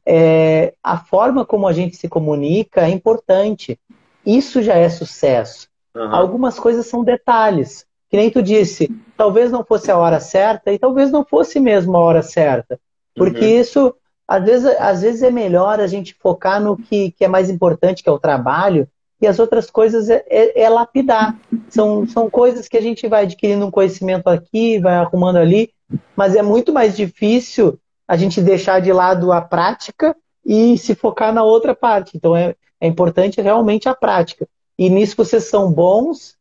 [0.05, 3.79] É, a forma como a gente se comunica é importante.
[4.25, 5.67] Isso já é sucesso.
[5.95, 6.15] Uhum.
[6.15, 7.85] Algumas coisas são detalhes.
[8.09, 11.95] Que nem tu disse, talvez não fosse a hora certa e talvez não fosse mesmo
[11.97, 12.79] a hora certa.
[13.13, 13.61] Porque uhum.
[13.61, 13.95] isso,
[14.27, 18.01] às vezes, às vezes é melhor a gente focar no que, que é mais importante,
[18.01, 18.87] que é o trabalho,
[19.21, 21.35] e as outras coisas é, é, é, lapidar.
[21.69, 25.71] São, são coisas que a gente vai adquirindo um conhecimento aqui, vai arrumando ali,
[26.15, 30.15] mas é muito mais difícil a gente deixar de lado a prática
[30.45, 32.15] e se focar na outra parte.
[32.15, 34.47] Então é, é importante realmente a prática.
[34.77, 36.35] E nisso vocês são bons,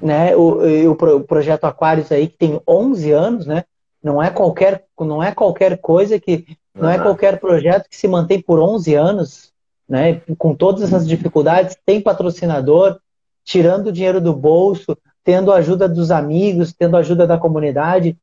[0.00, 0.34] né?
[0.34, 3.64] O, o, o projeto Aquários aí que tem 11 anos, né?
[4.02, 8.40] Não é qualquer, não é qualquer coisa que, não é qualquer projeto que se mantém
[8.40, 9.53] por 11 anos
[9.88, 10.20] né?
[10.38, 12.98] Com todas essas dificuldades, tem patrocinador,
[13.44, 18.16] tirando o dinheiro do bolso, tendo a ajuda dos amigos, tendo a ajuda da comunidade.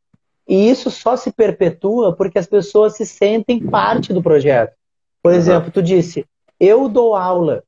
[0.47, 4.73] E isso só se perpetua porque as pessoas se sentem parte do projeto.
[5.21, 6.25] Por exemplo, tu disse,
[6.59, 7.63] eu dou aula.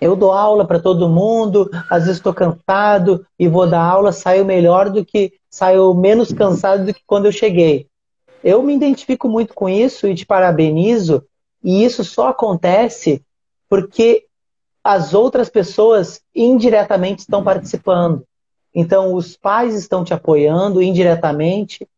[0.00, 4.44] Eu dou aula para todo mundo, às vezes estou cansado e vou dar aula, saio
[4.44, 7.86] melhor do que saio menos cansado do que quando eu cheguei.
[8.42, 11.24] Eu me identifico muito com isso e te parabenizo
[11.64, 13.22] e isso só acontece
[13.70, 14.26] porque
[14.84, 18.22] as outras pessoas indiretamente estão participando.
[18.74, 21.88] Então, os pais estão te apoiando indiretamente,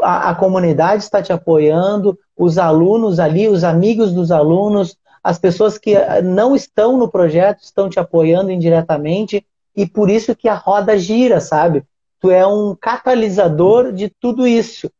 [0.00, 5.76] a, a, comunidade está te apoiando, os alunos ali, os amigos dos alunos, as pessoas
[5.76, 9.44] que não estão no projeto estão te apoiando indiretamente,
[9.74, 11.82] e por isso que a roda gira, sabe?
[12.20, 14.90] Tu é um catalisador de tudo isso.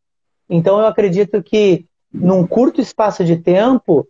[0.50, 4.08] Então, eu acredito que num curto espaço de tempo,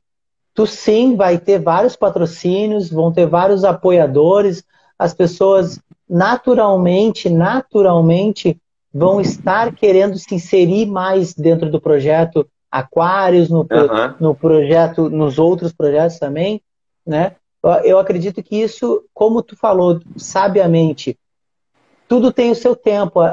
[0.57, 4.65] tu sim vai ter vários patrocínios, vão ter vários apoiadores,
[4.99, 5.79] as pessoas
[6.09, 8.59] naturalmente, naturalmente
[8.93, 14.15] vão estar querendo se inserir mais dentro do projeto Aquários, no, uhum.
[14.19, 16.61] no projeto, nos outros projetos também,
[17.07, 17.37] né?
[17.85, 21.19] Eu acredito que isso, como tu falou sabiamente,
[22.09, 23.21] tudo tem o seu tempo.
[23.21, 23.33] A,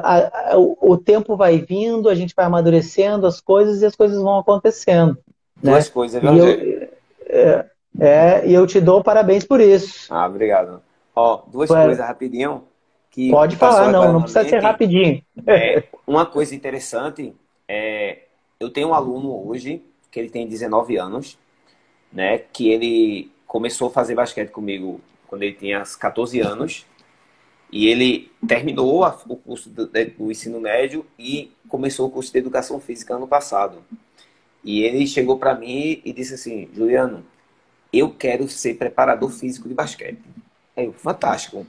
[0.52, 4.22] a, o, o tempo vai vindo, a gente vai amadurecendo as coisas e as coisas
[4.22, 5.18] vão acontecendo.
[5.62, 5.94] Duas né?
[5.94, 6.48] coisas, viu?
[6.48, 6.83] Eu,
[7.28, 7.66] é,
[8.00, 10.14] é, e eu te dou parabéns por isso.
[10.14, 10.82] Ah, obrigado.
[11.16, 12.64] Ó, duas Ué, coisas rapidinho.
[13.12, 15.22] Que pode falar, não, não precisa ser rapidinho.
[15.46, 17.34] É, uma coisa interessante
[17.68, 18.24] é,
[18.60, 19.82] eu tenho um aluno hoje
[20.12, 21.38] que ele tem 19 anos,
[22.12, 26.86] né, que ele começou a fazer basquete comigo quando ele tinha 14 anos.
[27.72, 32.38] E ele terminou a, o curso do, do, ensino médio e começou o curso de
[32.38, 33.84] educação física ano passado.
[34.64, 37.26] E ele chegou para mim e disse assim: Juliano,
[37.92, 40.24] eu quero ser preparador físico de basquete.
[40.76, 41.68] Aí eu, fantástico.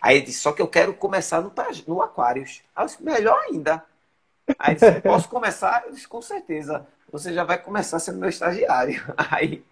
[0.00, 1.52] Aí ele disse: só que eu quero começar no,
[1.86, 2.62] no Aquários.
[2.76, 3.84] Aí eu disse: melhor ainda.
[4.58, 5.84] Aí disse: posso começar?
[5.86, 6.86] Eu disse: com certeza.
[7.10, 9.02] Você já vai começar sendo meu estagiário.
[9.30, 9.64] Aí,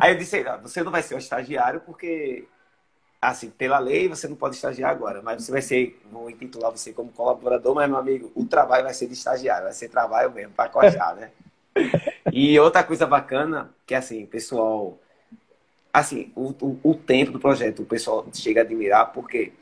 [0.00, 2.46] aí eu disse: não, você não vai ser o estagiário porque
[3.20, 6.92] assim, pela lei você não pode estagiar agora, mas você vai ser, vou intitular você
[6.92, 10.52] como colaborador, mas meu amigo, o trabalho vai ser de estagiário, vai ser trabalho mesmo,
[10.54, 11.30] para coxar, né?
[12.32, 14.98] E outra coisa bacana, que assim, pessoal,
[15.92, 19.52] assim, o, o, o, tempo do projeto, o pessoal chega a admirar, porque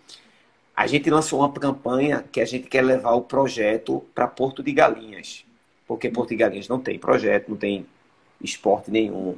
[0.77, 4.73] a gente lançou uma campanha que a gente quer levar o projeto para Porto de
[4.73, 5.45] Galinhas.
[5.87, 7.85] porque Porto Galinhas não tem projeto, não tem
[8.41, 9.37] esporte nenhum.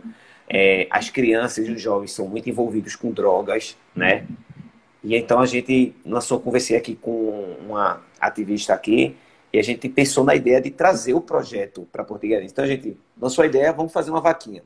[0.49, 4.27] É, as crianças e os jovens são muito envolvidos com drogas, né?
[5.03, 9.16] E então a gente lançou, conversei aqui com uma ativista aqui,
[9.53, 12.53] e a gente pensou na ideia de trazer o projeto para Porto Galinhas.
[12.53, 14.62] Então a gente lançou a ideia, vamos fazer uma vaquinha.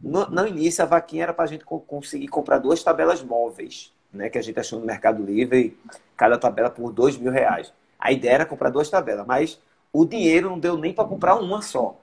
[0.00, 4.28] No, no início, a vaquinha era para a gente conseguir comprar duas tabelas móveis, né,
[4.30, 5.76] que a gente achou no Mercado Livre,
[6.16, 7.72] cada tabela por dois mil reais.
[7.98, 9.60] A ideia era comprar duas tabelas, mas
[9.92, 12.00] o dinheiro não deu nem para comprar uma só.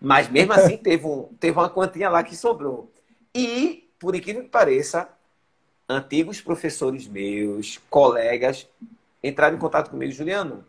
[0.00, 2.90] Mas mesmo assim teve, um, teve uma quantia lá que sobrou.
[3.34, 5.08] E, por incrível que pareça,
[5.88, 8.66] antigos professores meus, colegas,
[9.22, 10.64] entraram em contato comigo, Juliano.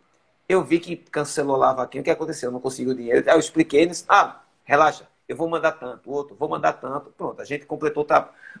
[0.50, 2.48] Eu vi que cancelou lá a vaquinha, o que aconteceu?
[2.48, 3.22] Eu não consegui o dinheiro.
[3.24, 7.12] Aí eu expliquei, eles, ah, relaxa, eu vou mandar tanto, o outro, vou mandar tanto.
[7.16, 8.04] Pronto, a gente completou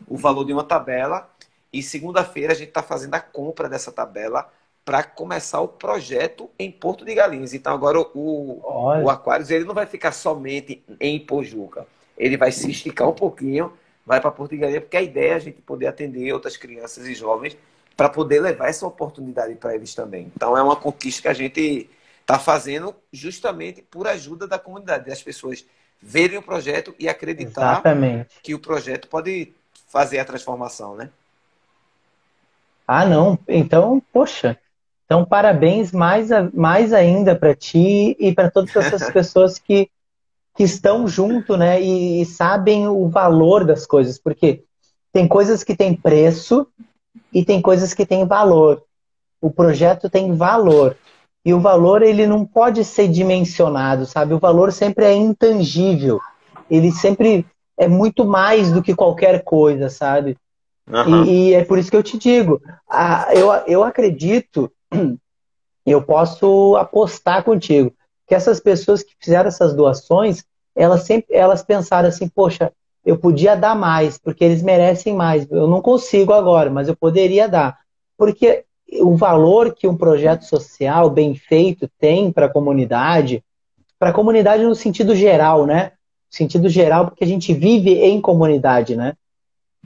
[0.06, 1.28] o valor de uma tabela
[1.72, 4.48] e segunda-feira a gente está fazendo a compra dessa tabela
[4.84, 7.54] para começar o projeto em Porto de Galinhas.
[7.54, 8.60] Então agora o,
[9.02, 11.88] o Aquários ele não vai ficar somente em Pojuca.
[12.16, 13.72] Ele vai se esticar um pouquinho,
[14.06, 17.04] vai para Porto de Galinhas, porque a ideia é a gente poder atender outras crianças
[17.08, 17.56] e jovens
[18.00, 20.32] para poder levar essa oportunidade para eles também.
[20.34, 21.90] Então é uma conquista que a gente
[22.22, 25.66] está fazendo justamente por ajuda da comunidade, das pessoas
[26.00, 28.40] verem o projeto e acreditar Exatamente.
[28.42, 29.52] que o projeto pode
[29.86, 31.10] fazer a transformação, né?
[32.88, 33.38] Ah, não.
[33.46, 34.58] Então, poxa.
[35.04, 39.90] Então, parabéns mais, mais ainda para ti e para todas essas pessoas que,
[40.56, 41.82] que estão junto, né?
[41.82, 44.18] E, e sabem o valor das coisas.
[44.18, 44.64] Porque
[45.12, 46.66] tem coisas que têm preço
[47.32, 48.82] e tem coisas que têm valor.
[49.40, 50.96] O projeto tem valor.
[51.44, 54.34] E o valor ele não pode ser dimensionado, sabe?
[54.34, 56.20] O valor sempre é intangível.
[56.70, 57.46] Ele sempre
[57.78, 60.36] é muito mais do que qualquer coisa, sabe?
[60.86, 61.24] Uhum.
[61.24, 64.70] E, e, é por isso que eu te digo, a, eu, eu acredito,
[65.86, 67.94] eu posso apostar contigo,
[68.26, 70.44] que essas pessoas que fizeram essas doações,
[70.76, 72.72] elas sempre elas pensaram assim, poxa,
[73.04, 75.50] eu podia dar mais, porque eles merecem mais.
[75.50, 77.78] Eu não consigo agora, mas eu poderia dar.
[78.16, 78.64] Porque
[79.00, 83.42] o valor que um projeto social bem feito tem para a comunidade,
[83.98, 85.92] para a comunidade no sentido geral, né?
[86.28, 89.14] Sentido geral, porque a gente vive em comunidade, né?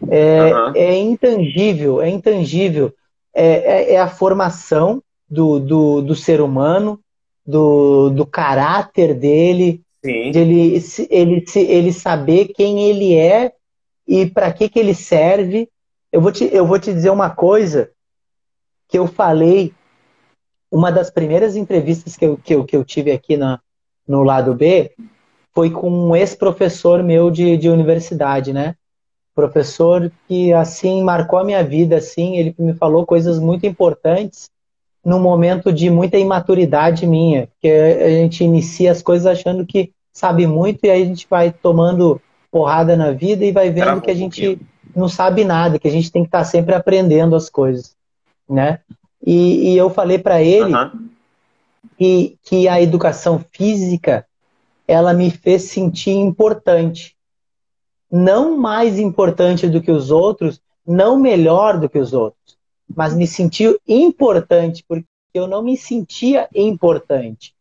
[0.09, 0.73] É, uhum.
[0.75, 2.93] é intangível, é intangível.
[3.33, 7.01] É, é, é, a formação do, do, do ser humano,
[7.47, 10.31] do, do caráter dele, Sim.
[10.31, 13.55] de ele, ele, ele saber quem ele é
[14.07, 15.67] e para que, que ele serve.
[16.13, 17.91] Eu vou, te, eu vou te dizer uma coisa
[18.87, 19.73] que eu falei,
[20.71, 23.59] uma das primeiras entrevistas que eu, que eu, que eu tive aqui na,
[24.07, 24.93] no lado B
[25.55, 28.75] foi com um ex-professor meu de, de universidade, né?
[29.35, 34.51] Professor que, assim, marcou a minha vida, assim, ele me falou coisas muito importantes
[35.05, 40.47] num momento de muita imaturidade minha, que a gente inicia as coisas achando que sabe
[40.47, 42.21] muito e aí a gente vai tomando
[42.51, 44.59] porrada na vida e vai vendo que a gente
[44.97, 47.95] não sabe nada, que a gente tem que estar sempre aprendendo as coisas
[48.49, 48.81] né?
[49.25, 50.73] E, e eu falei para ele
[51.97, 54.27] que, que a educação física
[54.87, 57.17] ela me fez sentir importante.
[58.11, 62.57] Não mais importante do que os outros, não melhor do que os outros,
[62.95, 67.55] mas me sentiu importante porque eu não me sentia importante.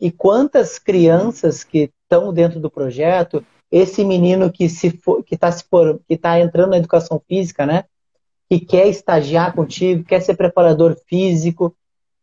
[0.00, 5.52] E quantas crianças que estão dentro do projeto, esse menino que se for, que está
[5.52, 7.84] se for, que tá entrando na educação física, né?
[8.48, 11.72] que quer estagiar contigo, quer ser preparador físico,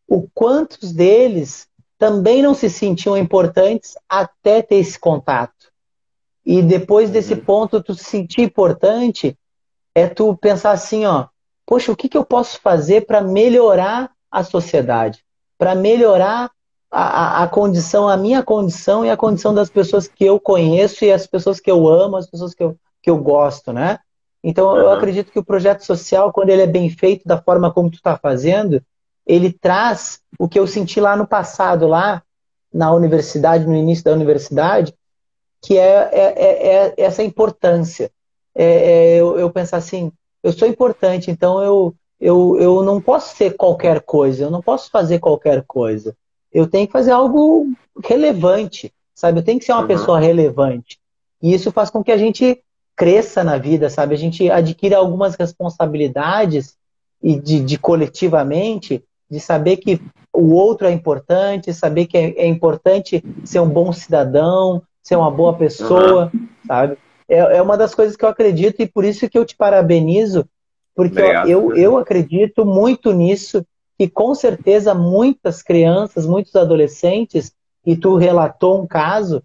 [0.06, 5.72] o quantos deles também não se sentiam importantes até ter esse contato.
[6.46, 7.40] E depois desse uhum.
[7.40, 9.38] ponto, tu se sentir importante,
[9.96, 11.28] é tu pensar assim, ó,
[11.66, 15.24] poxa, o que, que eu posso fazer para melhorar a sociedade?
[15.58, 16.52] Para melhorar
[16.90, 21.12] a, a, condição, a minha condição e a condição das pessoas que eu conheço e
[21.12, 24.00] as pessoas que eu amo, as pessoas que eu, que eu gosto, né?
[24.44, 24.78] Então, uhum.
[24.78, 27.96] eu acredito que o projeto social, quando ele é bem feito da forma como tu
[27.96, 28.82] está fazendo,
[29.26, 32.24] ele traz o que eu senti lá no passado, lá
[32.74, 34.94] na universidade, no início da universidade,
[35.62, 38.10] que é, é, é, é essa importância.
[38.56, 40.12] É, é, eu, eu pensar assim,
[40.42, 44.90] eu sou importante, então eu, eu, eu não posso ser qualquer coisa, eu não posso
[44.90, 46.16] fazer qualquer coisa.
[46.58, 47.68] Eu tenho que fazer algo
[48.04, 49.38] relevante, sabe?
[49.38, 49.88] Eu tenho que ser uma uhum.
[49.88, 50.98] pessoa relevante.
[51.40, 52.64] E isso faz com que a gente
[52.96, 54.16] cresça na vida, sabe?
[54.16, 56.76] A gente adquire algumas responsabilidades
[57.22, 60.02] e de, de, coletivamente de saber que
[60.34, 65.30] o outro é importante, saber que é, é, importante ser um bom cidadão, ser uma
[65.30, 66.48] boa pessoa, uhum.
[66.66, 66.98] sabe?
[67.30, 70.44] É, é, uma das coisas que eu acredito e por isso que eu te parabenizo,
[70.96, 73.64] porque eu, eu, eu acredito muito nisso
[74.00, 77.52] e com certeza muitas crianças, muitos adolescentes
[77.86, 79.42] e tu relatou um caso,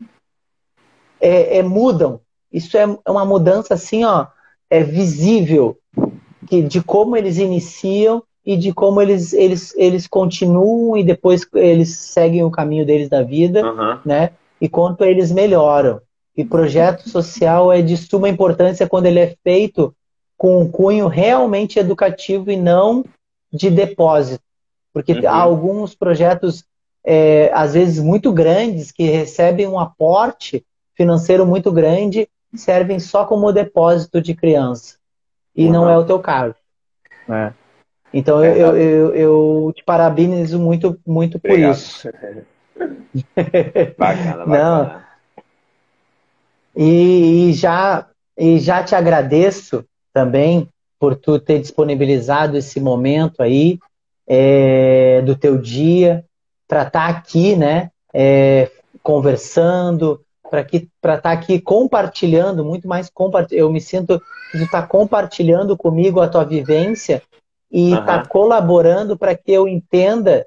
[1.20, 2.20] é, é mudam.
[2.52, 4.26] Isso é uma mudança assim, ó,
[4.68, 5.78] é visível
[6.46, 11.96] que, de como eles iniciam e de como eles, eles, eles continuam e depois eles
[11.96, 13.98] seguem o caminho deles da vida, uhum.
[14.04, 14.32] né?
[14.60, 16.00] E quanto eles melhoram.
[16.36, 19.94] E projeto social é de suma importância quando ele é feito
[20.36, 23.04] com um cunho realmente educativo e não
[23.52, 24.42] de depósito.
[24.92, 25.28] Porque uhum.
[25.28, 26.64] há alguns projetos,
[27.04, 30.64] é, às vezes, muito grandes, que recebem um aporte
[30.94, 34.96] financeiro muito grande, servem só como depósito de criança.
[35.56, 35.72] E uhum.
[35.72, 36.54] não é o teu caso.
[37.28, 37.52] É.
[38.12, 42.08] Então é, eu, eu, eu, te parabenizo muito, muito por isso.
[43.96, 44.46] bacana, bacana.
[44.46, 45.02] Não.
[46.76, 48.06] E, e, já,
[48.36, 50.68] e já te agradeço também
[51.02, 53.76] por tu ter disponibilizado esse momento aí
[54.24, 56.24] é, do teu dia
[56.68, 57.90] para estar tá aqui, né?
[58.14, 58.70] É,
[59.02, 63.64] conversando, para estar tá aqui compartilhando, muito mais compartilhando.
[63.64, 64.20] Eu me sinto
[64.52, 67.20] que tu está compartilhando comigo a tua vivência
[67.68, 68.26] e está uhum.
[68.28, 70.46] colaborando para que eu entenda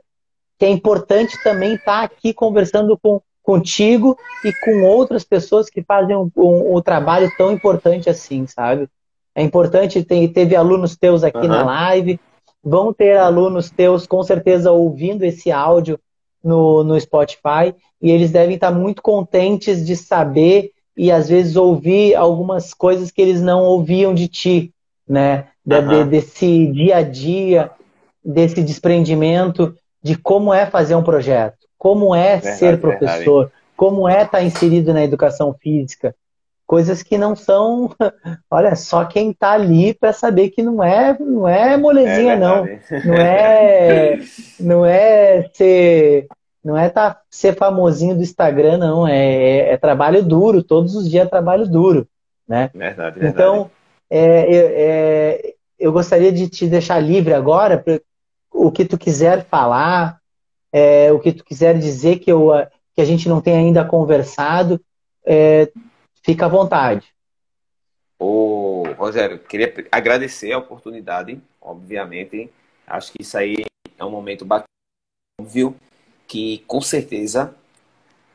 [0.58, 5.84] que é importante também estar tá aqui conversando com, contigo e com outras pessoas que
[5.84, 8.88] fazem um, um, um trabalho tão importante assim, sabe?
[9.36, 11.48] É importante, tem, teve alunos teus aqui uhum.
[11.48, 12.20] na live,
[12.64, 16.00] vão ter alunos teus com certeza ouvindo esse áudio
[16.44, 22.16] no, no Spotify e eles devem estar muito contentes de saber e às vezes ouvir
[22.16, 24.74] algumas coisas que eles não ouviam de ti,
[25.08, 25.48] né?
[25.66, 25.88] De, uhum.
[25.88, 27.72] de, desse dia a dia,
[28.24, 33.62] desse desprendimento de como é fazer um projeto, como é verdade, ser professor, verdade.
[33.76, 36.16] como é estar inserido na educação física.
[36.66, 37.92] Coisas que não são,
[38.50, 42.66] olha, só quem está ali para saber que não é, não é molezinha é não,
[43.06, 44.20] não é,
[44.60, 46.28] não é ser,
[46.64, 51.10] não é tá, ser famosinho do Instagram não, é, é, é trabalho duro, todos os
[51.10, 52.08] dias é trabalho duro,
[52.48, 52.72] né?
[52.74, 53.28] Verdade, verdade.
[53.28, 53.70] Então,
[54.10, 58.02] é, é, eu gostaria de te deixar livre agora para
[58.52, 60.18] o que tu quiser falar,
[60.72, 62.50] é, o que tu quiser dizer que, eu,
[62.96, 64.82] que a gente não tem ainda conversado,
[65.26, 65.70] é,
[66.26, 67.14] fica à vontade.
[68.18, 72.50] Ô, Rogério, queria agradecer a oportunidade, obviamente.
[72.88, 73.64] Acho que isso aí
[73.98, 74.66] é um momento bacana,
[75.40, 75.76] óbvio,
[76.28, 77.56] que com certeza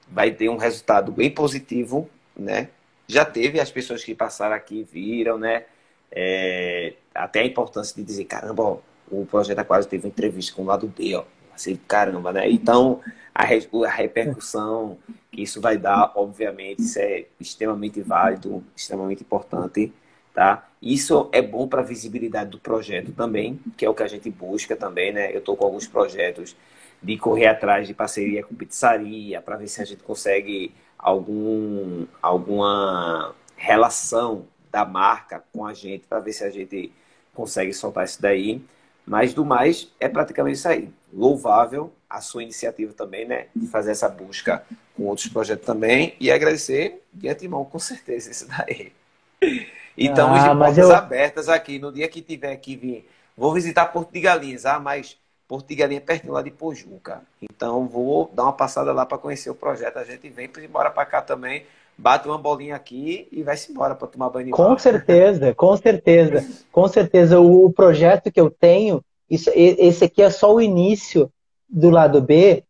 [0.06, 2.68] vai ter um resultado bem positivo, né?
[3.08, 5.64] Já teve as pessoas que passaram aqui, viram, né?
[6.12, 8.78] É, até a importância de dizer, caramba, ó,
[9.10, 11.24] o Projeto Aquário teve uma entrevista com o lado B, ó.
[11.60, 12.50] Assim, caramba, né?
[12.50, 13.00] Então,
[13.34, 14.96] a, re, a repercussão
[15.30, 19.92] que isso vai dar, obviamente, isso é extremamente válido, extremamente importante,
[20.34, 20.66] tá?
[20.80, 24.30] Isso é bom para a visibilidade do projeto também, que é o que a gente
[24.30, 25.34] busca também, né?
[25.34, 26.56] Eu estou com alguns projetos
[27.02, 33.34] de correr atrás de parceria com pizzaria, para ver se a gente consegue algum, alguma
[33.54, 36.90] relação da marca com a gente, para ver se a gente
[37.34, 38.62] consegue soltar isso daí.
[39.06, 40.88] Mas do mais, é praticamente isso aí.
[41.12, 43.46] Louvável a sua iniciativa também, né?
[43.54, 44.62] De fazer essa busca
[44.96, 46.14] com outros projetos também.
[46.18, 48.92] E agradecer de antemão, com certeza, isso daí.
[49.96, 50.94] E estamos ah, de portas eu...
[50.94, 51.78] abertas aqui.
[51.78, 54.66] No dia que tiver que vir, vou visitar Porto de Galinhas.
[54.66, 55.16] Ah, mas
[55.46, 57.22] Porto de Galinhas é pertinho lá de Pojuca.
[57.42, 59.98] Então vou dar uma passada lá para conhecer o projeto.
[59.98, 61.64] A gente vem para embora para cá também
[62.00, 64.50] bate uma bolinha aqui e vai-se embora para tomar banho.
[64.50, 67.38] Com certeza, com certeza, com certeza.
[67.38, 71.30] O, projeto que eu tenho, isso, esse aqui é só o início
[71.68, 72.64] do lado B.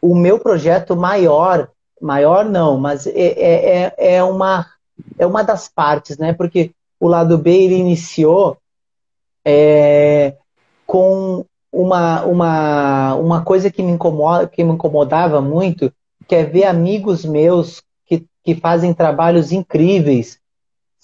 [0.00, 4.66] O meu projeto maior, maior não, mas é, é, é, é uma,
[5.18, 6.32] é uma das partes, né?
[6.32, 8.58] Porque o lado B ele iniciou
[9.44, 10.34] é,
[10.86, 15.92] com uma, uma, uma coisa que me, incomoda, que me incomodava muito,
[16.26, 17.82] que é ver amigos meus
[18.46, 20.38] que fazem trabalhos incríveis,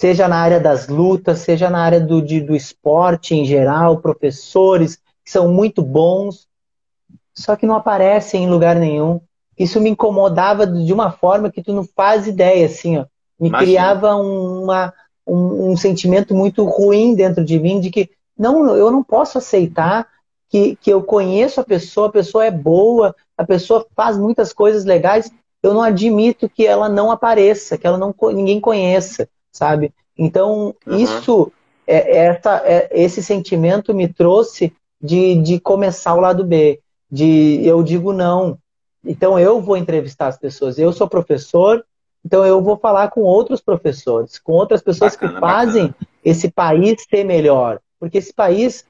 [0.03, 4.97] seja na área das lutas, seja na área do, de, do esporte em geral, professores
[5.25, 6.49] que são muito bons,
[7.33, 9.21] só que não aparecem em lugar nenhum.
[9.57, 13.05] Isso me incomodava de uma forma que tu não faz ideia, assim, ó.
[13.39, 13.65] Me Imagina.
[13.65, 14.93] criava uma,
[15.25, 20.09] um, um sentimento muito ruim dentro de mim de que não, eu não posso aceitar
[20.49, 24.85] que, que eu conheço a pessoa, a pessoa é boa, a pessoa faz muitas coisas
[24.85, 25.31] legais
[25.63, 29.93] eu não admito que ela não apareça, que ela não ninguém conheça, sabe?
[30.17, 30.97] Então uhum.
[30.97, 31.53] isso
[31.87, 36.81] é, é, essa, é, esse sentimento me trouxe de, de começar o lado B,
[37.11, 38.59] de eu digo não.
[39.05, 40.79] Então eu vou entrevistar as pessoas.
[40.79, 41.85] Eu sou professor,
[42.25, 46.09] então eu vou falar com outros professores, com outras pessoas bacana, que fazem bacana.
[46.25, 48.85] esse país ser melhor, porque esse país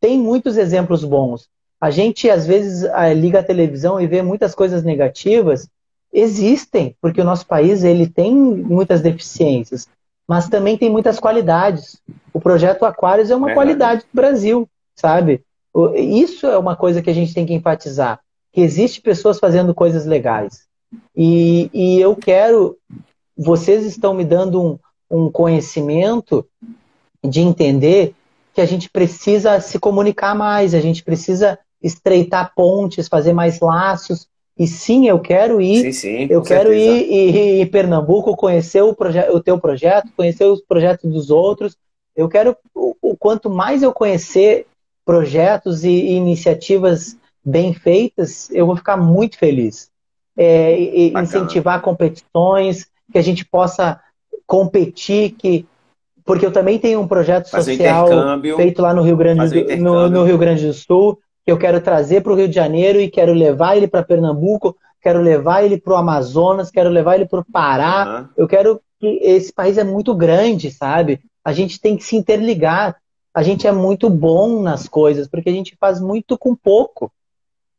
[0.00, 4.82] tem muitos exemplos bons, A gente, às vezes, liga a televisão e vê muitas coisas
[4.82, 5.68] negativas.
[6.12, 9.86] Existem, porque o nosso país ele tem muitas deficiências,
[10.30, 12.00] mas também tem muitas qualidades.
[12.32, 15.42] O projeto Aquários é uma qualidade do Brasil, sabe?
[15.96, 18.20] Isso é uma coisa que a gente tem que enfatizar,
[18.52, 20.68] que existe pessoas fazendo coisas legais.
[21.16, 22.78] E, e eu quero,
[23.36, 24.78] vocês estão me dando um,
[25.10, 26.46] um conhecimento
[27.24, 28.14] de entender
[28.54, 34.28] que a gente precisa se comunicar mais, a gente precisa estreitar pontes, fazer mais laços.
[34.60, 38.90] E sim, eu quero ir, sim, sim, eu quero ir, ir, em Pernambuco, conhecer o,
[38.90, 41.78] o teu projeto, conhecer os projetos dos outros.
[42.14, 44.66] Eu quero, o, o quanto mais eu conhecer
[45.02, 49.88] projetos e, e, iniciativas bem feitas, eu vou ficar muito feliz.
[50.36, 53.98] É, e, incentivar competições, que a gente possa
[54.46, 55.66] competir, que
[56.22, 58.06] porque eu também tenho um projeto social
[58.56, 61.80] feito lá no Rio Grande do, no, no, Rio Grande do Sul, que eu quero
[61.80, 65.78] trazer para o Rio de Janeiro e quero levar ele para Pernambuco, quero levar ele
[65.78, 68.20] para o Amazonas, quero levar ele para o Pará.
[68.20, 68.28] Uhum.
[68.36, 71.20] Eu quero que esse país é muito grande, sabe?
[71.44, 72.96] A gente tem que se interligar.
[73.32, 77.10] A gente é muito bom nas coisas, porque a gente faz muito com pouco.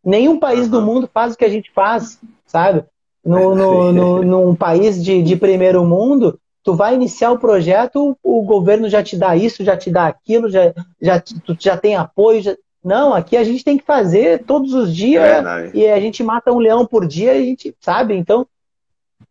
[0.04, 0.72] Nenhum país uhum.
[0.72, 2.84] do mundo faz o que a gente faz, sabe?
[3.24, 8.42] No, no, no, num país de, de primeiro mundo, tu vai iniciar o projeto, o
[8.44, 12.42] governo já te dá isso, já te dá aquilo, já, já, tu já tem apoio.
[12.42, 12.56] Já...
[12.84, 16.52] Não, aqui a gente tem que fazer todos os dias é, e a gente mata
[16.52, 18.48] um leão por dia, a gente sabe, então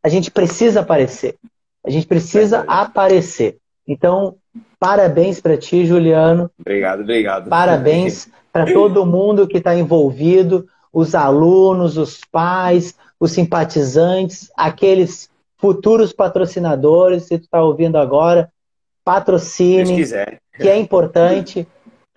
[0.02, 1.36] a gente precisa aparecer.
[1.84, 3.58] A gente precisa é aparecer.
[3.86, 4.36] Então,
[4.78, 6.50] parabéns para ti, Juliano.
[6.58, 7.48] Obrigado, obrigado.
[7.48, 15.28] Parabéns para todo mundo que está envolvido, os alunos, os pais, os simpatizantes, aqueles
[15.58, 18.50] futuros patrocinadores, se tu está ouvindo agora,
[19.04, 20.04] patrocine,
[20.56, 21.66] que é importante.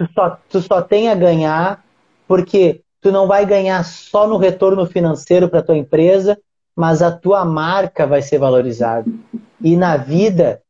[0.03, 1.83] Tu só, tu só tem a ganhar,
[2.27, 6.37] porque tu não vai ganhar só no retorno financeiro para tua empresa,
[6.75, 9.09] mas a tua marca vai ser valorizada.
[9.61, 10.61] E na vida,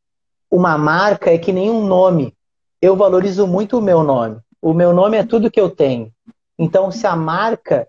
[0.50, 2.34] uma marca é que nem um nome.
[2.80, 4.38] Eu valorizo muito o meu nome.
[4.62, 6.12] O meu nome é tudo que eu tenho.
[6.58, 7.88] Então, se a marca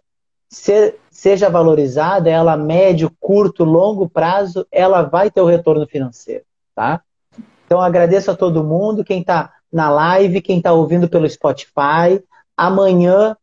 [0.50, 6.44] ser, seja valorizada, ela médio, curto, longo prazo, ela vai ter o retorno financeiro,
[6.74, 7.02] tá?
[7.66, 12.22] Então agradeço a todo mundo, quem está na live, quem está ouvindo pelo Spotify.
[12.56, 13.36] Amanhã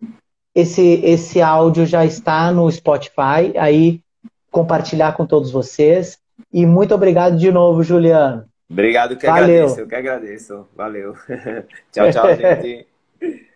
[0.54, 4.00] esse esse áudio já está no Spotify, aí
[4.50, 6.18] compartilhar com todos vocês.
[6.52, 8.44] E muito obrigado de novo, Juliano.
[8.70, 9.44] Obrigado, que Valeu.
[9.44, 10.68] agradeço, eu que agradeço.
[10.74, 11.14] Valeu.
[11.92, 12.86] tchau, tchau, gente.